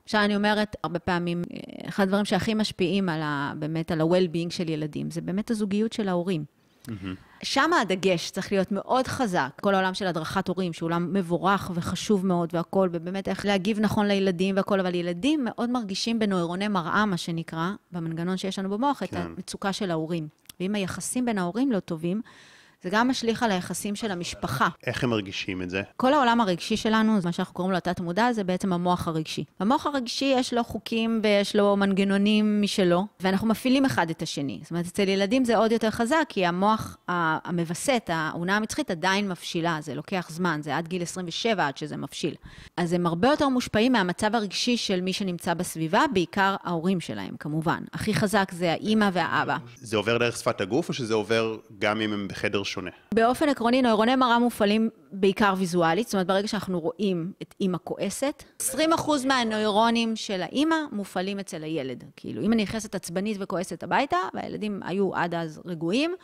עכשיו, 0.04 0.24
אני 0.24 0.36
אומרת, 0.36 0.76
הרבה 0.84 0.98
פעמים, 0.98 1.42
אחד 1.88 2.02
הדברים 2.02 2.24
שהכי 2.24 2.54
משפיעים 2.54 3.08
על 3.08 3.20
ה, 3.22 3.52
באמת 3.58 3.90
על 3.90 4.00
ה-well-being 4.00 4.50
של 4.50 4.68
ילדים, 4.68 5.10
זה 5.10 5.20
באמת 5.20 5.50
הזוגיות 5.50 5.92
של 5.92 6.08
ההורים. 6.08 6.44
Mm-hmm. 6.88 6.90
שם 7.44 7.70
הדגש 7.82 8.30
צריך 8.30 8.52
להיות 8.52 8.72
מאוד 8.72 9.06
חזק. 9.06 9.50
כל 9.60 9.74
העולם 9.74 9.94
של 9.94 10.06
הדרכת 10.06 10.48
הורים, 10.48 10.72
שהוא 10.72 10.86
עולם 10.86 11.12
מבורך 11.12 11.70
וחשוב 11.74 12.26
מאוד 12.26 12.50
והכול, 12.52 12.88
ובאמת 12.92 13.28
איך 13.28 13.46
להגיב 13.46 13.80
נכון 13.80 14.06
לילדים 14.06 14.56
והכול, 14.56 14.80
אבל 14.80 14.94
ילדים 14.94 15.44
מאוד 15.44 15.70
מרגישים 15.70 16.18
בנוירוני 16.18 16.68
מראה, 16.68 17.06
מה 17.06 17.16
שנקרא, 17.16 17.70
במנגנון 17.92 18.36
שיש 18.36 18.58
לנו 18.58 18.70
במוח, 18.70 18.98
כן. 18.98 19.06
את 19.06 19.14
המצוקה 19.14 19.72
של 19.72 19.90
ההורים. 19.90 20.28
ואם 20.60 20.74
היחסים 20.74 21.24
בין 21.24 21.38
ההורים 21.38 21.72
לא 21.72 21.80
טובים, 21.80 22.20
זה 22.84 22.90
גם 22.92 23.08
משליך 23.08 23.42
על 23.42 23.50
היחסים 23.50 23.96
של 23.96 24.10
המשפחה. 24.10 24.68
איך 24.86 25.04
הם 25.04 25.10
מרגישים 25.10 25.62
את 25.62 25.70
זה? 25.70 25.82
כל 25.96 26.14
העולם 26.14 26.40
הרגשי 26.40 26.76
שלנו, 26.76 27.18
מה 27.24 27.32
שאנחנו 27.32 27.54
קוראים 27.54 27.70
לו 27.72 27.76
התת-מודע, 27.76 28.32
זה 28.32 28.44
בעצם 28.44 28.72
המוח 28.72 29.08
הרגשי. 29.08 29.44
במוח 29.60 29.86
הרגשי 29.86 30.34
יש 30.36 30.54
לו 30.54 30.64
חוקים 30.64 31.20
ויש 31.22 31.56
לו 31.56 31.76
מנגנונים 31.76 32.62
משלו, 32.62 33.06
ואנחנו 33.20 33.48
מפעילים 33.48 33.84
אחד 33.84 34.10
את 34.10 34.22
השני. 34.22 34.58
זאת 34.62 34.70
אומרת, 34.70 34.86
אצל 34.86 35.08
ילדים 35.08 35.44
זה 35.44 35.56
עוד 35.56 35.72
יותר 35.72 35.90
חזק, 35.90 36.24
כי 36.28 36.46
המוח 36.46 36.96
המווסת, 37.08 38.10
האונה 38.12 38.56
המצחית, 38.56 38.90
עדיין 38.90 39.28
מבשילה. 39.28 39.78
זה 39.80 39.94
לוקח 39.94 40.26
זמן, 40.30 40.60
זה 40.62 40.76
עד 40.76 40.88
גיל 40.88 41.02
27 41.02 41.66
עד 41.66 41.76
שזה 41.76 41.96
מבשיל. 41.96 42.34
אז 42.76 42.92
הם 42.92 43.06
הרבה 43.06 43.28
יותר 43.28 43.48
מושפעים 43.48 43.92
מהמצב 43.92 44.34
הרגשי 44.34 44.76
של 44.76 45.00
מי 45.00 45.12
שנמצא 45.12 45.54
בסביבה, 45.54 46.04
בעיקר 46.12 46.56
ההורים 46.64 47.00
שלהם, 47.00 47.36
כמובן. 47.40 47.82
הכי 47.92 48.14
חזק 48.14 48.52
זה 48.52 48.72
האימא 48.72 49.10
והאבא. 49.12 49.56
זה 49.76 49.96
עובר 49.96 50.18
דרך 50.18 50.36
שפת 50.36 50.60
הגוף, 50.60 50.88
או 50.88 50.94
שזה 50.94 51.14
עובר 51.14 51.56
גם 51.78 52.00
אם 52.00 52.12
הם 52.12 52.28
בחדר 52.28 52.62
שונה. 52.74 52.90
באופן 53.14 53.48
עקרוני, 53.48 53.82
נוירוני 53.82 54.16
מראה 54.16 54.38
מופעלים 54.38 54.90
בעיקר 55.12 55.54
ויזואלית, 55.58 56.06
זאת 56.06 56.14
אומרת, 56.14 56.26
ברגע 56.26 56.48
שאנחנו 56.48 56.80
רואים 56.80 57.32
את 57.42 57.54
אימא 57.60 57.78
כועסת, 57.84 58.44
20% 58.62 58.64
מהנוירונים 59.26 60.16
של 60.16 60.42
האימא 60.42 60.76
מופעלים 60.92 61.38
אצל 61.38 61.62
הילד. 61.62 62.04
כאילו, 62.16 62.42
אם 62.42 62.52
אני 62.52 62.62
נכנסת 62.62 62.94
עצבנית 62.94 63.36
וכועסת 63.40 63.82
הביתה, 63.82 64.16
והילדים 64.34 64.80
היו 64.84 65.14
עד 65.14 65.34
אז 65.34 65.60
רגועים, 65.64 66.14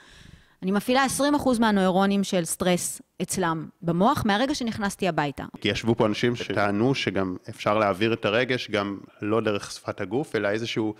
אני 0.62 0.70
מפעילה 0.72 1.06
20% 1.18 1.60
מהנוירונים 1.60 2.24
של 2.24 2.44
סטרס 2.44 3.02
אצלם 3.22 3.68
במוח 3.82 4.22
מהרגע 4.26 4.54
שנכנסתי 4.54 5.08
הביתה. 5.08 5.44
כי 5.60 5.68
ישבו 5.68 5.94
פה 5.94 6.06
אנשים 6.06 6.36
שטענו 6.36 6.94
שגם 6.94 7.36
אפשר 7.48 7.78
להעביר 7.78 8.12
את 8.12 8.24
הרגש 8.24 8.70
גם 8.70 8.98
לא 9.22 9.40
דרך 9.40 9.70
שפת 9.70 10.00
הגוף, 10.00 10.36
אלא 10.36 10.48
איזשהו... 10.48 10.94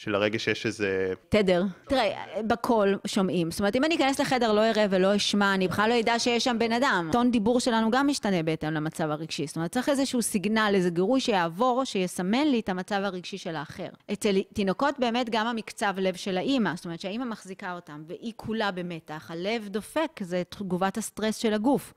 שלרגע 0.00 0.38
שיש 0.38 0.66
איזה... 0.66 1.12
תדר. 1.28 1.64
תראה, 1.88 2.42
בקול 2.46 2.98
שומעים. 3.06 3.50
זאת 3.50 3.60
אומרת, 3.60 3.76
אם 3.76 3.84
אני 3.84 3.96
אכנס 3.96 4.20
לחדר, 4.20 4.52
לא 4.52 4.70
אראה 4.70 4.86
ולא 4.90 5.16
אשמע, 5.16 5.54
אני 5.54 5.68
בכלל 5.68 5.90
לא 5.90 6.00
אדע 6.00 6.18
שיש 6.18 6.44
שם 6.44 6.56
בן 6.58 6.72
אדם. 6.72 7.08
טון 7.12 7.30
דיבור 7.30 7.60
שלנו 7.60 7.90
גם 7.90 8.06
משתנה 8.06 8.42
בהתאם 8.42 8.72
למצב 8.72 9.10
הרגשי. 9.10 9.46
זאת 9.46 9.56
אומרת, 9.56 9.72
צריך 9.72 9.88
איזשהו 9.88 10.22
סיגנל, 10.22 10.72
איזה 10.74 10.90
גירוי 10.90 11.20
שיעבור, 11.20 11.84
שיסמן 11.84 12.46
לי 12.46 12.60
את 12.60 12.68
המצב 12.68 13.00
הרגשי 13.04 13.38
של 13.38 13.56
האחר. 13.56 13.88
אצל 14.12 14.36
תינוקות 14.54 14.94
באמת 14.98 15.30
גם 15.30 15.46
המקצב 15.46 15.94
לב 15.98 16.14
של 16.14 16.38
האימא. 16.38 16.72
זאת 16.76 16.84
אומרת, 16.84 17.00
שהאימא 17.00 17.24
מחזיקה 17.24 17.74
אותם, 17.74 18.02
והיא 18.06 18.32
כולה 18.36 18.70
במתח, 18.70 19.30
הלב 19.30 19.68
דופק, 19.68 20.20
זה 20.20 20.42
תגובת 20.48 20.98
הסטרס 20.98 21.36
של 21.36 21.54
הגוף. 21.54 21.94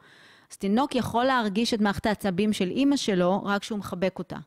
אז 0.52 0.58
תינוק 0.58 0.96
יכול 0.96 1.24
להרגיש 1.26 1.74
את 1.74 1.82
מערכת 1.82 2.06
העצבים 2.06 2.54
של 2.54 2.70
אימא 2.70 2.96
שלו 2.96 3.44
רק 3.44 3.62
כשהוא 3.62 3.80
מחבק 3.80 4.20
אותה. 4.20 4.38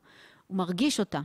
הוא 0.47 0.57
מרגיש 0.57 1.01
אותה. 1.01 1.21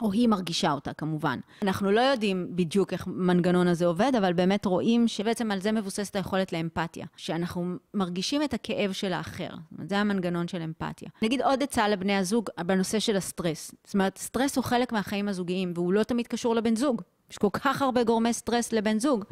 או 0.00 0.12
היא 0.12 0.28
מרגישה 0.28 0.72
אותה 0.72 0.92
כמובן. 0.92 1.38
אנחנו 1.62 1.90
לא 1.90 2.00
יודעים 2.00 2.46
בדיוק 2.50 2.92
איך 2.92 3.06
המנגנון 3.06 3.68
הזה 3.68 3.86
עובד, 3.86 4.12
אבל 4.18 4.32
באמת 4.32 4.64
רואים 4.64 5.08
שבעצם 5.08 5.50
על 5.50 5.60
זה 5.60 5.72
מבוססת 5.72 6.16
היכולת 6.16 6.52
לאמפתיה, 6.52 7.06
שאנחנו 7.16 7.74
מרגישים 7.94 8.42
את 8.42 8.54
הכאב 8.54 8.92
של 8.92 9.12
האחר. 9.12 9.50
זה 9.88 9.98
המנגנון 9.98 10.48
של 10.48 10.62
אמפתיה. 10.62 11.08
נגיד 11.22 11.42
עוד 11.42 11.62
עצה 11.62 11.88
לבני 11.88 12.16
הזוג 12.16 12.48
בנושא 12.66 12.98
של 12.98 13.16
הסטרס. 13.16 13.74
זאת 13.84 13.94
אומרת, 13.94 14.18
סטרס 14.18 14.56
הוא 14.56 14.64
חלק 14.64 14.92
מהחיים 14.92 15.28
הזוגיים, 15.28 15.72
והוא 15.74 15.92
לא 15.92 16.02
תמיד 16.02 16.26
קשור 16.26 16.54
לבן 16.54 16.76
זוג. 16.76 17.02
יש 17.30 17.38
כל 17.38 17.48
כך 17.52 17.82
הרבה 17.82 18.04
גורמי 18.04 18.32
סטרס 18.32 18.72
לבן 18.72 18.98
זוג. 18.98 19.24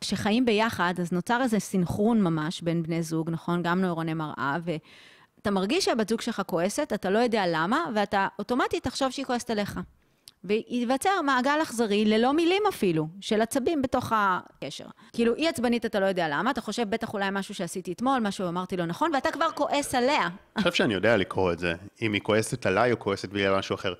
כשחיים 0.00 0.44
ביחד, 0.44 0.94
אז 1.00 1.12
נוצר 1.12 1.42
איזה 1.42 1.58
סינכרון 1.58 2.22
ממש 2.22 2.62
בין 2.62 2.82
בני 2.82 3.02
זוג, 3.02 3.30
נכון? 3.30 3.62
גם 3.62 3.80
נוירוני 3.80 4.14
מראה, 4.14 4.56
ואתה 4.64 5.50
מרגיש 5.50 5.84
שהבת 5.84 6.08
זוג 6.08 6.20
שלך 6.20 6.42
כועסת, 6.46 6.92
אתה 6.94 7.10
לא 7.10 7.18
יודע 7.18 7.44
למה, 7.46 7.84
ואתה 7.94 8.28
אוטומטית 8.38 8.84
תחשוב 8.84 9.10
שהיא 9.10 9.26
כועסת 9.26 9.50
עליך. 9.50 9.80
וייווצר 10.44 11.22
מעגל 11.24 11.58
אכזרי, 11.62 12.04
ללא 12.04 12.32
מילים 12.32 12.62
אפילו, 12.68 13.08
של 13.20 13.40
עצבים 13.40 13.82
בתוך 13.82 14.12
הקשר. 14.14 14.84
כאילו, 15.12 15.34
היא 15.34 15.48
עצבנית, 15.48 15.86
אתה 15.86 16.00
לא 16.00 16.06
יודע 16.06 16.28
למה, 16.30 16.50
אתה 16.50 16.60
חושב 16.60 16.90
בטח 16.90 17.14
אולי 17.14 17.28
משהו 17.32 17.54
שעשיתי 17.54 17.92
אתמול, 17.92 18.18
משהו 18.18 18.48
אמרתי 18.48 18.76
לא 18.76 18.86
נכון, 18.86 19.10
ואתה 19.14 19.30
כבר 19.30 19.50
כועס 19.54 19.94
עליה. 19.94 20.28
אני 20.56 20.62
חושב 20.62 20.74
שאני 20.74 20.94
יודע 20.94 21.16
לקרוא 21.16 21.52
את 21.52 21.58
זה, 21.58 21.74
אם 22.02 22.12
היא 22.12 22.22
כועסת 22.22 22.66
עליי 22.66 22.92
או 22.92 22.98
כועסת 22.98 23.28
בגלל 23.28 23.58
משהו 23.58 23.74
אחר. 23.74 23.94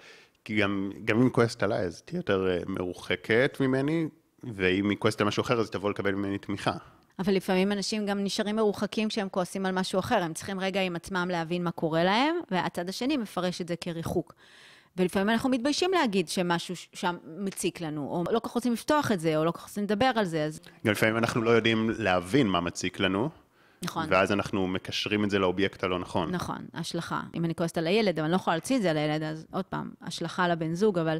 כי 0.44 0.56
גם, 0.56 0.90
גם 1.04 1.16
אם 1.16 1.22
היא 1.22 1.32
כועסת 1.32 1.62
עליי, 1.62 1.80
אז 1.80 2.02
תהיה 2.02 2.18
יותר 2.18 2.48
אה, 2.50 2.58
מרוחקת 2.66 3.56
ממני, 3.60 4.08
ואם 4.54 4.90
היא 4.90 4.98
כועסת 4.98 5.20
על 5.20 5.26
משהו 5.26 5.40
אחר, 5.40 5.60
אז 5.60 5.70
תבוא 5.70 5.90
לקבל 5.90 6.14
ממני 6.14 6.38
תמיכה. 6.38 6.72
אבל 7.18 7.34
לפעמים 7.34 7.72
אנשים 7.72 8.06
גם 8.06 8.24
נשארים 8.24 8.56
מרוחקים 8.56 9.08
כשהם 9.08 9.28
כועסים 9.28 9.66
על 9.66 9.74
משהו 9.74 9.98
אחר, 9.98 10.22
הם 10.22 10.34
צריכים 10.34 10.60
רגע 10.60 10.80
עם 10.80 10.96
עצמם 10.96 11.28
להבין 11.32 11.64
מה 11.64 11.70
קורה 11.70 12.04
להם, 12.04 12.36
והצד 12.50 12.88
השני 12.88 13.16
מפרש 13.16 13.60
את 13.60 13.68
זה 13.68 13.76
כריחוק. 13.76 14.34
ולפעמים 14.98 15.30
אנחנו 15.30 15.50
מתביישים 15.50 15.90
להגיד 15.92 16.28
שמשהו 16.28 16.74
שם 16.92 17.16
מציק 17.24 17.80
לנו, 17.80 18.08
או 18.10 18.24
לא 18.32 18.38
כל 18.38 18.48
כך 18.48 18.54
רוצים 18.54 18.72
לפתוח 18.72 19.12
את 19.12 19.20
זה, 19.20 19.36
או 19.36 19.44
לא 19.44 19.50
כל 19.50 19.58
כך 19.58 19.64
רוצים 19.64 19.84
לדבר 19.84 20.10
על 20.16 20.24
זה, 20.24 20.44
אז... 20.44 20.60
גם 20.86 20.92
לפעמים 20.92 21.16
אנחנו 21.16 21.42
לא 21.42 21.50
יודעים 21.50 21.90
להבין 21.98 22.48
מה 22.48 22.60
מציק 22.60 23.00
לנו. 23.00 23.28
נכון. 23.82 24.06
ואז 24.08 24.32
אנחנו 24.32 24.66
מקשרים 24.66 25.24
את 25.24 25.30
זה 25.30 25.38
לאובייקט 25.38 25.84
הלא 25.84 25.98
נכון. 25.98 26.30
נכון, 26.30 26.66
השלכה. 26.74 27.20
אם 27.34 27.44
אני 27.44 27.54
כועסת 27.54 27.78
על 27.78 27.86
הילד, 27.86 28.18
אבל 28.18 28.24
אני 28.24 28.32
לא 28.32 28.36
יכולה 28.36 28.56
להוציא 28.56 28.76
את 28.76 28.82
זה 28.82 28.90
על 28.90 28.96
הילד, 28.96 29.22
אז 29.22 29.46
עוד 29.50 29.64
פעם, 29.64 29.90
השלכה 30.02 30.48
לבן 30.48 30.74
זוג, 30.74 30.98
אבל 30.98 31.18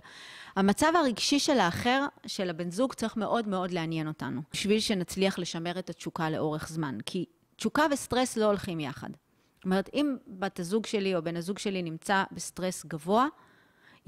המצב 0.57 0.93
הרגשי 0.95 1.39
של 1.39 1.59
האחר, 1.59 2.07
של 2.27 2.51
הבן 2.51 2.71
זוג, 2.71 2.93
צריך 2.93 3.17
מאוד 3.17 3.49
מאוד 3.49 3.71
לעניין 3.71 4.09
אותנו, 4.09 4.41
בשביל 4.53 4.81
שנצליח 4.81 5.39
לשמר 5.39 5.79
את 5.79 5.91
התשוקה 5.91 6.31
לאורך 6.31 6.69
זמן. 6.69 6.99
כי 7.07 7.25
תשוקה 7.57 7.83
וסטרס 7.93 8.37
לא 8.37 8.45
הולכים 8.45 8.81
יחד. 8.81 9.11
זאת 9.57 9.65
אומרת, 9.65 9.91
אם 9.95 10.17
בת 10.27 10.61
הזוג 10.61 10.87
שלי 10.87 11.15
או 11.15 11.23
בן 11.23 11.37
הזוג 11.37 11.59
שלי 11.59 11.83
נמצא 11.83 12.25
בסטרס 12.33 12.85
גבוה, 12.85 13.27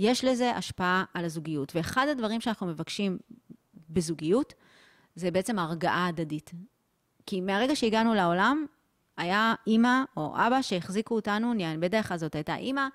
יש 0.00 0.24
לזה 0.24 0.50
השפעה 0.50 1.04
על 1.14 1.24
הזוגיות. 1.24 1.76
ואחד 1.76 2.06
הדברים 2.08 2.40
שאנחנו 2.40 2.66
מבקשים 2.66 3.18
בזוגיות, 3.90 4.54
זה 5.14 5.30
בעצם 5.30 5.58
ההרגעה 5.58 5.94
ההדדית. 5.94 6.50
כי 7.26 7.40
מהרגע 7.40 7.76
שהגענו 7.76 8.14
לעולם, 8.14 8.66
היה 9.16 9.54
אימא 9.66 10.02
או 10.16 10.34
אבא 10.36 10.62
שהחזיקו 10.62 11.14
אותנו, 11.14 11.52
בדרך 11.80 12.12
הזאת 12.12 12.34
הייתה 12.34 12.56
אימא, 12.56 12.86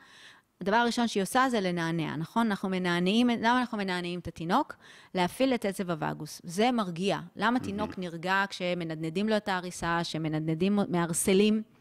הדבר 0.61 0.75
הראשון 0.75 1.07
שהיא 1.07 1.23
עושה 1.23 1.45
זה 1.49 1.61
לנענע, 1.61 2.15
נכון? 2.15 2.45
אנחנו 2.47 2.69
מנענעים, 2.69 3.29
למה 3.29 3.59
אנחנו 3.59 3.77
מנענעים 3.77 4.19
את 4.19 4.27
התינוק? 4.27 4.75
להפעיל 5.15 5.53
את 5.53 5.65
עצב 5.65 5.91
הווגוס. 5.91 6.41
זה 6.43 6.71
מרגיע. 6.71 7.19
למה 7.35 7.59
תינוק 7.59 7.97
נרגע 7.97 8.43
כשמנדנדים 8.49 9.29
לו 9.29 9.37
את 9.37 9.47
ההריסה, 9.47 10.03
שמנדנדים, 10.03 10.79
מערסלים? 10.89 11.74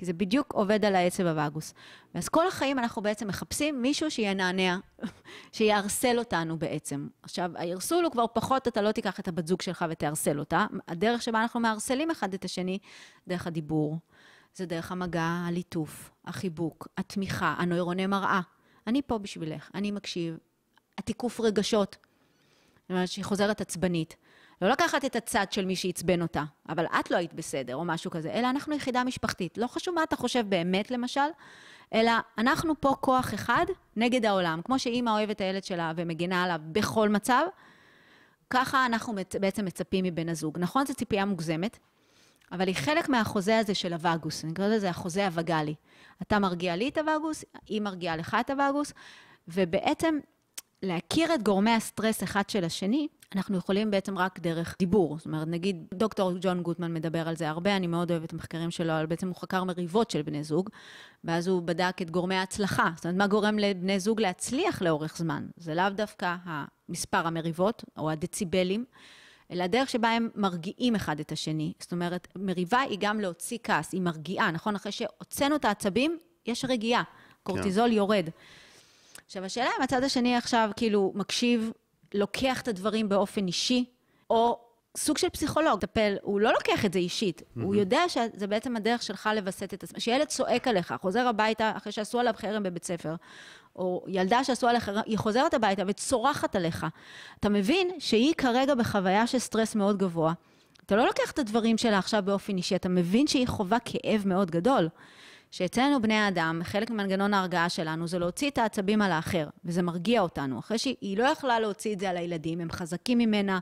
כי 0.00 0.06
זה 0.06 0.12
בדיוק 0.12 0.52
עובד 0.52 0.84
על 0.84 0.94
העצב 0.94 1.26
הווגוס. 1.26 1.74
ואז 2.14 2.28
כל 2.28 2.48
החיים 2.48 2.78
אנחנו 2.78 3.02
בעצם 3.02 3.28
מחפשים 3.28 3.82
מישהו 3.82 4.10
שינענע, 4.10 4.78
שיערסל 5.52 6.18
אותנו 6.18 6.58
בעצם. 6.58 7.08
עכשיו, 7.22 7.50
הערסול 7.54 8.04
הוא 8.04 8.12
כבר 8.12 8.24
פחות, 8.32 8.68
אתה 8.68 8.82
לא 8.82 8.92
תיקח 8.92 9.20
את 9.20 9.28
הבת 9.28 9.46
זוג 9.46 9.62
שלך 9.62 9.84
ותערסל 9.90 10.38
אותה. 10.38 10.66
הדרך 10.88 11.22
שבה 11.22 11.42
אנחנו 11.42 11.60
מערסלים 11.60 12.10
אחד 12.10 12.34
את 12.34 12.44
השני, 12.44 12.78
דרך 13.28 13.46
הדיבור. 13.46 13.98
זה 14.54 14.66
דרך 14.66 14.92
המגע, 14.92 15.42
הליטוף, 15.46 16.10
החיבוק, 16.24 16.88
התמיכה, 16.96 17.54
הנוירוני 17.58 18.06
מראה. 18.06 18.40
אני 18.86 19.02
פה 19.02 19.18
בשבילך, 19.18 19.70
אני 19.74 19.90
מקשיב. 19.90 20.36
התיקוף 20.98 21.40
רגשות. 21.40 21.96
זאת 22.82 22.90
אומרת 22.90 23.08
שהיא 23.08 23.24
חוזרת 23.24 23.60
עצבנית. 23.60 24.16
לא 24.62 24.68
לקחת 24.68 25.04
את 25.04 25.16
הצד 25.16 25.46
של 25.50 25.64
מי 25.64 25.76
שעצבן 25.76 26.22
אותה, 26.22 26.44
אבל 26.68 26.86
את 26.86 27.10
לא 27.10 27.16
היית 27.16 27.34
בסדר, 27.34 27.76
או 27.76 27.84
משהו 27.84 28.10
כזה, 28.10 28.32
אלא 28.32 28.50
אנחנו 28.50 28.74
יחידה 28.74 29.04
משפחתית. 29.04 29.58
לא 29.58 29.66
חשוב 29.66 29.94
מה 29.94 30.02
אתה 30.02 30.16
חושב 30.16 30.44
באמת, 30.48 30.90
למשל, 30.90 31.20
אלא 31.94 32.12
אנחנו 32.38 32.80
פה 32.80 32.94
כוח 33.00 33.34
אחד 33.34 33.66
נגד 33.96 34.24
העולם. 34.24 34.60
כמו 34.64 34.78
שאימא 34.78 35.10
אוהבת 35.10 35.36
את 35.36 35.40
הילד 35.40 35.64
שלה 35.64 35.92
ומגינה 35.96 36.44
עליו 36.44 36.60
בכל 36.72 37.08
מצב, 37.08 37.42
ככה 38.50 38.86
אנחנו 38.86 39.14
בעצם 39.40 39.64
מצפים 39.64 40.04
מבן 40.04 40.28
הזוג. 40.28 40.58
נכון, 40.58 40.86
זו 40.86 40.94
ציפייה 40.94 41.24
מוגזמת, 41.24 41.78
אבל 42.52 42.66
היא 42.66 42.76
חלק 42.76 43.08
מהחוזה 43.08 43.58
הזה 43.58 43.74
של 43.74 43.92
הווגוס. 43.92 44.44
אני 44.44 44.54
קוראת 44.54 44.70
לזה 44.70 44.90
החוזה 44.90 45.26
הווגאלי. 45.26 45.74
אתה 46.22 46.38
מרגיע 46.38 46.76
לי 46.76 46.88
את 46.88 46.98
הווגוס, 46.98 47.44
היא 47.66 47.80
מרגיעה 47.80 48.16
לך 48.16 48.36
את 48.40 48.50
הווגוס, 48.50 48.92
ובעצם 49.48 50.18
להכיר 50.82 51.34
את 51.34 51.42
גורמי 51.42 51.70
הסטרס 51.70 52.22
אחד 52.22 52.50
של 52.50 52.64
השני, 52.64 53.08
אנחנו 53.34 53.58
יכולים 53.58 53.90
בעצם 53.90 54.18
רק 54.18 54.40
דרך 54.40 54.76
דיבור. 54.78 55.18
זאת 55.18 55.26
אומרת, 55.26 55.48
נגיד, 55.48 55.76
דוקטור 55.94 56.32
ג'ון 56.40 56.62
גוטמן 56.62 56.94
מדבר 56.94 57.28
על 57.28 57.36
זה 57.36 57.48
הרבה, 57.48 57.76
אני 57.76 57.86
מאוד 57.86 58.10
אוהבת 58.10 58.24
את 58.24 58.32
המחקרים 58.32 58.70
שלו, 58.70 58.92
אבל 58.92 59.06
בעצם 59.06 59.28
הוא 59.28 59.36
חקר 59.36 59.64
מריבות 59.64 60.10
של 60.10 60.22
בני 60.22 60.44
זוג, 60.44 60.70
ואז 61.24 61.48
הוא 61.48 61.62
בדק 61.62 61.96
את 62.02 62.10
גורמי 62.10 62.34
ההצלחה. 62.34 62.90
זאת 62.96 63.04
אומרת, 63.04 63.18
מה 63.18 63.26
גורם 63.26 63.58
לבני 63.58 64.00
זוג 64.00 64.20
להצליח 64.20 64.82
לאורך 64.82 65.16
זמן? 65.16 65.46
זה 65.56 65.74
לאו 65.74 65.90
דווקא 65.90 66.36
מספר 66.88 67.26
המריבות, 67.26 67.84
או 67.96 68.10
הדציבלים, 68.10 68.84
אלא 69.50 69.62
הדרך 69.62 69.90
שבה 69.90 70.08
הם 70.08 70.28
מרגיעים 70.34 70.94
אחד 70.94 71.20
את 71.20 71.32
השני. 71.32 71.72
זאת 71.80 71.92
אומרת, 71.92 72.28
מריבה 72.36 72.80
היא 72.80 72.98
גם 73.00 73.20
להוציא 73.20 73.58
כעס, 73.62 73.92
היא 73.92 74.00
מרגיעה, 74.00 74.50
נכון? 74.50 74.74
אחרי 74.74 74.92
שהוצאנו 74.92 75.56
את 75.56 75.64
העצבים, 75.64 76.18
יש 76.46 76.64
רגיעה, 76.64 77.02
קורטיזול 77.42 77.88
כן. 77.88 77.92
יורד. 77.92 78.28
עכשיו, 79.30 79.44
השאלה 79.44 79.70
אם 79.78 79.82
הצד 79.82 80.04
השני 80.04 80.36
עכשיו 80.36 80.70
כאילו 80.76 81.12
מקשיב, 81.14 81.72
לוקח 82.14 82.60
את 82.60 82.68
הדברים 82.68 83.08
באופן 83.08 83.46
אישי, 83.46 83.84
או 84.30 84.58
סוג 84.96 85.18
של 85.18 85.28
פסיכולוג, 85.28 85.76
מטפל, 85.76 86.16
הוא 86.22 86.40
לא 86.40 86.52
לוקח 86.52 86.84
את 86.84 86.92
זה 86.92 86.98
אישית, 86.98 87.40
mm-hmm. 87.40 87.62
הוא 87.62 87.74
יודע 87.74 88.08
שזה 88.08 88.46
בעצם 88.46 88.76
הדרך 88.76 89.02
שלך 89.02 89.28
לווסת 89.36 89.74
את 89.74 89.82
עצמך. 89.82 90.00
שילד 90.00 90.26
צועק 90.26 90.68
עליך, 90.68 90.94
חוזר 91.00 91.26
הביתה 91.26 91.72
אחרי 91.76 91.92
שעשו 91.92 92.20
עליו 92.20 92.34
חרם 92.36 92.62
בבית 92.62 92.84
ספר, 92.84 93.14
או 93.76 94.04
ילדה 94.08 94.44
שעשו 94.44 94.68
עליך 94.68 94.84
חרם, 94.84 95.02
היא 95.06 95.18
חוזרת 95.18 95.54
הביתה 95.54 95.82
וצורחת 95.86 96.56
עליך. 96.56 96.86
אתה 97.40 97.48
מבין 97.48 97.90
שהיא 97.98 98.34
כרגע 98.34 98.74
בחוויה 98.74 99.26
של 99.26 99.38
סטרס 99.38 99.74
מאוד 99.74 99.98
גבוה. 99.98 100.32
אתה 100.86 100.96
לא 100.96 101.06
לוקח 101.06 101.30
את 101.30 101.38
הדברים 101.38 101.78
שלה 101.78 101.98
עכשיו 101.98 102.22
באופן 102.24 102.56
אישי, 102.56 102.76
אתה 102.76 102.88
מבין 102.88 103.26
שהיא 103.26 103.48
חווה 103.48 103.78
כאב 103.84 104.22
מאוד 104.26 104.50
גדול. 104.50 104.88
שאצלנו 105.50 106.02
בני 106.02 106.14
האדם, 106.14 106.60
חלק 106.64 106.90
ממנגנון 106.90 107.34
ההרגעה 107.34 107.68
שלנו 107.68 108.08
זה 108.08 108.18
להוציא 108.18 108.50
את 108.50 108.58
העצבים 108.58 109.02
על 109.02 109.12
האחר, 109.12 109.48
וזה 109.64 109.82
מרגיע 109.82 110.20
אותנו. 110.20 110.58
אחרי 110.58 110.78
שהיא 110.78 111.18
לא 111.18 111.24
יכלה 111.24 111.60
להוציא 111.60 111.94
את 111.94 112.00
זה 112.00 112.10
על 112.10 112.16
הילדים, 112.16 112.60
הם 112.60 112.70
חזקים 112.70 113.18
ממנה, 113.18 113.58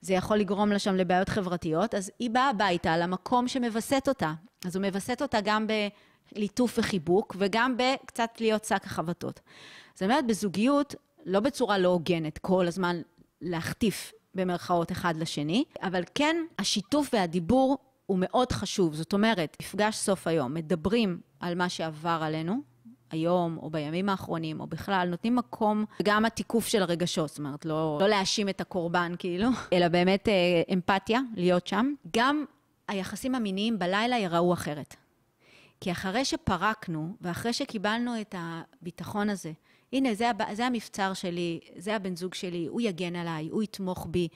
זה 0.00 0.14
יכול 0.14 0.36
לגרום 0.36 0.72
לה 0.72 0.78
שם 0.78 0.94
לבעיות 0.94 1.28
חברתיות, 1.28 1.94
אז 1.94 2.10
היא 2.18 2.30
באה 2.30 2.50
הביתה 2.50 2.96
למקום 2.96 3.48
שמווסת 3.48 4.04
אותה. 4.08 4.32
אז 4.64 4.76
הוא 4.76 4.84
מווסת 4.86 5.22
אותה 5.22 5.38
גם 5.44 5.66
בליטוף 6.32 6.78
וחיבוק, 6.78 7.36
וגם 7.38 7.76
בקצת 7.76 8.30
להיות 8.40 8.64
שק 8.64 8.82
החבטות. 8.84 9.40
זאת 9.94 10.02
אומרת, 10.02 10.26
בזוגיות, 10.26 10.94
לא 11.26 11.40
בצורה 11.40 11.78
לא 11.78 11.88
הוגנת, 11.88 12.38
כל 12.38 12.66
הזמן 12.66 13.00
להחטיף 13.40 14.12
במרכאות 14.34 14.92
אחד 14.92 15.16
לשני, 15.16 15.64
אבל 15.82 16.02
כן, 16.14 16.36
השיתוף 16.58 17.10
והדיבור 17.12 17.78
הוא 18.08 18.18
מאוד 18.20 18.52
חשוב. 18.52 18.94
זאת 18.94 19.12
אומרת, 19.12 19.56
מפגש 19.62 19.96
סוף 19.96 20.26
היום, 20.26 20.54
מדברים 20.54 21.20
על 21.40 21.54
מה 21.54 21.68
שעבר 21.68 22.20
עלינו, 22.22 22.60
היום 23.10 23.58
או 23.62 23.70
בימים 23.70 24.08
האחרונים, 24.08 24.60
או 24.60 24.66
בכלל, 24.66 25.08
נותנים 25.10 25.36
מקום, 25.36 25.84
גם 26.02 26.24
התיקוף 26.24 26.66
של 26.66 26.82
הרגשות, 26.82 27.28
זאת 27.28 27.38
אומרת, 27.38 27.64
לא, 27.64 27.98
לא 28.00 28.08
להאשים 28.08 28.48
את 28.48 28.60
הקורבן 28.60 29.14
כאילו, 29.18 29.48
אלא 29.72 29.88
באמת 29.88 30.28
אה, 30.28 30.34
אמפתיה, 30.72 31.20
להיות 31.36 31.66
שם. 31.66 31.92
גם 32.16 32.44
היחסים 32.88 33.34
המיניים 33.34 33.78
בלילה 33.78 34.16
ייראו 34.16 34.52
אחרת. 34.52 34.96
כי 35.80 35.92
אחרי 35.92 36.24
שפרקנו, 36.24 37.16
ואחרי 37.20 37.52
שקיבלנו 37.52 38.20
את 38.20 38.34
הביטחון 38.38 39.30
הזה, 39.30 39.52
הנה, 39.92 40.14
זה, 40.14 40.30
זה 40.52 40.66
המבצר 40.66 41.14
שלי, 41.14 41.60
זה 41.76 41.96
הבן 41.96 42.16
זוג 42.16 42.34
שלי, 42.34 42.66
הוא 42.66 42.80
יגן 42.80 43.16
עליי, 43.16 43.48
הוא 43.48 43.62
יתמוך 43.62 44.06
בי. 44.10 44.28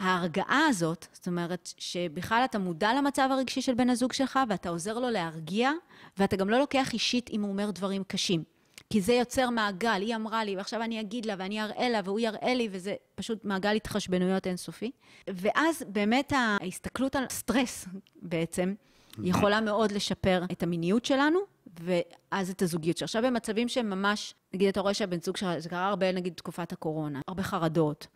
ההרגעה 0.00 0.66
הזאת, 0.68 1.06
זאת 1.12 1.26
אומרת 1.26 1.72
שבכלל 1.78 2.42
אתה 2.44 2.58
מודע 2.58 2.94
למצב 2.94 3.28
הרגשי 3.30 3.62
של 3.62 3.74
בן 3.74 3.90
הזוג 3.90 4.12
שלך 4.12 4.38
ואתה 4.48 4.68
עוזר 4.68 4.98
לו 4.98 5.10
להרגיע, 5.10 5.70
ואתה 6.18 6.36
גם 6.36 6.50
לא 6.50 6.58
לוקח 6.58 6.92
אישית 6.92 7.30
אם 7.30 7.42
הוא 7.42 7.50
אומר 7.50 7.70
דברים 7.70 8.04
קשים. 8.04 8.44
כי 8.90 9.00
זה 9.00 9.12
יוצר 9.12 9.50
מעגל, 9.50 10.02
היא 10.02 10.16
אמרה 10.16 10.44
לי, 10.44 10.56
ועכשיו 10.56 10.82
אני 10.82 11.00
אגיד 11.00 11.26
לה, 11.26 11.34
ואני 11.38 11.62
אראה 11.62 11.88
לה, 11.88 12.00
והוא 12.04 12.20
יראה 12.20 12.54
לי, 12.54 12.68
וזה 12.70 12.94
פשוט 13.14 13.44
מעגל 13.44 13.76
התחשבנויות 13.76 14.46
אינסופי. 14.46 14.90
ואז 15.28 15.84
באמת 15.88 16.32
ההסתכלות 16.36 17.16
על 17.16 17.24
סטרס 17.30 17.86
בעצם, 18.22 18.74
יכולה 19.22 19.60
מאוד 19.60 19.92
לשפר 19.92 20.42
את 20.52 20.62
המיניות 20.62 21.04
שלנו, 21.04 21.38
ואז 21.80 22.50
את 22.50 22.62
הזוגיות 22.62 22.96
שלך. 22.96 23.06
עכשיו, 23.06 23.22
במצבים 23.22 23.68
שהם 23.68 23.90
ממש, 23.90 24.34
נגיד, 24.54 24.68
אתה 24.68 24.80
רואה 24.80 24.94
שהבן 24.94 25.20
זוג 25.20 25.36
שלך, 25.36 25.58
זה 25.58 25.68
קרה 25.68 25.88
הרבה, 25.88 26.12
נגיד, 26.12 26.32
תקופת 26.34 26.72
הקורונה, 26.72 27.20
הרבה 27.28 27.42
חרדות. 27.42 28.06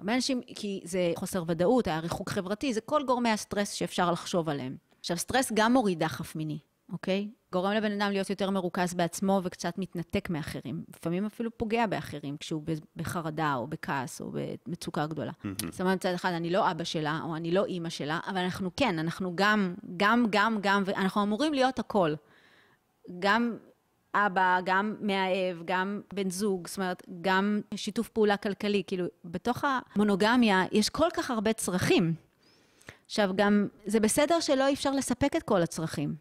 הרבה 0.00 0.14
אנשים, 0.14 0.40
כי 0.42 0.80
זה 0.84 1.12
חוסר 1.16 1.42
ודאות, 1.46 1.86
היה 1.86 1.98
ריחוק 1.98 2.30
חברתי, 2.30 2.74
זה 2.74 2.80
כל 2.80 3.02
גורמי 3.06 3.30
הסטרס 3.30 3.72
שאפשר 3.72 4.10
לחשוב 4.10 4.48
עליהם. 4.48 4.76
עכשיו, 5.00 5.16
סטרס 5.16 5.52
גם 5.54 5.72
מוריד 5.72 5.98
דחף 5.98 6.36
מיני, 6.36 6.58
אוקיי? 6.92 7.28
גורם 7.52 7.72
לבן 7.72 7.92
אדם 8.00 8.12
להיות 8.12 8.30
יותר 8.30 8.50
מרוכז 8.50 8.94
בעצמו 8.94 9.40
וקצת 9.44 9.74
מתנתק 9.78 10.30
מאחרים. 10.30 10.84
לפעמים 10.96 11.26
אפילו 11.26 11.58
פוגע 11.58 11.86
באחרים 11.86 12.36
כשהוא 12.36 12.62
בחרדה 12.96 13.54
או 13.54 13.66
בכעס 13.66 14.20
או 14.20 14.32
במצוקה 14.66 15.06
גדולה. 15.06 15.32
זאת 15.70 15.80
אומרת, 15.80 15.96
מצד 15.96 16.14
אחד, 16.14 16.32
אני 16.32 16.50
לא 16.50 16.70
אבא 16.70 16.84
שלה 16.84 17.20
או 17.24 17.36
אני 17.36 17.50
לא 17.50 17.64
אימא 17.64 17.88
שלה, 17.88 18.20
אבל 18.26 18.38
אנחנו 18.38 18.70
כן, 18.76 18.98
אנחנו 18.98 19.32
גם, 19.34 19.74
גם, 19.96 20.26
גם, 20.30 20.58
גם, 20.60 20.82
ואנחנו 20.86 21.22
אמורים 21.22 21.54
להיות 21.54 21.78
הכל. 21.78 22.14
גם 23.18 23.56
אבא, 24.14 24.58
גם 24.64 24.94
מאהב, 25.00 25.56
גם 25.64 26.00
בן 26.14 26.30
זוג, 26.30 26.66
זאת 26.66 26.76
אומרת, 26.76 27.02
גם 27.20 27.60
שיתוף 27.74 28.08
פעולה 28.08 28.36
כלכלי. 28.36 28.82
כאילו, 28.86 29.06
בתוך 29.24 29.64
המונוגמיה 29.64 30.64
יש 30.72 30.88
כל 30.88 31.08
כך 31.14 31.30
הרבה 31.30 31.52
צרכים. 31.52 32.14
עכשיו, 33.06 33.30
גם, 33.36 33.68
זה 33.86 34.00
בסדר 34.00 34.40
שלא 34.40 34.72
אפשר 34.72 34.90
לספק 34.90 35.36
את 35.36 35.42
כל 35.42 35.62
הצרכים. 35.62 36.14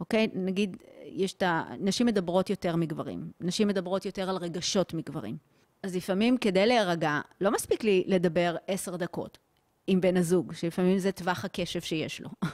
אוקיי? 0.00 0.28
נגיד, 0.34 0.76
יש 1.04 1.32
את 1.32 1.42
ה... 1.42 1.64
נשים 1.78 2.06
מדברות 2.06 2.50
יותר 2.50 2.76
מגברים. 2.76 3.30
נשים 3.40 3.68
מדברות 3.68 4.06
יותר 4.06 4.30
על 4.30 4.36
רגשות 4.36 4.94
מגברים. 4.94 5.36
אז 5.82 5.96
לפעמים 5.96 6.36
כדי 6.36 6.66
להירגע, 6.66 7.20
לא 7.40 7.50
מספיק 7.50 7.84
לי 7.84 8.04
לדבר 8.06 8.56
עשר 8.66 8.96
דקות 8.96 9.38
עם 9.86 10.00
בן 10.00 10.16
הזוג, 10.16 10.52
שלפעמים 10.52 10.98
זה 10.98 11.12
טווח 11.12 11.44
הקשב 11.44 11.80
שיש 11.80 12.20
לו. 12.20 12.28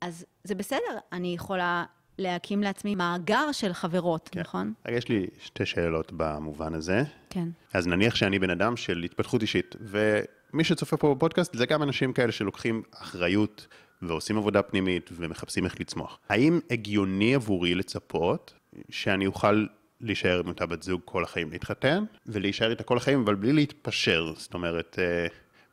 אז 0.00 0.24
זה 0.44 0.54
בסדר, 0.54 0.98
אני 1.12 1.34
יכולה 1.34 1.84
להקים 2.20 2.62
לעצמי 2.62 2.94
מאגר 2.94 3.52
של 3.52 3.72
חברות, 3.72 4.28
כן. 4.32 4.40
נכון? 4.40 4.72
יש 4.88 5.08
לי 5.08 5.26
שתי 5.38 5.66
שאלות 5.66 6.12
במובן 6.16 6.74
הזה. 6.74 7.02
כן. 7.30 7.48
אז 7.72 7.86
נניח 7.86 8.14
שאני 8.14 8.38
בן 8.38 8.50
אדם 8.50 8.76
של 8.76 9.02
התפתחות 9.04 9.42
אישית, 9.42 9.76
ומי 9.80 10.64
שצופה 10.64 10.96
פה 10.96 11.14
בפודקאסט 11.14 11.56
זה 11.56 11.66
גם 11.66 11.82
אנשים 11.82 12.12
כאלה 12.12 12.32
שלוקחים 12.32 12.82
אחריות 12.94 13.66
ועושים 14.02 14.38
עבודה 14.38 14.62
פנימית 14.62 15.10
ומחפשים 15.12 15.64
איך 15.64 15.80
לצמוח. 15.80 16.18
האם 16.28 16.60
הגיוני 16.70 17.34
עבורי 17.34 17.74
לצפות 17.74 18.54
שאני 18.90 19.26
אוכל 19.26 19.66
להישאר 20.00 20.38
עם 20.38 20.48
אותה 20.48 20.66
בת 20.66 20.82
זוג 20.82 21.00
כל 21.04 21.24
החיים, 21.24 21.50
להתחתן 21.50 22.04
ולהישאר 22.26 22.70
איתה 22.70 22.82
כל 22.82 22.96
החיים, 22.96 23.22
אבל 23.22 23.34
בלי 23.34 23.52
להתפשר, 23.52 24.32
זאת 24.36 24.54
אומרת, 24.54 24.98
אה, 24.98 25.26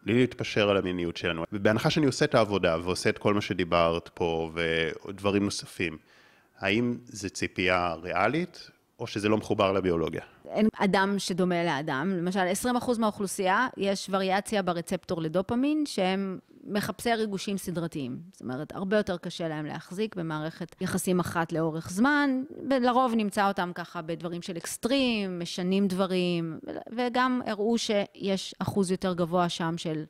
בלי 0.03 0.19
להתפשר 0.19 0.69
על 0.69 0.77
המיניות 0.77 1.17
שלנו. 1.17 1.43
ובהנחה 1.53 1.89
שאני 1.89 2.05
עושה 2.05 2.25
את 2.25 2.35
העבודה 2.35 2.77
ועושה 2.83 3.09
את 3.09 3.17
כל 3.17 3.33
מה 3.33 3.41
שדיברת 3.41 4.09
פה 4.13 4.51
ודברים 4.53 5.43
נוספים, 5.43 5.97
האם 6.59 6.97
זו 7.05 7.29
ציפייה 7.29 7.93
ריאלית 7.93 8.69
או 8.99 9.07
שזה 9.07 9.29
לא 9.29 9.37
מחובר 9.37 9.71
לביולוגיה? 9.71 10.21
אין 10.49 10.67
אדם 10.77 11.15
שדומה 11.17 11.63
לאדם. 11.63 12.13
למשל, 12.17 12.39
20% 12.65 12.99
מהאוכלוסייה, 12.99 13.67
יש 13.77 14.07
וריאציה 14.11 14.61
ברצפטור 14.61 15.21
לדופמין, 15.21 15.85
שהם 15.85 16.39
מחפשי 16.67 17.13
ריגושים 17.13 17.57
סדרתיים. 17.57 18.19
זאת 18.31 18.41
אומרת, 18.41 18.75
הרבה 18.75 18.97
יותר 18.97 19.17
קשה 19.17 19.47
להם 19.47 19.65
להחזיק 19.65 20.15
במערכת 20.15 20.75
יחסים 20.81 21.19
אחת 21.19 21.51
לאורך 21.51 21.89
זמן. 21.89 22.43
לרוב 22.69 23.13
נמצא 23.15 23.47
אותם 23.47 23.71
ככה 23.75 24.01
בדברים 24.01 24.41
של 24.41 24.57
אקסטרים, 24.57 25.39
משנים 25.39 25.87
דברים, 25.87 26.59
וגם 26.95 27.41
הראו 27.45 27.77
שיש 27.77 28.55
אחוז 28.59 28.91
יותר 28.91 29.13
גבוה 29.13 29.49
שם 29.49 29.73
של 29.77 30.03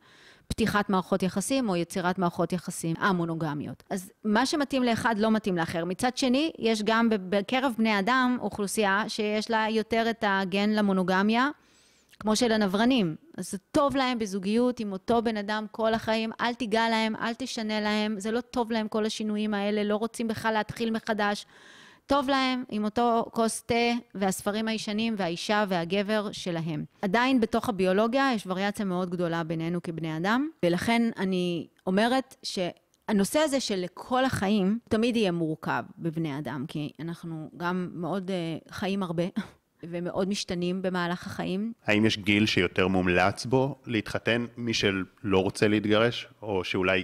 פתיחת 0.48 0.90
מערכות 0.90 1.24
יחסים 1.24 1.70
או 1.70 1.76
יצירת 1.76 2.20
מערכות 2.20 2.54
יחסים 2.54 2.96
המונוגמיות. 3.00 3.84
אז 3.90 4.12
מה 4.24 4.46
שמתאים 4.46 4.84
לאחד 4.84 5.16
לא 5.18 5.32
מתאים 5.32 5.58
לאחר. 5.58 5.86
מצד 5.86 6.18
שני, 6.18 6.52
יש 6.60 6.84
גם 6.84 7.10
בקרב 7.12 7.74
בני 7.78 8.00
אדם 8.00 8.38
אוכלוסייה 8.42 9.04
שיש 9.08 9.52
לה 9.52 9.66
יותר 9.70 10.10
את 10.10 10.24
הגן 10.28 10.70
למונוגמיה. 10.70 11.50
כמו 12.20 12.36
של 12.36 12.52
הנברנים. 12.52 13.16
אז 13.38 13.52
זה 13.52 13.58
טוב 13.72 13.96
להם 13.96 14.20
בזוגיות 14.20 14.80
עם 14.80 14.92
אותו 14.92 15.22
בן 15.22 15.38
אדם 15.38 15.66
כל 15.72 15.94
החיים, 15.94 16.32
אל 16.42 16.54
תיגע 16.54 16.90
להם, 16.90 17.16
אל 17.16 17.34
תשנה 17.34 17.82
להם, 17.82 18.20
זה 18.20 18.32
לא 18.32 18.42
טוב 18.42 18.72
להם 18.72 18.88
כל 18.88 19.06
השינויים 19.06 19.54
האלה, 19.54 19.84
לא 19.84 19.96
רוצים 19.96 20.28
בכלל 20.28 20.54
להתחיל 20.54 20.92
מחדש. 20.92 21.46
טוב 22.08 22.30
להם 22.30 22.64
עם 22.70 22.86
אותו 22.86 23.26
כוס 23.32 23.64
תה 23.64 23.76
והספרים 24.16 24.68
הישנים 24.68 25.16
והאישה 25.18 25.66
והגבר 25.68 26.32
שלהם. 26.32 26.86
עדיין 27.02 27.40
בתוך 27.40 27.70
הביולוגיה 27.70 28.32
יש 28.36 28.48
וריאציה 28.48 28.86
מאוד 28.86 29.10
גדולה 29.10 29.44
בינינו 29.44 29.82
כבני 29.82 30.18
אדם, 30.18 30.50
ולכן 30.66 31.02
אני 31.18 31.68
אומרת 31.88 32.36
שהנושא 32.44 33.40
הזה 33.40 33.60
של 33.60 33.76
לכל 33.76 34.26
החיים 34.26 34.80
תמיד 34.90 35.16
יהיה 35.16 35.32
מורכב 35.32 35.84
בבני 35.98 36.40
אדם, 36.40 36.66
כי 36.68 36.92
אנחנו 37.00 37.50
גם 37.58 37.90
מאוד 37.94 38.32
uh, 38.32 38.74
חיים 38.74 39.04
הרבה. 39.04 39.24
ומאוד 39.84 40.30
משתנים 40.30 40.82
במהלך 40.82 41.28
החיים. 41.28 41.74
האם 41.86 42.06
יש 42.06 42.18
גיל 42.18 42.46
שיותר 42.46 42.88
מומלץ 42.88 43.46
בו 43.46 43.76
להתחתן, 43.86 44.46
מי 44.58 44.74
שלא 44.74 45.44
רוצה 45.44 45.68
להתגרש, 45.68 46.28
או 46.42 46.64
שאולי 46.64 47.04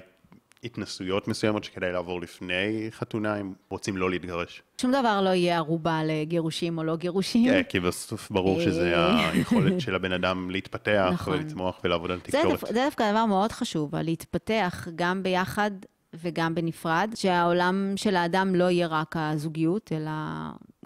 התנסויות 0.63 1.27
מסוימות 1.27 1.63
שכדאי 1.63 1.91
לעבור 1.91 2.21
לפני 2.21 2.87
חתונה, 2.91 3.41
אם 3.41 3.53
רוצים 3.69 3.97
לא 3.97 4.09
להתגרש? 4.09 4.61
שום 4.81 4.91
דבר 4.91 5.21
לא 5.21 5.29
יהיה 5.29 5.57
ערובה 5.57 6.01
לגירושים 6.05 6.77
או 6.77 6.83
לא 6.83 6.95
גירושים. 6.95 7.51
כן, 7.51 7.61
כי 7.69 7.79
בסוף 7.79 8.31
ברור 8.31 8.61
שזה 8.61 8.95
אה. 8.95 9.29
היכולת 9.29 9.81
של 9.81 9.95
הבן 10.03 10.11
אדם 10.11 10.49
להתפתח, 10.49 11.09
נכון. 11.13 11.33
ולצמוח 11.33 11.79
ולעבוד 11.83 12.11
על 12.11 12.19
תקשורת. 12.19 12.59
זה 12.59 12.73
דווקא 12.73 13.11
דבר 13.11 13.25
מאוד 13.25 13.51
חשוב, 13.51 13.95
להתפתח 13.95 14.87
גם 14.95 15.23
ביחד 15.23 15.71
וגם 16.13 16.55
בנפרד, 16.55 17.13
שהעולם 17.15 17.93
של 17.95 18.15
האדם 18.15 18.55
לא 18.55 18.69
יהיה 18.69 18.87
רק 18.87 19.15
הזוגיות, 19.17 19.91
אלא 19.91 20.11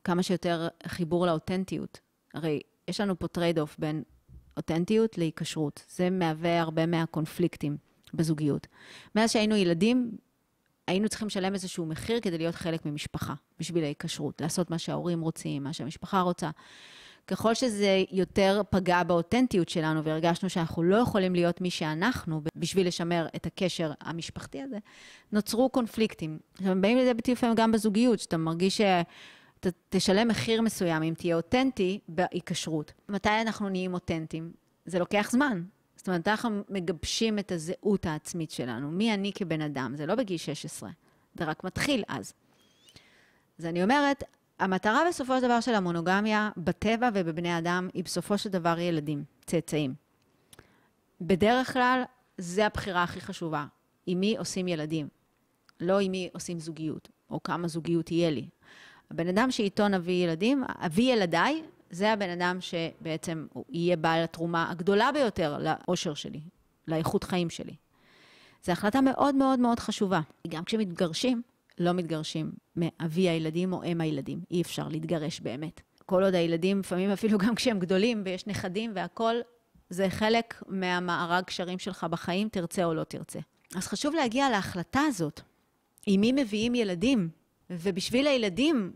כמה 0.03 0.23
שיותר 0.23 0.67
חיבור 0.87 1.25
לאותנטיות. 1.25 1.99
הרי 2.33 2.59
יש 2.87 3.01
לנו 3.01 3.19
פה 3.19 3.27
trade-off 3.27 3.75
בין 3.79 4.03
אותנטיות 4.57 5.17
להיקשרות. 5.17 5.85
זה 5.89 6.09
מהווה 6.09 6.61
הרבה 6.61 6.85
מהקונפליקטים 6.85 7.86
בזוגיות. 8.13 8.67
מאז 9.15 9.31
שהיינו 9.31 9.55
ילדים, 9.55 10.11
היינו 10.87 11.09
צריכים 11.09 11.27
לשלם 11.27 11.53
איזשהו 11.53 11.85
מחיר 11.85 12.19
כדי 12.19 12.37
להיות 12.37 12.55
חלק 12.55 12.85
ממשפחה, 12.85 13.33
בשביל 13.59 13.83
ההיקשרות, 13.83 14.41
לעשות 14.41 14.71
מה 14.71 14.77
שההורים 14.77 15.21
רוצים, 15.21 15.63
מה 15.63 15.73
שהמשפחה 15.73 16.21
רוצה. 16.21 16.49
ככל 17.27 17.53
שזה 17.53 18.03
יותר 18.11 18.61
פגע 18.69 19.03
באותנטיות 19.03 19.69
שלנו 19.69 20.03
והרגשנו 20.03 20.49
שאנחנו 20.49 20.83
לא 20.83 20.95
יכולים 20.95 21.35
להיות 21.35 21.61
מי 21.61 21.69
שאנחנו 21.69 22.41
בשביל 22.55 22.87
לשמר 22.87 23.27
את 23.35 23.45
הקשר 23.45 23.91
המשפחתי 24.01 24.61
הזה, 24.61 24.77
נוצרו 25.31 25.69
קונפליקטים. 25.69 26.39
עכשיו, 26.53 26.71
הם 26.71 26.81
באים 26.81 26.97
לידי 26.97 27.13
ביטוי 27.13 27.33
לפעמים 27.33 27.55
גם 27.55 27.71
בזוגיות, 27.71 28.19
שאתה 28.19 28.37
מרגיש 28.37 28.77
ש... 28.77 28.81
ת, 29.59 29.67
תשלם 29.89 30.27
מחיר 30.27 30.61
מסוים 30.61 31.03
אם 31.03 31.13
תהיה 31.17 31.35
אותנטי 31.35 31.99
בהיקשרות. 32.07 32.93
מתי 33.09 33.29
אנחנו 33.41 33.69
נהיים 33.69 33.93
אותנטיים? 33.93 34.51
זה 34.85 34.99
לוקח 34.99 35.29
זמן. 35.31 35.63
זאת 35.97 36.07
אומרת, 36.07 36.27
אנחנו 36.27 36.63
מגבשים 36.69 37.39
את 37.39 37.51
הזהות 37.51 38.05
העצמית 38.05 38.51
שלנו. 38.51 38.91
מי 38.91 39.13
אני 39.13 39.31
כבן 39.35 39.61
אדם? 39.61 39.93
זה 39.95 40.05
לא 40.05 40.15
בגיל 40.15 40.37
16, 40.37 40.89
זה 41.35 41.45
רק 41.45 41.63
מתחיל 41.63 42.03
אז. 42.07 42.33
אז 43.59 43.65
אני 43.65 43.83
אומרת, 43.83 44.23
המטרה 44.59 45.01
בסופו 45.09 45.37
של 45.37 45.45
דבר 45.45 45.59
של 45.61 45.73
המונוגמיה 45.73 46.49
בטבע 46.57 47.09
ובבני 47.13 47.57
אדם 47.57 47.89
היא 47.93 48.03
בסופו 48.03 48.37
של 48.37 48.49
דבר 48.49 48.79
ילדים, 48.79 49.23
צאצאים. 49.45 49.93
בדרך 51.21 51.73
כלל, 51.73 52.03
זה 52.37 52.65
הבחירה 52.65 53.03
הכי 53.03 53.21
חשובה. 53.21 53.65
עם 54.05 54.19
מי 54.19 54.37
עושים 54.37 54.67
ילדים, 54.67 55.07
לא 55.79 55.99
עם 55.99 56.11
מי 56.11 56.29
עושים 56.33 56.59
זוגיות, 56.59 57.09
או 57.29 57.43
כמה 57.43 57.67
זוגיות 57.67 58.11
יהיה 58.11 58.29
לי. 58.29 58.47
הבן 59.11 59.27
אדם 59.27 59.51
שאיתו 59.51 59.87
נביא 59.87 60.23
ילדים, 60.25 60.63
אבי 60.67 61.01
ילדיי, 61.01 61.63
זה 61.89 62.13
הבן 62.13 62.29
אדם 62.29 62.57
שבעצם 62.61 63.47
יהיה 63.69 63.97
בעל 63.97 64.23
התרומה 64.23 64.71
הגדולה 64.71 65.11
ביותר 65.11 65.57
לאושר 65.57 66.13
שלי, 66.13 66.41
לאיכות 66.87 67.23
חיים 67.23 67.49
שלי. 67.49 67.75
זו 68.63 68.71
החלטה 68.71 69.01
מאוד 69.01 69.35
מאוד 69.35 69.59
מאוד 69.59 69.79
חשובה. 69.79 70.21
גם 70.47 70.63
כשמתגרשים, 70.63 71.41
לא 71.79 71.93
מתגרשים 71.93 72.51
מאבי 72.75 73.29
הילדים 73.29 73.73
או 73.73 73.83
אם 73.83 74.01
הילדים. 74.01 74.39
אי 74.51 74.61
אפשר 74.61 74.87
להתגרש 74.87 75.39
באמת. 75.39 75.81
כל 76.05 76.23
עוד 76.23 76.35
הילדים, 76.35 76.79
לפעמים 76.79 77.09
אפילו 77.09 77.37
גם 77.37 77.55
כשהם 77.55 77.79
גדולים 77.79 78.21
ויש 78.25 78.47
נכדים 78.47 78.91
והכול, 78.95 79.41
זה 79.89 80.09
חלק 80.09 80.63
מהמארג 80.67 81.43
קשרים 81.43 81.79
שלך 81.79 82.03
בחיים, 82.03 82.49
תרצה 82.49 82.83
או 82.83 82.93
לא 82.93 83.03
תרצה. 83.03 83.39
אז 83.75 83.87
חשוב 83.87 84.15
להגיע 84.15 84.49
להחלטה 84.49 85.01
הזאת. 85.01 85.41
עם 86.05 86.21
מי 86.21 86.31
מביאים 86.31 86.75
ילדים? 86.75 87.29
ובשביל 87.69 88.27
הילדים 88.27 88.93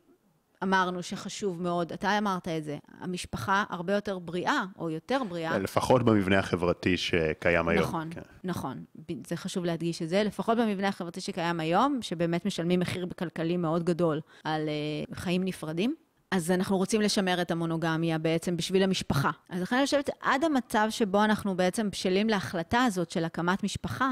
אמרנו 0.63 1.03
שחשוב 1.03 1.61
מאוד, 1.61 1.93
אתה 1.93 2.17
אמרת 2.17 2.47
את 2.47 2.63
זה, 2.63 2.77
המשפחה 2.99 3.63
הרבה 3.69 3.93
יותר 3.93 4.19
בריאה, 4.19 4.63
או 4.79 4.89
יותר 4.89 5.21
בריאה. 5.29 5.59
לפחות 5.59 6.03
במבנה 6.03 6.39
החברתי 6.39 6.97
שקיים 6.97 7.67
היום. 7.67 7.83
נכון, 7.83 8.07
כן. 8.11 8.21
נכון. 8.43 8.83
זה 9.27 9.35
חשוב 9.35 9.65
להדגיש 9.65 10.01
את 10.01 10.09
זה. 10.09 10.23
לפחות 10.23 10.57
במבנה 10.57 10.87
החברתי 10.87 11.21
שקיים 11.21 11.59
היום, 11.59 11.99
שבאמת 12.01 12.45
משלמים 12.45 12.79
מחיר 12.79 13.07
כלכלי 13.19 13.57
מאוד 13.57 13.83
גדול 13.83 14.21
על 14.43 14.69
uh, 14.69 15.15
חיים 15.15 15.43
נפרדים. 15.43 15.95
אז 16.31 16.51
אנחנו 16.51 16.77
רוצים 16.77 17.01
לשמר 17.01 17.41
את 17.41 17.51
המונוגמיה 17.51 18.17
בעצם 18.17 18.57
בשביל 18.57 18.83
המשפחה. 18.83 19.31
אז 19.49 19.61
לכן 19.61 19.75
אני 19.75 19.85
חושבת, 19.85 20.09
עד 20.21 20.43
המצב 20.43 20.87
שבו 20.89 21.23
אנחנו 21.23 21.55
בעצם 21.55 21.89
בשלים 21.89 22.29
להחלטה 22.29 22.83
הזאת 22.83 23.11
של 23.11 23.25
הקמת 23.25 23.63
משפחה, 23.63 24.11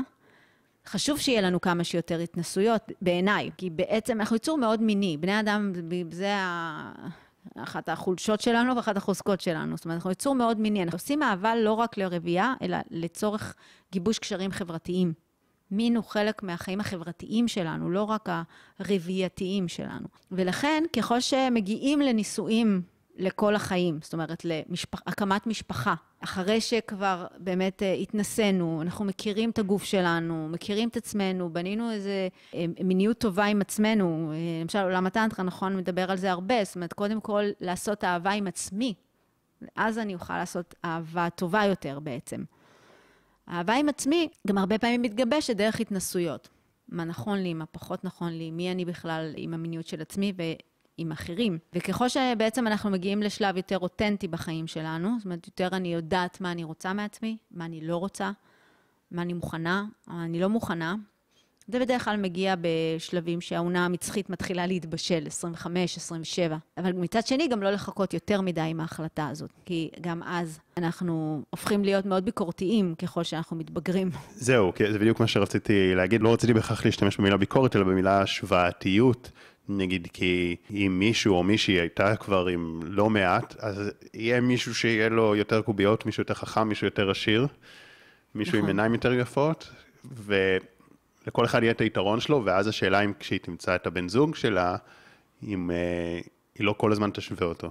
חשוב 0.92 1.20
שיהיה 1.20 1.42
לנו 1.42 1.62
כמה 1.62 1.84
שיותר 1.84 2.20
התנסויות, 2.20 2.92
בעיניי, 3.02 3.50
כי 3.58 3.70
בעצם 3.70 4.20
אנחנו 4.20 4.36
יצור 4.36 4.58
מאוד 4.58 4.82
מיני. 4.82 5.18
בני 5.18 5.40
אדם, 5.40 5.74
זה 6.12 6.36
ה... 6.36 6.92
אחת 7.56 7.90
החולשות 7.90 8.42
שלנו 8.42 8.76
ואחת 8.76 8.98
החוזקות 8.98 9.42
שלנו. 9.42 9.78
זאת 9.78 9.86
אומרת, 9.86 9.96
אנחנו 9.96 10.12
יצור 10.12 10.36
מאוד 10.36 10.60
מיני. 10.60 10.84
אנחנו 10.84 10.96
עושים 10.96 11.24
אהבה 11.24 11.56
לא 11.56 11.74
רק 11.74 11.98
לרבייה, 11.98 12.54
אלא 12.62 12.78
לצורך 12.92 13.56
גיבוש 13.92 14.20
קשרים 14.20 14.52
חברתיים. 14.52 15.14
מין 15.72 15.96
הוא 15.96 16.04
חלק 16.04 16.44
מהחיים 16.44 16.80
החברתיים 16.80 17.48
שלנו, 17.48 17.90
לא 17.90 18.04
רק 18.04 18.30
הרבייתיים 18.80 19.68
שלנו. 19.68 20.08
ולכן, 20.32 20.84
ככל 20.96 21.20
שמגיעים 21.20 22.00
לנישואים 22.00 22.82
לכל 23.20 23.55
החיים, 23.55 23.99
זאת 24.01 24.13
אומרת, 24.13 24.45
להקמת 24.45 25.47
משפחה, 25.47 25.95
אחרי 26.24 26.61
שכבר 26.61 27.28
באמת 27.38 27.84
אה, 27.84 27.93
התנסינו, 27.93 28.82
אנחנו 28.82 29.05
מכירים 29.05 29.49
את 29.49 29.59
הגוף 29.59 29.84
שלנו, 29.84 30.49
מכירים 30.49 30.89
את 30.89 30.97
עצמנו, 30.97 31.53
בנינו 31.53 31.91
איזו 31.91 32.09
אה, 32.53 32.65
מיניות 32.84 33.17
טובה 33.17 33.45
עם 33.45 33.61
עצמנו. 33.61 34.32
אה, 34.34 34.61
למשל, 34.61 34.80
עולם 34.80 35.05
הטנטרה, 35.05 35.45
נכון, 35.45 35.78
מדבר 35.78 36.11
על 36.11 36.17
זה 36.17 36.32
הרבה, 36.32 36.63
זאת 36.63 36.76
אומרת, 36.76 36.93
קודם 36.93 37.22
כל, 37.22 37.43
לעשות 37.61 38.03
אהבה 38.03 38.32
עם 38.32 38.47
עצמי, 38.47 38.93
אז 39.76 39.97
אני 39.97 40.13
אוכל 40.13 40.38
לעשות 40.38 40.76
אהבה 40.86 41.30
טובה 41.30 41.65
יותר 41.65 41.99
בעצם. 41.99 42.43
אהבה 43.49 43.74
עם 43.76 43.89
עצמי 43.89 44.30
גם 44.47 44.57
הרבה 44.57 44.78
פעמים 44.78 45.01
מתגבשת 45.01 45.55
דרך 45.55 45.80
התנסויות. 45.80 46.49
מה 46.89 47.03
נכון 47.03 47.38
לי, 47.38 47.53
מה 47.53 47.65
פחות 47.65 48.03
נכון 48.03 48.34
לי, 48.34 48.51
מי 48.51 48.72
אני 48.72 48.86
בכלל 48.86 49.34
עם 49.36 49.53
המיניות 49.53 49.88
של 49.88 50.01
עצמי 50.01 50.34
ועם 51.00 51.12
אחרים. 51.12 51.58
וככל 51.74 52.10
שבעצם 52.10 52.68
אנחנו 52.68 52.89
מגיעים 52.89 53.22
לשלב 53.22 53.58
יותר 53.58 53.80
אותנטי 53.80 54.28
בחיים 54.28 54.68
שלנו, 54.68 55.10
זאת 55.18 55.26
אומרת, 55.26 55.47
יותר 55.47 55.78
אני 55.78 55.93
יודעת 55.93 56.41
מה 56.41 56.52
אני 56.52 56.64
רוצה 56.64 56.93
מעצמי, 56.93 57.38
מה 57.52 57.66
אני 57.66 57.82
לא 57.82 57.97
רוצה, 57.97 58.32
מה 59.12 59.22
אני 59.22 59.34
מוכנה, 59.34 59.86
מה 60.08 60.26
אני 60.26 60.39
לא 60.39 60.50
מוכנה, 60.50 60.95
זה 61.72 61.80
בדרך 61.80 62.06
כלל 62.06 62.18
מגיע 62.18 62.56
בשלבים 62.62 63.41
שהעונה 63.41 63.86
המצחית 63.86 64.30
מתחילה 64.30 64.68
להתבשל, 64.68 65.24
25, 65.28 65.97
27. 65.97 66.58
אבל 66.78 66.91
מצד 66.91 67.28
שני, 67.28 67.47
גם 67.47 67.64
לא 67.64 67.72
לחכות 67.72 68.14
יותר 68.14 68.41
מדי 68.41 68.62
עם 68.62 68.80
ההחלטה 68.80 69.28
הזאת, 69.28 69.50
כי 69.66 69.89
גם 70.02 70.24
אז 70.24 70.60
אנחנו 70.78 71.41
הופכים 71.50 71.86
להיות 71.86 72.06
מאוד 72.06 72.26
ביקורתיים 72.26 72.95
ככל 72.95 73.24
שאנחנו 73.24 73.58
מתבגרים. 73.58 74.12
זהו, 74.36 74.72
זה 74.91 75.00
בדיוק 75.00 75.20
מה 75.20 75.28
שרציתי 75.28 75.95
להגיד. 75.95 76.22
לא 76.22 76.34
רציתי 76.34 76.54
בהכרח 76.54 76.86
להשתמש 76.86 77.18
במילה 77.18 77.38
ביקורת, 77.38 77.76
אלא 77.76 77.84
במילה 77.84 78.22
השוואתיות. 78.22 79.32
נגיד 79.70 80.07
כי 80.13 80.55
אם 80.72 80.95
מישהו 80.99 81.36
או 81.36 81.43
מישהי 81.43 81.74
הייתה 81.74 82.15
כבר 82.15 82.47
עם 82.47 82.80
לא 82.84 83.09
מעט, 83.09 83.55
אז 83.59 83.91
יהיה 84.13 84.41
מישהו 84.41 84.76
שיהיה 84.76 85.09
לו 85.09 85.36
יותר 85.36 85.61
קוביות, 85.61 86.05
מישהו 86.05 86.22
יותר 86.22 86.34
חכם, 86.34 86.67
מישהו 86.67 86.88
יותר 86.88 87.11
עשיר, 87.11 87.47
מישהו 88.36 88.51
נכון. 88.51 88.63
עם 88.63 88.67
עיניים 88.67 88.93
יותר 88.93 89.13
יפות, 89.13 89.70
ו... 90.05 90.57
לכל 91.28 91.45
אחד 91.45 91.63
יהיה 91.63 91.72
את 91.72 91.82
היתרון 91.82 92.20
שלו, 92.20 92.41
ואז 92.45 92.67
השאלה 92.67 93.01
אם 93.01 93.13
כשהיא 93.20 93.39
תמצא 93.39 93.76
את 93.76 93.88
הבן 93.88 94.09
זוג 94.09 94.36
שלה, 94.36 94.76
אם 95.43 95.72
אה, 95.72 96.20
היא 96.55 96.65
לא 96.65 96.76
כל 96.78 96.91
הזמן 96.91 97.09
תשווה 97.13 97.47
אותו. 97.47 97.70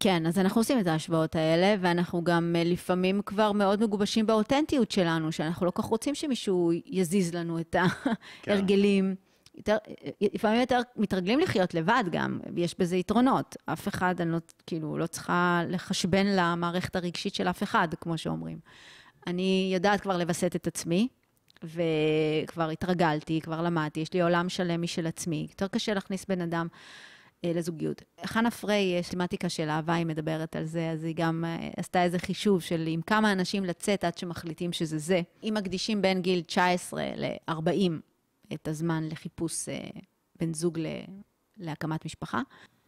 כן, 0.00 0.26
אז 0.26 0.38
אנחנו 0.38 0.60
עושים 0.60 0.80
את 0.80 0.86
ההשוואות 0.86 1.36
האלה, 1.36 1.74
ואנחנו 1.80 2.24
גם 2.24 2.56
אה, 2.58 2.64
לפעמים 2.64 3.20
כבר 3.26 3.52
מאוד 3.52 3.82
מגובשים 3.82 4.26
באותנטיות 4.26 4.90
שלנו, 4.90 5.32
שאנחנו 5.32 5.66
לא 5.66 5.72
כך 5.74 5.84
רוצים 5.84 6.14
שמישהו 6.14 6.72
יזיז 6.86 7.34
לנו 7.34 7.60
את 7.60 7.76
ההרגלים. 8.46 9.14
כן. 9.16 9.31
יותר, 9.56 9.76
לפעמים 10.20 10.60
יותר 10.60 10.80
מתרגלים 10.96 11.40
לחיות 11.40 11.74
לבד 11.74 12.04
גם, 12.10 12.40
יש 12.56 12.74
בזה 12.78 12.96
יתרונות. 12.96 13.56
אף 13.66 13.88
אחד, 13.88 14.20
אני 14.20 14.32
לא, 14.32 14.38
כאילו, 14.66 14.98
לא 14.98 15.06
צריכה 15.06 15.62
לחשבן 15.68 16.26
למערכת 16.26 16.96
הרגשית 16.96 17.34
של 17.34 17.48
אף 17.48 17.62
אחד, 17.62 17.88
כמו 18.00 18.18
שאומרים. 18.18 18.58
אני 19.26 19.70
יודעת 19.74 20.00
כבר 20.00 20.18
לווסת 20.18 20.56
את 20.56 20.66
עצמי, 20.66 21.08
וכבר 21.64 22.70
התרגלתי, 22.70 23.40
כבר 23.40 23.62
למדתי, 23.62 24.00
יש 24.00 24.12
לי 24.12 24.22
עולם 24.22 24.48
שלם 24.48 24.82
משל 24.82 25.06
עצמי. 25.06 25.46
יותר 25.50 25.68
קשה 25.68 25.94
להכניס 25.94 26.24
בן 26.24 26.40
אדם 26.40 26.66
אה, 27.44 27.52
לזוגיות. 27.54 28.02
חנה 28.26 28.50
פריי, 28.50 28.98
יש 28.98 29.08
תמטיקה 29.08 29.48
של 29.48 29.68
אהבה, 29.68 29.94
היא 29.94 30.06
מדברת 30.06 30.56
על 30.56 30.64
זה, 30.64 30.90
אז 30.90 31.04
היא 31.04 31.14
גם 31.16 31.44
אה, 31.46 31.68
עשתה 31.76 32.02
איזה 32.02 32.18
חישוב 32.18 32.62
של 32.62 32.84
עם 32.86 33.02
כמה 33.02 33.32
אנשים 33.32 33.64
לצאת 33.64 34.04
עד 34.04 34.18
שמחליטים 34.18 34.72
שזה 34.72 34.98
זה. 34.98 35.20
אם 35.42 35.54
מקדישים 35.56 36.02
בין 36.02 36.22
גיל 36.22 36.40
19 36.40 37.02
ל-40 37.16 38.11
את 38.54 38.68
הזמן 38.68 39.08
לחיפוש 39.10 39.68
אה, 39.68 39.80
בן 40.40 40.54
זוג 40.54 40.78
ל... 40.78 40.86
להקמת 41.56 42.04
משפחה. 42.04 42.42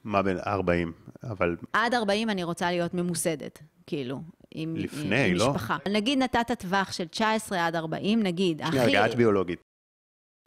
מה 0.05 0.23
בין 0.23 0.39
40? 0.47 0.93
אבל... 1.23 1.57
עד 1.73 1.95
40 1.95 2.31
אני 2.31 2.45
רוצה 2.45 2.71
להיות 2.71 2.95
ממוסדת, 2.95 3.63
כאילו. 3.87 4.21
עם, 4.55 4.77
לפני, 4.77 5.31
עם 5.31 5.37
לא? 5.37 5.51
משפחה. 5.51 5.77
נגיד 5.89 6.19
נתת 6.19 6.51
טווח 6.59 6.93
של 6.93 7.09
19 7.09 7.67
עד 7.67 7.77
40, 7.77 8.23
נגיד, 8.23 8.63
הכי... 8.63 8.79
שנייה, 8.79 9.05
רגע, 9.05 9.17
ביולוגית. 9.17 9.61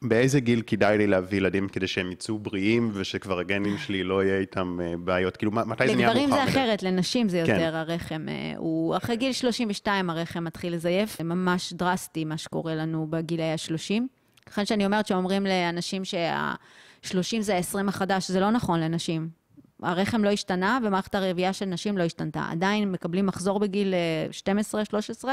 באיזה 0.04 0.40
גיל 0.40 0.62
כדאי 0.68 0.98
לי 0.98 1.08
להביא 1.08 1.38
ילדים 1.38 1.70
כדי 1.70 1.88
שהם 1.88 2.12
יצאו 2.12 2.40
בריאים 2.40 2.92
ושכבר 2.94 3.40
הגנים 3.40 3.78
שלי 3.78 4.04
לא 4.04 4.24
יהיה 4.24 4.40
איתם 4.40 4.80
אה, 4.82 4.94
בעיות? 4.98 5.38
כאילו, 5.38 5.52
מתי 5.52 5.88
זה 5.88 5.96
נהיה 5.96 6.08
מאוחר 6.08 6.26
מדי? 6.26 6.28
לגברים 6.28 6.30
זה 6.30 6.44
אחרת, 6.44 6.84
לנשים 6.84 7.30
זה 7.30 7.44
כן. 7.46 7.54
יותר 7.54 7.72
כן. 7.72 7.76
הרחם. 7.76 8.26
אה, 8.30 8.54
הוא, 8.58 8.98
אחרי 8.98 9.16
גיל 9.16 9.32
32 9.32 10.10
הרחם 10.10 10.44
מתחיל 10.44 10.74
לזייף, 10.74 11.18
זה 11.18 11.24
ממש 11.24 11.74
דרסטי 11.74 12.26
מה 12.26 12.38
שקורה 12.38 12.76
לנו 12.76 13.08
בגילי 13.10 13.52
ה-30. 13.52 14.02
לכן 14.48 14.66
שאני 14.66 14.86
אומרת 14.86 15.08
שאומרים 15.08 15.46
לאנשים 15.46 16.06
שה-30 16.06 17.42
זה 17.42 17.56
ה-20 17.58 17.88
החדש, 17.88 18.32
זה 18.32 18.40
לא 18.40 18.52
נכון 18.52 18.80
לנשים. 18.80 19.30
הרחם 19.84 20.24
לא 20.24 20.30
השתנה 20.30 20.80
ומערכת 20.84 21.16
הרבייה 21.16 21.54
של 21.54 21.66
נשים 21.66 21.98
לא 21.98 22.04
השתנתה. 22.04 22.48
עדיין 22.52 22.92
מקבלים 22.92 23.26
מחזור 23.26 23.60
בגיל 23.60 23.94
12-13 25.24 25.26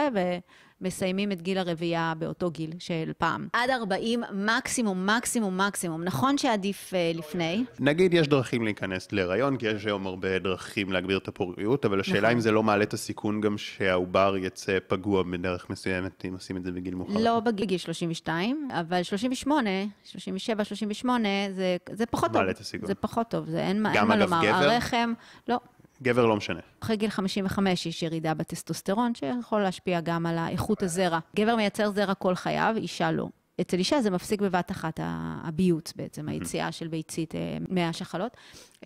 ומסיימים 0.84 1.32
את 1.32 1.42
גיל 1.42 1.58
הרבייה 1.58 2.12
באותו 2.18 2.50
גיל 2.50 2.70
של 2.78 3.12
פעם. 3.18 3.48
עד 3.52 3.70
40 3.70 4.22
מקסימום, 4.32 5.06
מקסימום, 5.06 5.60
מקסימום. 5.60 6.04
נכון 6.04 6.38
שעדיף 6.38 6.92
uh, 6.92 7.18
לפני. 7.18 7.64
נגיד 7.78 8.14
יש 8.14 8.28
דרכים 8.28 8.64
להיכנס 8.64 9.12
להיריון, 9.12 9.56
כי 9.56 9.66
יש 9.66 9.84
היום 9.86 10.06
הרבה 10.06 10.38
דרכים 10.38 10.92
להגביר 10.92 11.18
את 11.18 11.28
הפוריות, 11.28 11.84
אבל 11.84 12.00
השאלה 12.00 12.20
נכון. 12.20 12.32
אם 12.32 12.40
זה 12.40 12.52
לא 12.52 12.62
מעלה 12.62 12.84
את 12.84 12.94
הסיכון 12.94 13.40
גם 13.40 13.58
שהעובר 13.58 14.34
יצא 14.38 14.78
פגוע 14.86 15.22
בדרך 15.22 15.70
מסוימת, 15.70 16.24
אם 16.28 16.32
עושים 16.32 16.56
את 16.56 16.64
זה 16.64 16.72
בגיל 16.72 16.94
מאוחר. 16.94 17.20
לא 17.20 17.40
בגיל 17.40 17.78
32, 17.78 18.68
אבל 18.72 19.02
38, 19.02 19.70
37, 20.04 20.64
38, 20.64 21.28
זה, 21.50 21.76
זה 21.92 22.06
פחות 22.06 22.28
טוב. 22.28 22.36
מעלה 22.36 22.50
את 22.50 22.60
הסיכון. 22.60 22.86
זה 22.86 22.94
פחות 22.94 23.28
טוב, 23.28 23.50
זה 23.50 23.60
אין, 23.60 23.86
אין 23.86 24.04
מה 24.04 24.16
לומר. 24.16 24.40
גבר? 24.42 24.54
הרחם, 24.54 25.12
לא. 25.48 25.58
גבר 26.02 26.26
לא 26.26 26.36
משנה. 26.36 26.60
אחרי 26.80 26.96
גיל 26.96 27.10
55 27.10 27.86
יש 27.86 28.02
ירידה 28.02 28.34
בטסטוסטרון, 28.34 29.14
שיכול 29.14 29.62
להשפיע 29.62 30.00
גם 30.00 30.26
על 30.26 30.38
איכות 30.48 30.82
הזרע. 30.82 31.18
גבר 31.36 31.56
מייצר 31.56 31.90
זרע 31.90 32.14
כל 32.14 32.34
חייו, 32.34 32.74
אישה 32.76 33.12
לא. 33.12 33.28
אצל 33.60 33.78
אישה 33.78 34.00
זה 34.00 34.10
מפסיק 34.10 34.40
בבת 34.40 34.70
אחת, 34.70 35.00
הביוץ 35.44 35.92
בעצם, 35.96 36.28
היציאה 36.28 36.72
של 36.72 36.88
ביצית 36.88 37.34
אה, 37.34 37.40
מהשחלות 37.68 38.36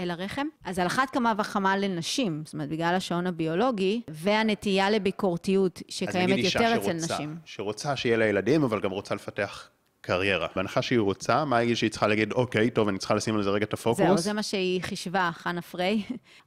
אל 0.00 0.10
הרחם. 0.10 0.46
אז 0.64 0.78
על 0.78 0.86
אחת 0.86 1.10
כמה 1.10 1.32
וכמה 1.38 1.76
לנשים, 1.76 2.42
זאת 2.44 2.54
אומרת, 2.54 2.68
בגלל 2.68 2.94
השעון 2.94 3.26
הביולוגי, 3.26 4.02
והנטייה 4.08 4.90
לביקורתיות 4.90 5.82
שקיימת 5.88 6.38
יותר 6.38 6.76
אצל 6.76 6.92
נשים. 6.92 6.96
אז 6.96 7.00
נגיד 7.00 7.04
אישה 7.04 7.06
שרוצה, 7.06 7.24
שרוצה 7.44 7.96
שיהיה 7.96 8.16
לה 8.16 8.26
ילדים, 8.26 8.62
אבל 8.62 8.80
גם 8.80 8.90
רוצה 8.90 9.14
לפתח 9.14 9.68
קריירה. 10.08 10.46
בהנחה 10.56 10.82
שהיא 10.82 10.98
רוצה, 10.98 11.44
מה 11.44 11.58
הגיל 11.58 11.74
שהיא 11.74 11.90
צריכה 11.90 12.06
להגיד, 12.06 12.32
אוקיי, 12.32 12.70
טוב, 12.70 12.88
אני 12.88 12.98
צריכה 12.98 13.14
לשים 13.14 13.36
על 13.36 13.42
זה 13.42 13.50
רגע 13.50 13.64
את 13.64 13.72
הפוקוס? 13.72 13.98
זהו, 13.98 14.18
זה 14.18 14.32
מה 14.32 14.42
שהיא 14.42 14.82
חישבה, 14.82 15.30
חנה 15.32 15.62
פריי. 15.62 16.02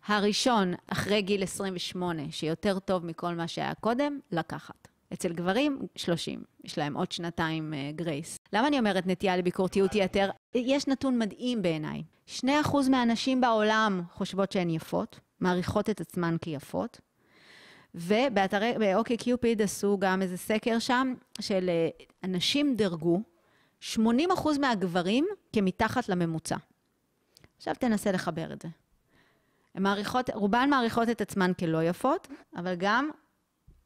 הראשון, 0.07 0.73
אחרי 0.87 1.21
גיל 1.21 1.43
28, 1.43 2.21
שיותר 2.31 2.79
טוב 2.79 3.05
מכל 3.05 3.35
מה 3.35 3.47
שהיה 3.47 3.73
קודם, 3.73 4.19
לקחת. 4.31 4.87
אצל 5.13 5.33
גברים, 5.33 5.79
30. 5.95 6.43
יש 6.63 6.77
להם 6.77 6.97
עוד 6.97 7.11
שנתיים 7.11 7.73
uh, 7.73 7.95
גרייס. 7.95 8.37
למה 8.53 8.67
אני 8.67 8.79
אומרת 8.79 9.07
נטייה 9.07 9.37
לביקורתיות 9.37 9.95
יתר? 9.95 10.29
יש 10.55 10.87
נתון 10.87 11.19
מדהים 11.19 11.61
בעיניי. 11.61 12.03
2% 12.39 12.43
מהנשים 12.89 13.41
בעולם 13.41 14.01
חושבות 14.13 14.51
שהן 14.51 14.69
יפות, 14.69 15.19
מעריכות 15.39 15.89
את 15.89 16.01
עצמן 16.01 16.35
כיפות, 16.41 16.99
ובאתרי, 17.95 18.73
ב 18.79 19.17
OkCupid 19.17 19.61
עשו 19.61 19.97
גם 19.99 20.21
איזה 20.21 20.37
סקר 20.37 20.79
שם, 20.79 21.13
של 21.41 21.69
uh, 21.69 22.03
אנשים 22.23 22.75
דרגו 22.75 23.30
80% 23.81 23.99
מהגברים 24.59 25.25
כמתחת 25.53 26.09
לממוצע. 26.09 26.57
עכשיו 27.57 27.75
תנסה 27.79 28.11
לחבר 28.11 28.53
את 28.53 28.61
זה. 28.61 28.67
הן 29.75 29.83
מעריכות, 29.83 30.29
רובן 30.33 30.69
מעריכות 30.69 31.09
את 31.09 31.21
עצמן 31.21 31.51
כלא 31.59 31.83
יפות, 31.83 32.27
אבל 32.55 32.75
גם 32.77 33.09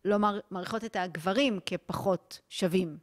לא 0.06 0.18
מעריכות 0.52 0.84
את 0.84 0.96
הגברים 0.96 1.60
כפחות 1.66 2.40
שווים. 2.50 2.98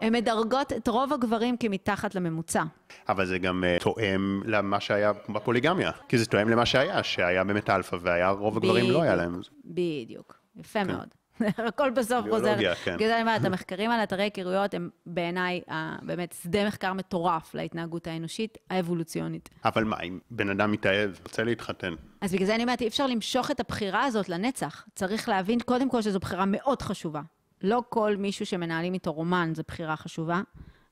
הן 0.00 0.14
מדרגות 0.14 0.72
את 0.72 0.88
רוב 0.88 1.12
הגברים 1.12 1.56
כמתחת 1.56 2.14
לממוצע. 2.14 2.62
אבל 3.08 3.26
זה 3.26 3.38
גם 3.38 3.64
uh, 3.64 3.82
תואם 3.82 4.42
למה 4.44 4.80
שהיה 4.80 5.12
בפוליגמיה, 5.28 5.90
כי 6.08 6.18
זה 6.18 6.26
תואם 6.26 6.48
למה 6.48 6.66
שהיה, 6.66 7.02
שהיה 7.02 7.44
באמת 7.44 7.70
אלפא 7.70 7.96
והיה 8.00 8.30
רוב 8.30 8.56
הגברים 8.56 8.90
לא 8.90 9.02
היה 9.02 9.14
להם. 9.14 9.40
בדיוק, 9.64 10.38
יפה 10.56 10.84
כן. 10.84 10.92
מאוד. 10.92 11.14
הכל 11.68 11.90
בסוף 11.90 12.24
חוזר. 12.30 12.42
ביולוגיה, 12.44 12.74
כן. 12.74 12.96
זה 12.98 13.14
אני 13.14 13.20
אומרת, 13.20 13.44
המחקרים 13.44 13.90
על 13.90 14.02
אתרי 14.02 14.22
היכרויות 14.22 14.74
הם 14.74 14.90
בעיניי 15.06 15.60
באמת 16.02 16.34
שדה 16.42 16.66
מחקר 16.66 16.92
מטורף 16.92 17.54
להתנהגות 17.54 18.06
האנושית 18.06 18.58
האבולוציונית. 18.70 19.48
אבל 19.64 19.84
מה, 19.84 20.00
אם 20.00 20.18
בן 20.30 20.50
אדם 20.50 20.72
מתאהב, 20.72 21.10
רוצה 21.22 21.44
להתחתן? 21.44 21.94
אז 22.20 22.32
בגלל 22.32 22.46
זה 22.46 22.54
אני 22.54 22.62
אומרת, 22.62 22.80
אי 22.80 22.88
אפשר 22.88 23.06
למשוך 23.06 23.50
את 23.50 23.60
הבחירה 23.60 24.04
הזאת 24.04 24.28
לנצח. 24.28 24.86
צריך 24.94 25.28
להבין 25.28 25.60
קודם 25.60 25.90
כל 25.90 26.02
שזו 26.02 26.18
בחירה 26.18 26.44
מאוד 26.46 26.82
חשובה. 26.82 27.20
לא 27.62 27.82
כל 27.88 28.16
מישהו 28.16 28.46
שמנהלים 28.46 28.94
איתו 28.94 29.12
רומן 29.12 29.52
זו 29.54 29.62
בחירה 29.68 29.96
חשובה. 29.96 30.40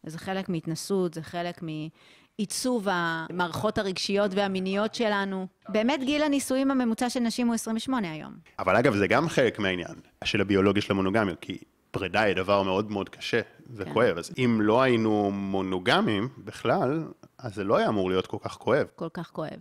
וזה 0.05 0.18
חלק 0.18 0.49
מהתנסות, 0.49 1.14
זה 1.14 1.22
חלק 1.22 1.62
מעיצוב 2.39 2.87
המערכות 2.91 3.78
הרגשיות 3.78 4.30
והמיניות 4.35 4.95
שלנו. 4.95 5.47
באמת 5.68 6.01
גיל 6.05 6.22
הנישואים 6.22 6.70
הממוצע 6.70 7.11
של 7.11 7.20
נשים 7.20 7.47
הוא 7.47 7.55
28 7.55 8.11
היום. 8.12 8.33
אבל 8.59 8.76
אגב, 8.76 8.97
זה 8.97 9.07
גם 9.07 9.28
חלק 9.28 9.59
מהעניין 9.59 9.95
של 10.24 10.41
הביולוגיה 10.41 10.83
של 10.83 10.93
המונוגמיות, 10.93 11.39
כי 11.41 11.59
פרידה 11.91 12.20
היא 12.20 12.37
דבר 12.37 12.62
מאוד 12.62 12.91
מאוד 12.91 13.09
קשה 13.09 13.41
וכואב, 13.70 14.12
כן. 14.12 14.18
אז 14.18 14.30
אם 14.39 14.59
לא 14.61 14.83
היינו 14.83 15.30
מונוגמים 15.30 16.28
בכלל, 16.39 17.05
אז 17.39 17.55
זה 17.55 17.64
לא 17.64 17.76
היה 17.76 17.89
אמור 17.89 18.11
להיות 18.11 18.26
כל 18.26 18.37
כך 18.41 18.53
כואב. 18.53 18.87
כל 18.97 19.09
כך 19.14 19.30
כואב. 19.30 19.61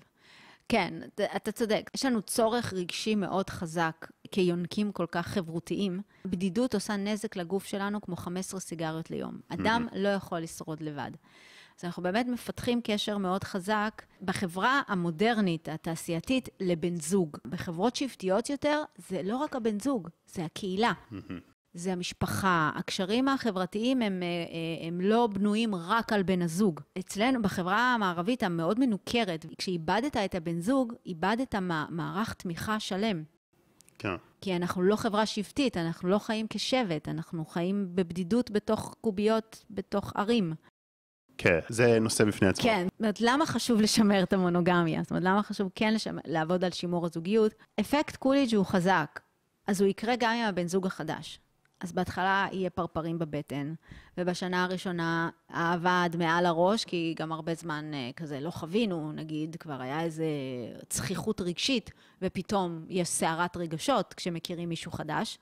כן, 0.69 0.93
אתה 1.36 1.51
צודק. 1.51 1.89
יש 1.95 2.05
לנו 2.05 2.22
צורך 2.22 2.74
רגשי 2.74 3.15
מאוד 3.15 3.49
חזק 3.49 4.07
כיונקים 4.32 4.91
כל 4.91 5.05
כך 5.11 5.28
חברותיים. 5.28 6.01
בדידות 6.26 6.74
עושה 6.74 6.95
נזק 6.95 7.36
לגוף 7.36 7.65
שלנו 7.65 8.01
כמו 8.01 8.15
15 8.15 8.59
סיגריות 8.59 9.11
ליום. 9.11 9.39
אדם 9.49 9.88
לא 9.93 10.09
יכול 10.09 10.39
לשרוד 10.39 10.82
לבד. 10.82 11.11
אז 11.82 11.86
אנחנו 11.86 12.03
באמת 12.03 12.27
מפתחים 12.27 12.82
קשר 12.84 13.17
מאוד 13.17 13.43
חזק 13.43 14.01
בחברה 14.21 14.82
המודרנית, 14.88 15.69
התעשייתית, 15.69 16.49
לבן 16.59 16.95
זוג. 16.95 17.38
בחברות 17.45 17.95
שבטיות 17.95 18.49
יותר, 18.49 18.84
זה 18.97 19.21
לא 19.23 19.38
רק 19.38 19.55
הבן 19.55 19.79
זוג, 19.79 20.09
זה 20.27 20.45
הקהילה. 20.45 20.91
זה 21.73 21.91
המשפחה. 21.91 22.71
הקשרים 22.75 23.27
החברתיים 23.27 24.01
הם, 24.01 24.23
אה, 24.23 24.27
אה, 24.27 24.88
הם 24.88 25.01
לא 25.01 25.27
בנויים 25.27 25.75
רק 25.75 26.13
על 26.13 26.23
בן 26.23 26.41
הזוג. 26.41 26.79
אצלנו, 26.99 27.41
בחברה 27.41 27.93
המערבית 27.93 28.43
המאוד 28.43 28.79
מנוכרת, 28.79 29.45
כשאיבדת 29.57 30.17
את 30.17 30.36
הבן 30.36 30.59
זוג, 30.59 30.93
איבדת 31.05 31.55
מערך 31.89 32.34
תמיכה 32.34 32.79
שלם. 32.79 33.23
כן. 33.99 34.15
כי 34.41 34.55
אנחנו 34.55 34.82
לא 34.82 34.95
חברה 34.95 35.25
שבטית, 35.25 35.77
אנחנו 35.77 36.09
לא 36.09 36.19
חיים 36.19 36.45
כשבט, 36.49 37.09
אנחנו 37.09 37.45
חיים 37.45 37.88
בבדידות 37.95 38.51
בתוך 38.51 38.95
קוביות, 39.01 39.65
בתוך 39.69 40.13
ערים. 40.15 40.53
כן, 41.43 41.59
זה 41.69 41.99
נושא 41.99 42.23
בפני 42.23 42.47
עצמו. 42.47 42.63
כן, 42.63 42.87
זאת 42.91 42.99
אומרת, 42.99 43.21
למה 43.21 43.45
חשוב 43.45 43.81
לשמר 43.81 44.23
את 44.23 44.33
המונוגמיה? 44.33 45.01
זאת 45.01 45.11
אומרת, 45.11 45.23
למה 45.23 45.43
חשוב 45.43 45.69
כן 45.75 45.93
לשמר, 45.93 46.21
לעבוד 46.25 46.63
על 46.63 46.71
שימור 46.71 47.05
הזוגיות? 47.05 47.53
אפקט 47.79 48.15
קוליג' 48.15 48.55
הוא 48.55 48.65
חזק, 48.65 49.19
אז 49.67 49.81
הוא 49.81 49.89
יקרה 49.89 50.13
גם 50.19 50.33
עם 50.33 50.45
הבן 50.45 50.67
זוג 50.67 50.87
החדש. 50.87 51.39
אז 51.79 51.91
בהתחלה 51.91 52.47
יהיה 52.51 52.69
פרפרים 52.69 53.19
בבטן, 53.19 53.73
ובשנה 54.17 54.63
הראשונה 54.63 55.29
אהבה 55.53 56.03
עד 56.03 56.15
מעל 56.15 56.45
הראש, 56.45 56.85
כי 56.85 57.15
גם 57.17 57.31
הרבה 57.31 57.53
זמן 57.53 57.91
אה, 57.93 58.09
כזה 58.15 58.39
לא 58.39 58.51
חווינו, 58.51 59.11
נגיד, 59.11 59.55
כבר 59.59 59.81
היה 59.81 60.01
איזה 60.01 60.25
צחיחות 60.89 61.41
רגשית, 61.41 61.91
ופתאום 62.21 62.85
יש 62.89 63.07
סערת 63.07 63.57
רגשות 63.57 64.13
כשמכירים 64.13 64.69
מישהו 64.69 64.91
חדש. 64.91 65.37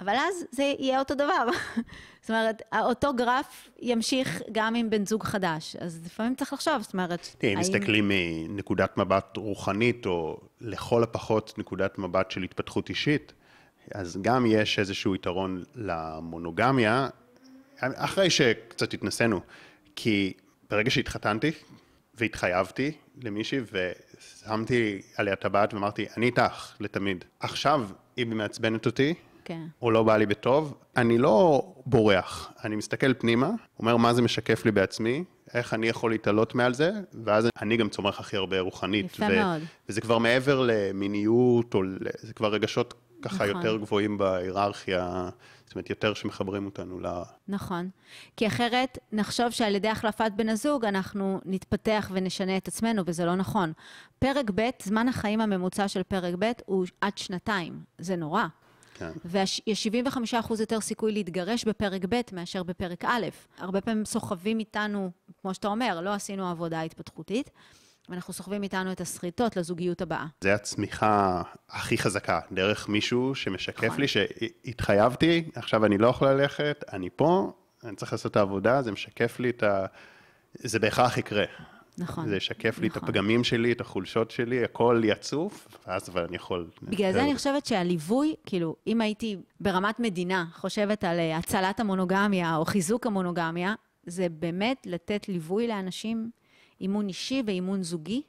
אבל 0.00 0.14
אז 0.16 0.44
זה 0.50 0.62
יהיה 0.62 0.98
אותו 0.98 1.14
דבר. 1.14 1.46
זאת 2.20 2.30
אומרת, 2.30 2.62
אותו 2.80 3.14
גרף 3.14 3.68
ימשיך 3.82 4.42
גם 4.52 4.74
עם 4.74 4.90
בן 4.90 5.06
זוג 5.06 5.22
חדש. 5.22 5.76
אז 5.76 6.02
לפעמים 6.06 6.34
צריך 6.34 6.52
לחשוב, 6.52 6.82
זאת 6.82 6.92
אומרת... 6.92 7.28
תראי, 7.38 7.54
אם 7.54 7.58
מסתכלים 7.58 8.08
מנקודת 8.08 8.96
מבט 8.96 9.36
רוחנית, 9.36 10.06
או 10.06 10.40
לכל 10.60 11.02
הפחות 11.02 11.54
נקודת 11.58 11.98
מבט 11.98 12.30
של 12.30 12.42
התפתחות 12.42 12.88
אישית, 12.88 13.32
אז 13.94 14.18
גם 14.22 14.46
יש 14.46 14.78
איזשהו 14.78 15.14
יתרון 15.14 15.62
למונוגמיה, 15.74 17.08
אחרי 17.80 18.30
שקצת 18.30 18.94
התנסינו, 18.94 19.40
כי 19.96 20.32
ברגע 20.70 20.90
שהתחתנתי 20.90 21.52
והתחייבתי 22.14 22.92
למישהי 23.22 23.58
ושמתי 23.72 25.02
עליה 25.16 25.36
טבעת 25.36 25.74
ואמרתי, 25.74 26.06
אני 26.16 26.26
איתך 26.26 26.72
לתמיד. 26.80 27.24
עכשיו, 27.40 27.88
אם 28.18 28.30
היא 28.30 28.36
מעצבנת 28.36 28.86
אותי, 28.86 29.14
כן. 29.46 29.66
או 29.82 29.90
לא 29.90 30.02
בא 30.02 30.16
לי 30.16 30.26
בטוב, 30.26 30.74
אני 30.96 31.18
לא 31.18 31.62
בורח, 31.86 32.52
אני 32.64 32.76
מסתכל 32.76 33.14
פנימה, 33.14 33.50
אומר 33.78 33.96
מה 33.96 34.14
זה 34.14 34.22
משקף 34.22 34.64
לי 34.64 34.70
בעצמי, 34.70 35.24
איך 35.54 35.74
אני 35.74 35.88
יכול 35.88 36.10
להתעלות 36.10 36.54
מעל 36.54 36.74
זה, 36.74 36.90
ואז 37.24 37.48
אני 37.62 37.76
גם 37.76 37.88
צומח 37.88 38.20
הכי 38.20 38.36
הרבה 38.36 38.60
רוחנית. 38.60 39.04
יפה 39.04 39.24
ו- 39.24 39.42
מאוד. 39.42 39.62
וזה 39.88 40.00
כבר 40.00 40.18
מעבר 40.18 40.66
למיניות, 40.66 41.74
או 41.74 41.82
זה 42.18 42.34
כבר 42.34 42.52
רגשות 42.52 42.94
ככה 43.22 43.34
נכון. 43.34 43.48
יותר 43.48 43.76
גבוהים 43.76 44.18
בהיררכיה, 44.18 45.28
זאת 45.64 45.74
אומרת, 45.74 45.90
יותר 45.90 46.14
שמחברים 46.14 46.66
אותנו 46.66 47.00
ל... 47.00 47.06
נכון. 47.48 47.88
כי 48.36 48.46
אחרת 48.46 48.98
נחשוב 49.12 49.50
שעל 49.50 49.74
ידי 49.74 49.88
החלפת 49.88 50.30
בן 50.36 50.48
הזוג 50.48 50.84
אנחנו 50.84 51.40
נתפתח 51.44 52.10
ונשנה 52.14 52.56
את 52.56 52.68
עצמנו, 52.68 53.02
וזה 53.06 53.24
לא 53.24 53.34
נכון. 53.34 53.72
פרק 54.18 54.50
ב', 54.54 54.70
זמן 54.82 55.08
החיים 55.08 55.40
הממוצע 55.40 55.88
של 55.88 56.02
פרק 56.02 56.34
ב' 56.38 56.52
הוא 56.66 56.86
עד 57.00 57.18
שנתיים. 57.18 57.80
זה 57.98 58.16
נורא. 58.16 58.44
כן. 58.98 59.10
ויש 59.24 59.88
75% 60.32 60.60
יותר 60.60 60.80
סיכוי 60.80 61.12
להתגרש 61.12 61.64
בפרק 61.64 62.02
ב' 62.08 62.20
מאשר 62.32 62.62
בפרק 62.62 63.04
א'. 63.04 63.26
הרבה 63.58 63.80
פעמים 63.80 64.04
סוחבים 64.04 64.58
איתנו, 64.58 65.10
כמו 65.40 65.54
שאתה 65.54 65.68
אומר, 65.68 66.00
לא 66.00 66.14
עשינו 66.14 66.50
עבודה 66.50 66.82
התפתחותית. 66.82 67.50
ואנחנו 68.08 68.34
סוחבים 68.34 68.62
איתנו 68.62 68.92
את 68.92 69.00
הסריטות 69.00 69.56
לזוגיות 69.56 70.02
הבאה. 70.02 70.26
זה 70.40 70.54
הצמיחה 70.54 71.42
הכי 71.70 71.98
חזקה, 71.98 72.40
דרך 72.52 72.88
מישהו 72.88 73.34
שמשקף 73.34 73.84
נכון. 73.84 74.00
לי 74.00 74.08
שהתחייבתי, 74.08 75.50
עכשיו 75.54 75.84
אני 75.84 75.98
לא 75.98 76.06
יכול 76.06 76.28
ללכת, 76.28 76.84
אני 76.92 77.08
פה, 77.16 77.52
אני 77.84 77.96
צריך 77.96 78.12
לעשות 78.12 78.32
את 78.32 78.36
העבודה, 78.36 78.82
זה 78.82 78.92
משקף 78.92 79.40
לי 79.40 79.50
את 79.50 79.62
ה... 79.62 79.86
זה 80.54 80.78
בהכרח 80.78 81.18
יקרה. 81.18 81.44
נכון. 81.98 82.28
זה 82.28 82.36
ישקף 82.36 82.68
נכון. 82.68 82.82
לי 82.82 82.88
את 82.88 82.96
נכון. 82.96 83.08
הפגמים 83.08 83.44
שלי, 83.44 83.72
את 83.72 83.80
החולשות 83.80 84.30
שלי, 84.30 84.64
הכל 84.64 85.02
יצוף, 85.04 85.68
ואז 85.86 86.08
אבל 86.08 86.24
אני 86.24 86.36
יכול... 86.36 86.70
בגלל 86.82 87.12
זה 87.12 87.22
אני 87.22 87.34
חושבת 87.34 87.66
שהליווי, 87.66 88.34
כאילו, 88.46 88.76
אם 88.86 89.00
הייתי 89.00 89.36
ברמת 89.60 90.00
מדינה 90.00 90.44
חושבת 90.54 91.04
על 91.04 91.18
אה, 91.18 91.36
הצלת 91.36 91.80
המונוגמיה 91.80 92.56
או 92.56 92.64
חיזוק 92.64 93.06
המונוגמיה, 93.06 93.74
זה 94.06 94.28
באמת 94.28 94.86
לתת 94.86 95.28
ליווי 95.28 95.68
לאנשים 95.68 96.30
אימון 96.80 97.08
אישי 97.08 97.42
ואימון 97.46 97.82
זוגי, 97.82 98.22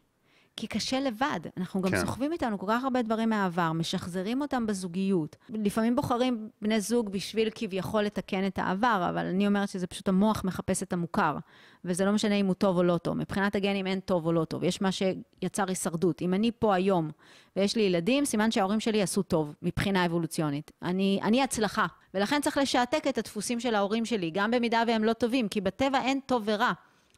כי 0.58 0.68
קשה 0.68 1.00
לבד. 1.00 1.40
אנחנו 1.58 1.82
גם 1.82 1.92
כן. 1.92 2.00
סוחבים 2.00 2.34
איתנו 2.34 2.60
כל 2.60 2.66
כך 2.70 2.84
הרבה 2.84 3.02
דברים 3.02 3.30
מהעבר, 3.30 3.72
משחזרים 3.72 4.42
אותם 4.42 4.66
בזוגיות. 4.68 5.36
לפעמים 5.50 5.96
בוחרים 5.96 6.50
בני 6.62 6.82
זוג 6.82 7.10
בשביל 7.10 7.50
כביכול 7.56 8.04
לתקן 8.04 8.48
את 8.48 8.60
העבר, 8.60 9.08
אבל 9.10 9.26
אני 9.26 9.48
אומרת 9.48 9.70
שזה 9.70 9.88
פשוט 9.88 10.08
המוח 10.08 10.44
מחפש 10.44 10.84
את 10.84 10.94
המוכר, 10.94 11.38
וזה 11.86 12.06
לא 12.06 12.12
משנה 12.12 12.36
אם 12.36 12.46
הוא 12.46 12.54
טוב 12.54 12.78
או 12.78 12.84
לא 12.84 12.98
טוב. 12.98 13.18
מבחינת 13.18 13.56
הגנים 13.56 13.88
אין 13.88 14.00
טוב 14.00 14.26
או 14.26 14.34
לא 14.34 14.46
טוב, 14.46 14.64
יש 14.64 14.82
מה 14.82 14.90
שיצר 14.92 15.64
הישרדות. 15.68 16.22
אם 16.22 16.34
אני 16.34 16.52
פה 16.60 16.76
היום 16.76 17.12
ויש 17.56 17.76
לי 17.76 17.82
ילדים, 17.82 18.26
סימן 18.26 18.52
שההורים 18.52 18.80
שלי 18.80 19.02
עשו 19.02 19.24
טוב 19.24 19.54
מבחינה 19.62 20.06
אבולוציונית. 20.06 20.72
אני, 20.82 21.20
אני 21.24 21.44
הצלחה, 21.44 21.86
ולכן 22.14 22.42
צריך 22.42 22.58
לשעתק 22.58 23.04
את 23.10 23.18
הדפוסים 23.18 23.60
של 23.60 23.76
ההורים 23.76 24.06
שלי, 24.06 24.32
גם 24.34 24.52
במידה 24.52 24.84
והם 24.88 25.04
לא 25.04 25.14
טובים, 25.14 25.48
כי 25.48 25.62
בטבע 25.62 26.02
אין 26.02 26.20
טוב 26.26 26.44
ורע. 26.46 26.72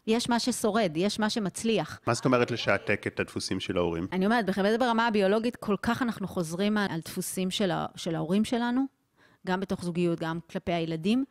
יש 0.10 0.30
מה 0.30 0.40
ששורד, 0.40 0.92
יש 0.96 1.20
מה 1.20 1.30
שמצליח. 1.30 2.00
מה 2.08 2.14
זאת 2.14 2.26
אומרת 2.26 2.52
לשעתק 2.52 3.08
את 3.08 3.20
הדפוסים 3.20 3.60
של 3.60 3.78
ההורים? 3.78 4.08
אני 4.12 4.26
אומרת, 4.26 4.46
באמת 4.46 4.80
ברמה 4.80 5.08
הביולוגית, 5.08 5.56
כל 5.56 5.76
כך 5.82 6.02
אנחנו 6.02 6.28
חוזרים 6.28 6.78
על 6.78 7.00
דפוסים 7.06 7.52
של, 7.52 7.72
ה, 7.72 7.86
של 7.96 8.16
ההורים 8.16 8.46
שלנו, 8.46 8.86
גם 9.48 9.60
בתוך 9.60 9.84
זוגיות, 9.84 10.20
גם 10.20 10.40
כלפי 10.50 10.72
הילדים. 10.72 11.26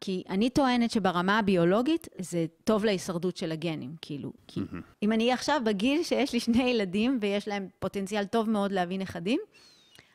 כי 0.00 0.22
אני 0.28 0.50
טוענת 0.50 0.90
שברמה 0.90 1.38
הביולוגית 1.38 2.08
זה 2.18 2.46
טוב 2.64 2.84
להישרדות 2.84 3.36
של 3.36 3.52
הגנים, 3.52 3.94
כאילו. 4.02 4.32
כי 4.46 4.60
mm-hmm. 4.60 4.82
אם 5.02 5.12
אני 5.12 5.32
עכשיו 5.32 5.60
בגיל 5.64 6.02
שיש 6.02 6.32
לי 6.32 6.40
שני 6.40 6.62
ילדים 6.62 7.18
ויש 7.20 7.48
להם 7.48 7.68
פוטנציאל 7.78 8.24
טוב 8.24 8.50
מאוד 8.50 8.72
להביא 8.72 8.98
נכדים, 8.98 9.40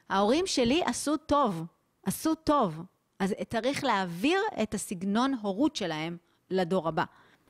ההורים 0.10 0.48
שלי 0.48 0.82
עשו 0.86 1.18
טוב, 1.18 1.66
עשו 2.06 2.36
טוב. 2.36 2.82
אז 3.20 3.34
צריך 3.50 3.84
להעביר 3.84 4.40
את 4.64 4.74
הסגנון 4.74 5.34
הורות 5.42 5.76
שלהם 5.76 6.18
לדור 6.50 6.88
הבא. 6.88 7.04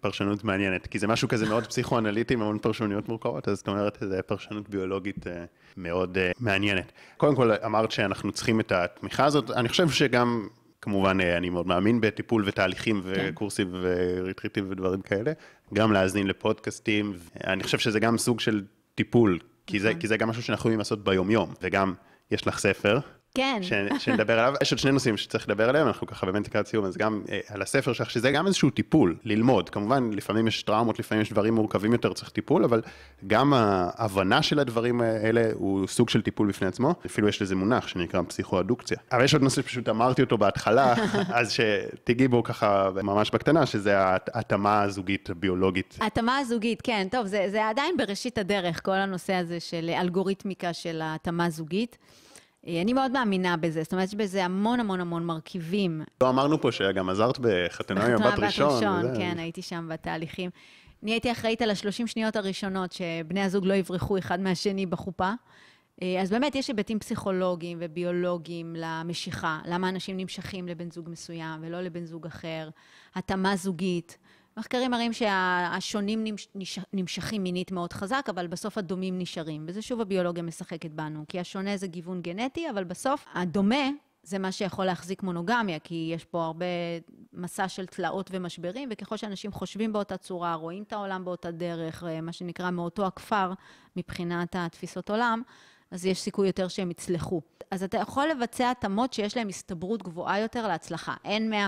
פרשנות 0.04 0.44
מעניינת, 0.44 0.88
כי 0.88 1.00
זה 1.00 1.08
משהו 1.08 1.28
כזה 1.28 1.50
מאוד 1.50 1.68
פסיכואנליטי, 1.68 2.36
מאוד 2.36 2.62
פרשנויות 2.62 3.10
מורכבות, 3.10 3.48
אז 3.48 3.58
זאת 3.58 3.68
אומרת, 3.68 3.98
זו 4.02 4.16
פרשנות 4.26 4.70
ביולוגית 4.70 5.28
אה, 5.28 5.46
מאוד 5.78 6.18
אה, 6.18 6.32
מעניינת. 6.40 6.92
קודם 7.18 7.36
כל, 7.36 7.52
אמרת 7.66 7.92
שאנחנו 7.92 8.32
צריכים 8.32 8.60
את 8.60 8.72
התמיכה 8.72 9.26
הזאת, 9.26 9.52
אני 9.52 9.70
חושב 9.70 9.90
שגם, 9.90 10.48
כמובן, 10.82 11.22
אה, 11.22 11.38
אני 11.38 11.50
מאוד 11.50 11.68
מאמין 11.68 12.02
בטיפול 12.02 12.44
ותהליכים 12.46 13.02
כן. 13.02 13.30
וקורסים 13.30 13.68
וריטריטים 13.72 14.66
ודברים 14.70 15.02
כאלה, 15.02 15.32
גם 15.74 15.92
להאזין 15.92 16.28
לפודקאסטים, 16.28 17.14
אני 17.48 17.64
חושב 17.64 17.78
שזה 17.78 18.00
גם 18.00 18.18
סוג 18.18 18.40
של 18.40 18.64
טיפול, 18.96 19.40
כי 19.68 19.80
זה, 19.80 19.90
נכון. 19.90 20.02
כי 20.02 20.08
זה 20.08 20.18
גם 20.18 20.30
משהו 20.30 20.44
שאנחנו 20.44 20.60
יכולים 20.62 20.80
לעשות 20.80 21.04
ביומיום, 21.04 21.54
וגם 21.62 21.94
יש 22.32 22.48
לך 22.48 22.60
ספר, 22.60 23.00
כן. 23.38 23.60
ש, 23.62 23.74
שנדבר 24.00 24.40
עליו. 24.40 24.54
יש 24.62 24.72
עוד 24.72 24.80
שני 24.80 24.92
נושאים 24.92 25.18
שצריך 25.18 25.50
לדבר 25.50 25.70
עליהם, 25.70 25.88
אנחנו 25.88 26.08
ככה 26.08 26.26
באמת 26.26 26.48
לקראת 26.48 26.68
סיום, 26.68 26.86
אז 26.86 26.98
גם 26.98 27.22
אה, 27.30 27.40
על 27.48 27.62
הספר 27.62 27.94
שלך, 27.94 28.10
שזה 28.10 28.32
גם 28.32 28.48
איזשהו 28.48 28.70
טיפול, 28.70 29.16
ללמוד. 29.24 29.70
כמובן, 29.70 30.10
לפעמים 30.14 30.48
יש 30.48 30.64
טראומות, 30.64 31.00
לפעמים 31.00 31.22
יש 31.22 31.32
דברים 31.32 31.56
מורכבים 31.56 31.92
יותר, 31.92 32.14
צריך 32.14 32.30
טיפול, 32.30 32.64
אבל 32.64 32.82
גם 33.28 33.54
ההבנה 33.54 34.42
של 34.42 34.60
הדברים 34.60 35.02
האלה 35.02 35.50
הוא 35.54 35.88
סוג 35.88 36.10
של 36.10 36.22
טיפול 36.22 36.48
בפני 36.48 36.68
עצמו. 36.68 36.96
אפילו 37.06 37.28
יש 37.28 37.42
לזה 37.42 37.56
מונח 37.56 37.88
שנקרא 37.88 38.22
פסיכואדוקציה. 38.28 38.98
אבל 39.12 39.24
יש 39.24 39.34
עוד 39.34 39.44
נושא 39.44 39.62
שפשוט 39.62 39.90
אמרתי 39.90 40.22
אותו 40.22 40.38
בהתחלה, 40.38 40.94
אז 41.40 41.52
שתיגעי 41.52 42.28
בו 42.28 42.44
ככה 42.44 42.90
ממש 43.04 43.32
בקטנה, 43.32 43.66
שזה 43.66 44.00
ההתאמה 44.00 44.82
הזוגית, 44.82 45.30
הביולוגית. 45.30 45.98
ההתאמה 46.02 46.38
הזוגית, 46.38 46.82
כן. 46.82 47.08
טוב, 47.12 47.28
זה, 47.28 47.46
זה 47.52 47.70
עדיין 47.70 47.98
בראשית 47.98 48.38
הדרך, 48.38 48.86
כל 48.86 48.92
הנושא 48.92 49.34
הזה 49.34 49.60
של 49.60 49.92
אלגוריתמיקה 50.00 50.74
של 50.74 51.02
ההתאמה 51.02 51.46
הזוגית. 51.46 51.98
אה, 52.68 52.82
אני 52.82 52.94
מאוד 52.94 53.12
מאמינה 53.12 53.58
בזה, 53.58 53.84
זאת 53.84 53.94
אומרת, 53.94 54.08
יש 54.08 54.16
בזה 54.16 54.46
המון 54.46 54.80
המון 54.80 55.02
המון 55.02 55.26
מרכיבים. 55.26 56.02
לא 56.22 56.30
אמרנו 56.30 56.62
פה 56.62 56.72
שגם 56.72 57.10
עזרת 57.10 57.40
בחתונה 57.42 58.06
עם 58.06 58.12
הבת 58.14 58.40
ראשון. 58.40 58.70
בחתונה 58.70 59.00
בת 59.00 59.06
ראשון, 59.06 59.18
כן, 59.18 59.40
הייתי 59.40 59.62
שם 59.62 59.88
בתהליכים. 59.92 60.50
אני 61.04 61.12
הייתי 61.12 61.32
אחראית 61.32 61.62
על 61.62 61.70
השלושים 61.70 62.08
שניות 62.08 62.36
הראשונות, 62.36 62.92
שבני 62.92 63.42
הזוג 63.42 63.66
לא 63.66 63.74
יברחו 63.74 64.18
אחד 64.18 64.40
מהשני 64.40 64.86
בחופה. 64.86 65.32
אה, 66.02 66.22
אז 66.22 66.30
באמת 66.30 66.56
יש 66.56 66.68
היבטים 66.68 67.00
פסיכולוגיים 67.00 67.78
וביולוגיים 67.82 68.76
למשיכה, 68.78 69.60
למה 69.66 69.90
אנשים 69.90 70.18
נמשכים 70.18 70.68
לבן 70.68 70.92
זוג 70.92 71.10
מסוים 71.10 71.60
ולא 71.62 71.82
לבן 71.82 72.06
זוג 72.06 72.26
אחר, 72.26 72.70
התאמה 73.16 73.56
זוגית. 73.56 74.18
מחקרים 74.58 74.92
מראים 74.92 75.14
שהשונים 75.14 76.26
נמשכים 76.94 77.44
מינית 77.44 77.72
מאוד 77.72 77.94
חזק, 77.94 78.26
אבל 78.30 78.48
בסוף 78.48 78.78
הדומים 78.78 79.20
נשארים. 79.20 79.66
וזה 79.68 79.82
שוב 79.82 80.02
הביולוגיה 80.02 80.44
משחקת 80.44 80.92
בנו, 80.92 81.26
כי 81.28 81.40
השונה 81.40 81.78
זה 81.78 81.88
גיוון 81.88 82.22
גנטי, 82.22 82.70
אבל 82.70 82.84
בסוף 82.84 83.26
הדומה 83.34 83.90
זה 84.24 84.40
מה 84.40 84.52
שיכול 84.52 84.86
להחזיק 84.86 85.24
מונוגמיה, 85.24 85.80
כי 85.80 86.12
יש 86.16 86.26
פה 86.26 86.44
הרבה 86.44 86.66
מסע 87.34 87.68
של 87.68 87.86
תלאות 87.86 88.30
ומשברים, 88.34 88.90
וככל 88.92 89.18
שאנשים 89.18 89.52
חושבים 89.52 89.94
באותה 89.94 90.18
צורה, 90.18 90.54
רואים 90.54 90.84
את 90.84 90.94
העולם 90.94 91.26
באותה 91.26 91.52
דרך, 91.52 92.04
אה, 92.04 92.22
מה 92.22 92.32
שנקרא 92.32 92.72
מאותו 92.72 93.06
הכפר 93.06 93.54
מבחינת 93.96 94.56
התפיסות 94.60 95.10
עולם, 95.10 95.42
אז 95.94 96.06
יש 96.06 96.20
סיכוי 96.20 96.48
יותר 96.48 96.68
שהם 96.68 96.92
יצלחו. 96.92 97.42
אז 97.72 97.84
אתה 97.84 97.98
יכול 97.98 98.28
לבצע 98.28 98.72
התאמות 98.72 99.14
שיש 99.14 99.38
להן 99.38 99.50
הסתברות 99.50 100.04
גבוהה 100.04 100.40
יותר 100.40 100.68
להצלחה. 100.68 101.14
אין 101.26 101.50
100 101.50 101.68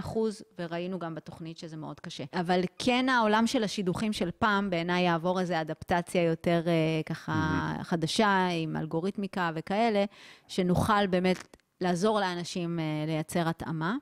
וראינו 0.59 0.99
גם 0.99 1.15
בתוכנית 1.15 1.57
שזה 1.57 1.77
מאוד 1.77 1.99
קשה. 1.99 2.23
אבל 2.33 2.61
כן 2.79 3.09
העולם 3.09 3.47
של 3.47 3.63
השידוכים 3.63 4.13
של 4.13 4.29
פעם, 4.39 4.69
בעיניי 4.69 5.03
יעבור 5.03 5.39
איזו 5.39 5.61
אדפטציה 5.61 6.23
יותר 6.23 6.63
אה, 6.67 7.03
ככה 7.05 7.33
mm-hmm. 7.33 7.83
חדשה, 7.83 8.47
עם 8.51 8.77
אלגוריתמיקה 8.77 9.51
וכאלה, 9.55 10.05
שנוכל 10.47 11.07
באמת 11.07 11.57
לעזור 11.81 12.19
לאנשים 12.19 12.79
אה, 12.79 12.83
לייצר 13.07 13.49
התאמה. 13.49 13.95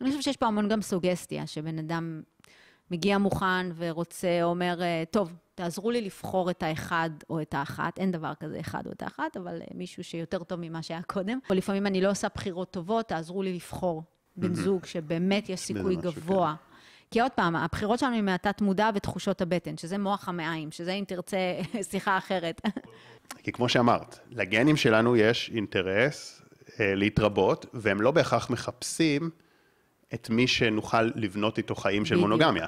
אני 0.00 0.08
חושבת 0.08 0.22
שיש 0.22 0.36
פה 0.36 0.46
המון 0.46 0.68
גם 0.68 0.82
סוגסטיה, 0.82 1.46
שבן 1.46 1.78
אדם 1.78 2.22
מגיע 2.90 3.18
מוכן 3.18 3.66
ורוצה, 3.76 4.42
אומר, 4.42 4.82
אה, 4.82 5.02
טוב, 5.10 5.32
תעזרו 5.62 5.90
לי 5.90 6.00
לבחור 6.00 6.50
את 6.50 6.62
האחד 6.62 7.10
או 7.30 7.40
את 7.40 7.54
האחת, 7.54 7.98
אין 7.98 8.10
דבר 8.10 8.32
כזה 8.40 8.60
אחד 8.60 8.86
או 8.86 8.92
את 8.92 9.02
האחת, 9.02 9.36
אבל 9.36 9.60
אה, 9.60 9.66
מישהו 9.74 10.04
שיותר 10.04 10.44
טוב 10.44 10.60
ממה 10.62 10.82
שהיה 10.82 11.02
קודם. 11.02 11.38
או 11.50 11.54
לפעמים 11.54 11.86
אני 11.86 12.00
לא 12.00 12.10
עושה 12.10 12.28
בחירות 12.34 12.70
טובות, 12.70 13.08
תעזרו 13.08 13.42
לי 13.42 13.52
לבחור 13.54 14.02
בן 14.36 14.54
זוג 14.54 14.84
שבאמת 14.84 15.48
יש 15.48 15.60
סיכוי 15.60 15.96
גבוה. 15.96 16.54
כי 17.10 17.20
עוד 17.20 17.30
פעם, 17.32 17.56
הבחירות 17.56 17.98
שלנו 17.98 18.16
הן 18.16 18.24
מהתת 18.24 18.60
מודע 18.60 18.90
ותחושות 18.94 19.40
הבטן, 19.40 19.76
שזה 19.76 19.98
מוח 19.98 20.28
המעיים, 20.28 20.70
שזה 20.70 20.92
אם 20.92 21.04
תרצה 21.06 21.36
שיחה 21.90 22.18
אחרת. 22.18 22.60
כי 23.42 23.52
כמו 23.52 23.68
שאמרת, 23.68 24.18
לגנים 24.30 24.76
שלנו 24.76 25.16
יש 25.16 25.50
אינטרס 25.54 26.42
אה, 26.80 26.94
להתרבות, 26.94 27.66
והם 27.74 28.00
לא 28.00 28.10
בהכרח 28.10 28.50
מחפשים 28.50 29.30
את 30.14 30.30
מי 30.30 30.46
שנוכל 30.46 31.02
לבנות 31.02 31.58
איתו 31.58 31.74
חיים 31.74 32.04
של 32.04 32.14
בדיוק. 32.14 32.28
מונוגמיה. 32.28 32.66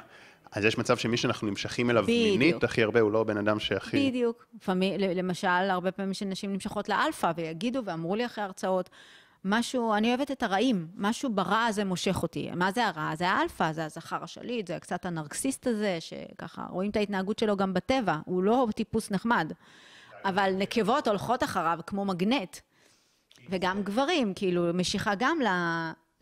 אז 0.54 0.64
יש 0.64 0.78
מצב 0.78 0.96
שמי 0.96 1.16
שאנחנו 1.16 1.46
נמשכים 1.46 1.90
אליו 1.90 2.02
בדיוק. 2.02 2.38
מינית 2.38 2.64
הכי 2.64 2.82
הרבה, 2.82 3.00
הוא 3.00 3.12
לא 3.12 3.20
הבן 3.20 3.36
אדם 3.36 3.60
שהכי... 3.60 4.10
בדיוק. 4.10 4.46
לפעמים, 4.54 5.00
למשל, 5.00 5.48
הרבה 5.48 5.92
פעמים 5.92 6.14
שנשים 6.14 6.52
נמשכות 6.52 6.88
לאלפא, 6.88 7.32
ויגידו, 7.36 7.80
ואמרו 7.84 8.16
לי 8.16 8.26
אחרי 8.26 8.44
הרצאות, 8.44 8.90
משהו, 9.44 9.94
אני 9.94 10.08
אוהבת 10.08 10.30
את 10.30 10.42
הרעים, 10.42 10.86
משהו 10.96 11.30
ברע 11.32 11.64
הזה 11.64 11.84
מושך 11.84 12.22
אותי. 12.22 12.50
מה 12.56 12.72
זה 12.72 12.86
הרע? 12.86 13.14
זה 13.16 13.28
האלפא, 13.28 13.72
זה 13.72 13.84
הזכר 13.84 14.24
השליט, 14.24 14.68
זה 14.68 14.78
קצת 14.80 15.06
הנרקסיסט 15.06 15.66
הזה, 15.66 15.98
שככה 16.00 16.66
רואים 16.70 16.90
את 16.90 16.96
ההתנהגות 16.96 17.38
שלו 17.38 17.56
גם 17.56 17.74
בטבע, 17.74 18.18
הוא 18.24 18.42
לא 18.42 18.66
טיפוס 18.74 19.10
נחמד. 19.10 19.52
אבל 20.24 20.52
נקבות 20.58 21.08
הולכות 21.08 21.42
אחריו 21.42 21.78
כמו 21.86 22.04
מגנט. 22.04 22.56
וגם 23.50 23.82
גברים, 23.82 24.34
כאילו, 24.34 24.74
משיכה 24.74 25.14
גם 25.18 25.38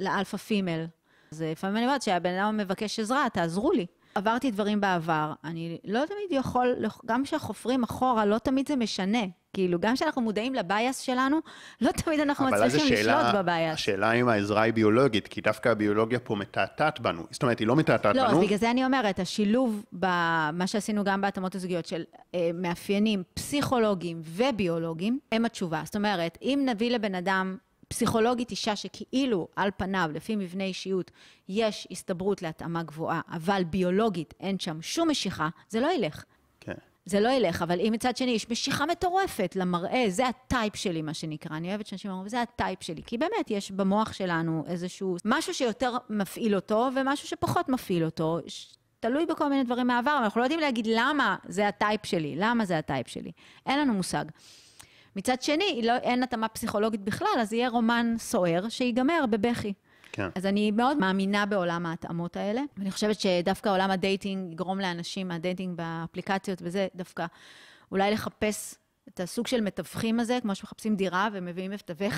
ל 0.01 0.07
alpha 0.07 0.37
female. 0.37 0.87
אז 1.33 1.43
לפעמים 1.43 1.77
אני 1.77 1.87
אומרת 1.87 2.03
שהבן 2.03 2.35
אדם 2.35 2.57
מבקש 2.57 3.01
עזרה, 3.01 3.27
תעזרו 3.33 3.73
לי. 3.73 3.87
עברתי 4.15 4.51
דברים 4.51 4.81
בעבר, 4.81 5.33
אני 5.45 5.79
לא 5.85 6.01
תמיד 6.07 6.41
יכול, 6.41 6.77
גם 7.07 7.25
כשחופרים 7.25 7.83
אחורה, 7.83 8.25
לא 8.25 8.39
תמיד 8.39 8.69
זה 8.69 8.77
משנה. 8.77 9.23
כאילו, 9.55 9.79
גם 9.81 9.95
כשאנחנו 9.95 10.23
מודעים 10.23 10.55
לבייס 10.55 10.99
שלנו, 10.99 11.39
לא 11.81 11.91
תמיד 11.91 12.21
אנחנו 12.21 12.47
מצליחים 12.47 12.93
לשלוט 12.93 13.35
בבייס. 13.35 13.75
השאלה 13.75 14.13
אם 14.13 14.29
העזרה 14.29 14.63
היא 14.63 14.73
ביולוגית, 14.73 15.29
כי 15.29 15.41
דווקא 15.41 15.69
הביולוגיה 15.69 16.19
פה 16.19 16.37
מתעתעת 16.37 17.01
בנו. 17.01 17.23
זאת 17.31 17.43
אומרת, 17.43 17.59
היא 17.59 17.67
לא 17.67 17.77
מתעתעת 17.77 18.17
לא, 18.17 18.23
בנו. 18.23 18.33
לא, 18.33 18.39
אז 18.39 18.45
בגלל 18.45 18.59
זה 18.59 18.71
אני 18.71 18.85
אומרת, 18.85 19.19
השילוב 19.19 19.85
במה 19.93 20.67
שעשינו 20.67 21.05
גם 21.05 21.21
בהתאמות 21.21 21.55
הזוגיות 21.55 21.87
של 21.87 22.05
אה, 22.35 22.51
מאפיינים 22.55 23.23
פסיכולוגיים 23.35 24.23
וביולוגיים, 24.25 25.19
הם 25.33 25.45
התשובה. 25.45 25.83
זאת 25.85 25.97
אומרת, 25.97 26.39
אם 26.43 26.63
נביא 26.67 26.91
לבן 26.91 27.15
אדם 27.15 27.57
פסיכולוגית 27.93 28.51
אישה 28.51 28.77
שכאילו 28.77 29.49
על 29.57 29.71
פניו, 29.77 30.11
לפי 30.15 30.37
מבנה 30.37 30.65
אישיות, 30.65 31.11
יש 31.49 31.89
הסתברות 31.91 32.43
להתאמה 32.43 32.83
גבוהה, 32.83 33.21
אבל 33.29 33.65
ביולוגית 33.65 34.35
אין 34.41 34.59
שם 34.59 34.83
שום 34.83 35.11
משיכה, 35.11 35.49
זה 35.69 35.81
לא 35.81 35.95
ילך. 35.95 36.25
כן. 36.61 36.73
זה 37.07 37.21
לא 37.21 37.29
ילך, 37.29 37.63
אבל 37.63 37.81
אם 37.81 37.93
מצד 37.93 38.17
שני 38.17 38.31
יש 38.31 38.51
משיכה 38.51 38.87
מטורפת 38.87 39.57
למראה, 39.57 40.05
זה 40.09 40.29
ה 40.29 40.38
type 40.38 40.77
שלי, 40.77 41.03
מה 41.03 41.15
שנקרא. 41.15 41.57
אני 41.57 41.69
אוהבת 41.69 41.87
שאנשים 41.87 42.11
אומרים, 42.11 42.29
זה 42.29 42.43
ה 42.43 42.51
type 42.51 42.83
שלי. 42.83 43.03
כי 43.07 43.19
באמת, 43.19 43.51
יש 43.51 43.71
במוח 43.71 44.13
שלנו 44.13 44.65
איזשהו 44.67 45.17
משהו 45.25 45.55
שיותר 45.55 45.97
מפעיל 46.11 46.55
אותו, 46.55 46.89
ומשהו 46.97 47.29
שפחות 47.29 47.69
מפעיל 47.69 48.05
אותו. 48.05 48.39
תלוי 49.01 49.27
בכל 49.27 49.49
מיני 49.49 49.65
דברים 49.65 49.87
מהעבר, 49.87 50.15
אבל 50.17 50.25
אנחנו 50.25 50.41
לא 50.41 50.45
יודעים 50.45 50.61
להגיד 50.61 50.87
למה 50.91 51.37
זה 51.49 51.69
ה 51.69 51.76
type 51.76 52.07
שלי, 52.07 52.35
למה 52.37 52.65
זה 52.65 52.79
ה 52.79 52.85
type 52.85 53.09
שלי. 53.09 53.33
אין 53.67 53.79
לנו 53.79 53.95
מושג. 53.95 54.25
מצד 55.17 55.43
שני, 55.43 55.81
לא, 55.85 55.97
אין 55.97 56.23
התאמה 56.23 56.49
פסיכולוגית 56.49 57.01
בכלל, 57.01 57.41
אז 57.41 57.53
יהיה 57.53 57.69
רומן 57.69 58.15
סוער 58.19 58.69
שיגמר 58.69 59.25
בבכי. 59.31 59.73
כן. 60.13 60.29
אז 60.35 60.47
אני 60.47 60.71
מאוד 60.71 60.97
מאמינה 60.99 61.47
בעולם 61.47 61.87
ההתאמות 61.87 62.37
האלה, 62.37 62.63
ואני 62.77 62.91
חושבת 62.91 63.21
שדווקא 63.21 63.69
עולם 63.69 63.91
ה 63.91 63.99
dating 63.99 64.53
יגרום 64.53 64.81
לאנשים, 64.81 65.31
ה 65.31 65.37
dating 65.37 65.77
באפליקציות 65.77 66.59
וזה, 66.63 66.87
דווקא 66.95 67.27
אולי 67.93 68.11
לחפש 68.11 68.75
את 69.09 69.21
הסוג 69.21 69.47
של 69.47 69.61
מתווכים 69.61 70.21
הזה, 70.21 70.39
כמו 70.43 70.55
שמחפשים 70.55 70.97
דירה 70.97 71.29
ומביאים 71.33 71.71
מתווך, 71.71 72.15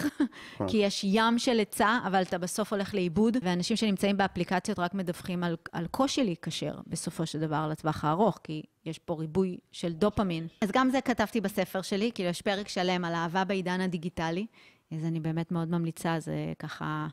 כן. 0.59 0.69
כי 0.69 0.77
יש 0.77 1.05
ים 1.05 1.39
של 1.39 1.59
היצע, 1.59 1.99
אבל 2.07 2.23
אתה 2.23 2.39
בסוף 2.39 2.73
הולך 2.73 2.95
לאיבוד, 2.95 3.37
ואנשים 3.43 3.77
שנמצאים 3.77 4.17
באפליקציות 4.17 4.79
רק 4.79 4.95
מדווחים 4.95 5.45
על, 5.45 5.57
על 5.73 5.87
קושי 5.87 6.25
להיקשר 6.25 6.75
בסופו 6.87 7.27
של 7.27 7.41
דבר 7.41 7.69
לטווח 7.69 8.05
הארוך, 8.05 8.41
כי 8.45 8.63
יש 8.87 8.99
פה 8.99 9.15
ריבוי 9.15 9.59
של 9.73 9.93
דופמין. 9.93 10.47
אז 10.61 10.71
גם 10.73 10.91
זה 10.91 11.01
כתבתי 11.01 11.41
בספר 11.41 11.83
שלי, 11.83 12.11
כאילו 12.15 12.31
יש 12.31 12.43
פרק 12.43 12.69
שלם 12.69 13.05
על 13.05 13.15
אהבה 13.15 13.45
בעידן 13.45 13.81
הדיגיטלי, 13.81 14.47
אז 14.93 15.05
אני 15.05 15.21
באמת 15.21 15.53
מאוד 15.53 15.71
ממליצה, 15.71 16.21
זה 16.21 16.53
ככה... 16.59 17.07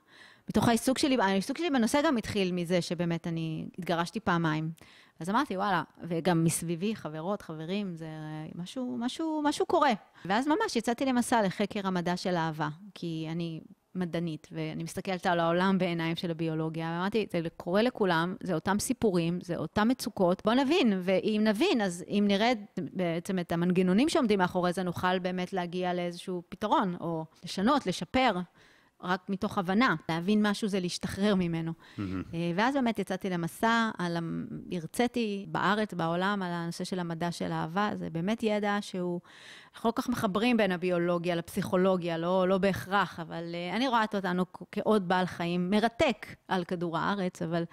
מתוך 0.50 0.68
העיסוק 0.68 0.98
שלי, 0.98 1.18
העיסוק 1.22 1.58
שלי 1.58 1.70
בנושא 1.70 2.02
גם 2.06 2.18
התחיל 2.18 2.52
מזה 2.52 2.82
שבאמת 2.82 3.28
אני 3.28 3.66
התגרשתי 3.78 4.20
פעמיים. 4.20 4.72
אז 5.22 5.30
אמרתי, 5.30 5.58
וואלה, 5.58 5.84
וגם 6.04 6.44
מסביבי, 6.44 6.96
חברות, 6.96 7.42
חברים, 7.42 7.96
זה 7.96 8.08
משהו, 8.56 8.98
משהו, 9.00 9.42
משהו 9.44 9.66
קורה. 9.66 9.92
ואז 10.26 10.48
ממש 10.48 10.76
יצאתי 10.76 11.06
למסע 11.06 11.42
לחקר 11.42 11.88
המדע 11.88 12.18
של 12.18 12.36
אהבה, 12.36 12.70
כי 12.94 13.28
אני 13.32 13.62
מדענית, 13.96 14.48
ואני 14.52 14.84
מסתכלת 14.84 15.26
על 15.26 15.40
העולם 15.40 15.78
בעיניים 15.78 16.16
של 16.16 16.32
הביולוגיה, 16.32 16.86
ואמרתי, 16.86 17.28
זה 17.32 17.50
קורה 17.58 17.82
לכולם, 17.82 18.36
זה 18.44 18.54
אותם 18.54 18.80
סיפורים, 18.80 19.40
זה 19.42 19.56
אותם 19.56 19.88
מצוקות, 19.88 20.42
בואו 20.46 20.56
נבין, 20.56 21.02
ואם 21.04 21.42
נבין, 21.44 21.82
אז 21.82 22.04
אם 22.08 22.26
נראה 22.28 22.52
בעצם 22.78 23.40
את 23.40 23.52
המנגנונים 23.52 24.10
שעומדים 24.10 24.40
מאחורי 24.40 24.74
זה, 24.74 24.84
נוכל 24.84 25.20
באמת 25.20 25.54
להגיע 25.54 25.94
לאיזשהו 25.94 26.44
פתרון, 26.50 26.96
או 27.02 27.26
לשנות, 27.44 27.88
לשפר. 27.88 28.32
רק 29.04 29.30
מתוך 29.30 29.58
הבנה, 29.58 29.96
להבין 30.10 30.48
משהו 30.48 30.68
זה 30.68 30.80
להשתחרר 30.80 31.36
ממנו. 31.36 31.72
Mm-hmm. 31.72 32.02
ואז 32.56 32.76
באמת 32.76 33.00
יצאתי 33.00 33.30
למסע, 33.30 33.90
על, 33.98 34.18
הרציתי 34.72 35.46
בארץ, 35.48 35.94
בעולם, 35.94 36.42
על 36.42 36.52
הנושא 36.52 36.84
של 36.84 37.00
המדע 37.00 37.32
של 37.32 37.52
אהבה, 37.52 37.90
זה 37.96 38.10
באמת 38.10 38.44
ידע 38.44 38.78
שהוא, 38.82 39.20
אנחנו 39.76 39.88
לא 39.90 39.94
כל 39.94 40.02
כך 40.02 40.10
מחברים 40.10 40.58
בין 40.58 40.72
הביולוגיה 40.72 41.36
לפסיכולוגיה, 41.36 42.18
לא, 42.18 42.48
לא 42.48 42.58
בהכרח, 42.58 43.20
אבל 43.20 43.44
uh, 43.52 43.76
אני 43.76 43.88
רואה 43.88 44.06
אותנו 44.14 44.46
כעוד 44.72 45.08
בעל 45.08 45.26
חיים 45.26 45.70
מרתק 45.70 46.26
על 46.48 46.64
כדור 46.64 46.98
הארץ, 46.98 47.42
אבל... 47.42 47.64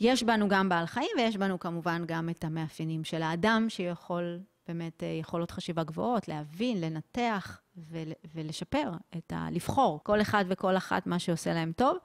יש 0.00 0.22
בנו 0.22 0.48
גם 0.48 0.68
בעל 0.68 0.86
חיים, 0.86 1.10
ויש 1.16 1.36
בנו 1.36 1.58
כמובן 1.58 2.02
גם 2.06 2.28
את 2.28 2.44
המאפיינים 2.44 3.04
של 3.04 3.22
האדם, 3.22 3.66
שיכול 3.68 4.40
באמת 4.68 5.02
אה, 5.02 5.08
יכולות 5.08 5.50
חשיבה 5.50 5.84
גבוהות, 5.84 6.28
להבין, 6.28 6.80
לנתח 6.80 7.61
ול, 7.76 8.12
ולשפר, 8.34 8.90
את 9.16 9.32
ה... 9.32 9.48
לבחור, 9.50 10.00
כל 10.02 10.20
אחד 10.20 10.44
וכל 10.48 10.76
אחת 10.76 11.06
מה 11.06 11.18
שעושה 11.18 11.54
להם 11.54 11.72
טוב. 11.76 11.96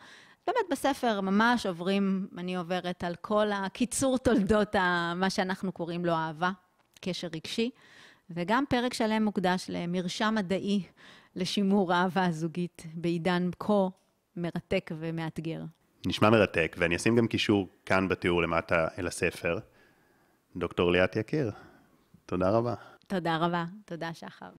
באמת 0.47 0.65
בספר 0.71 1.21
ממש 1.21 1.65
עוברים, 1.65 2.27
אני 2.37 2.55
עוברת 2.55 3.03
על 3.03 3.15
כל 3.15 3.51
הקיצור 3.51 4.17
תולדות 4.17 4.75
ה, 4.75 5.13
מה 5.15 5.29
שאנחנו 5.29 5.71
קוראים 5.71 6.05
לו 6.05 6.13
אהבה, 6.13 6.51
קשר 7.01 7.27
רגשי, 7.33 7.69
וגם 8.29 8.63
פרק 8.69 8.93
שלם 8.93 9.23
מוקדש 9.23 9.65
למרשם 9.69 10.33
מדעי 10.37 10.83
לשימור 11.35 11.93
אהבה 11.93 12.25
הזוגית 12.25 12.85
בעידן 12.93 13.49
כה 13.59 13.87
מרתק 14.35 14.91
ומאתגר. 14.99 15.61
נשמע 16.05 16.29
מרתק, 16.29 16.75
ואני 16.79 16.95
אשים 16.95 17.15
גם 17.15 17.27
קישור 17.27 17.67
כאן 17.85 18.07
בתיאור 18.07 18.41
למטה 18.41 18.87
אל 18.99 19.07
הספר. 19.07 19.59
דוקטור 20.55 20.91
ליאת 20.91 21.15
יקיר, 21.15 21.51
תודה 22.25 22.49
רבה. 22.49 22.73
תודה 23.07 23.37
רבה. 23.37 23.65
תודה, 23.85 24.13
שחר. 24.13 24.49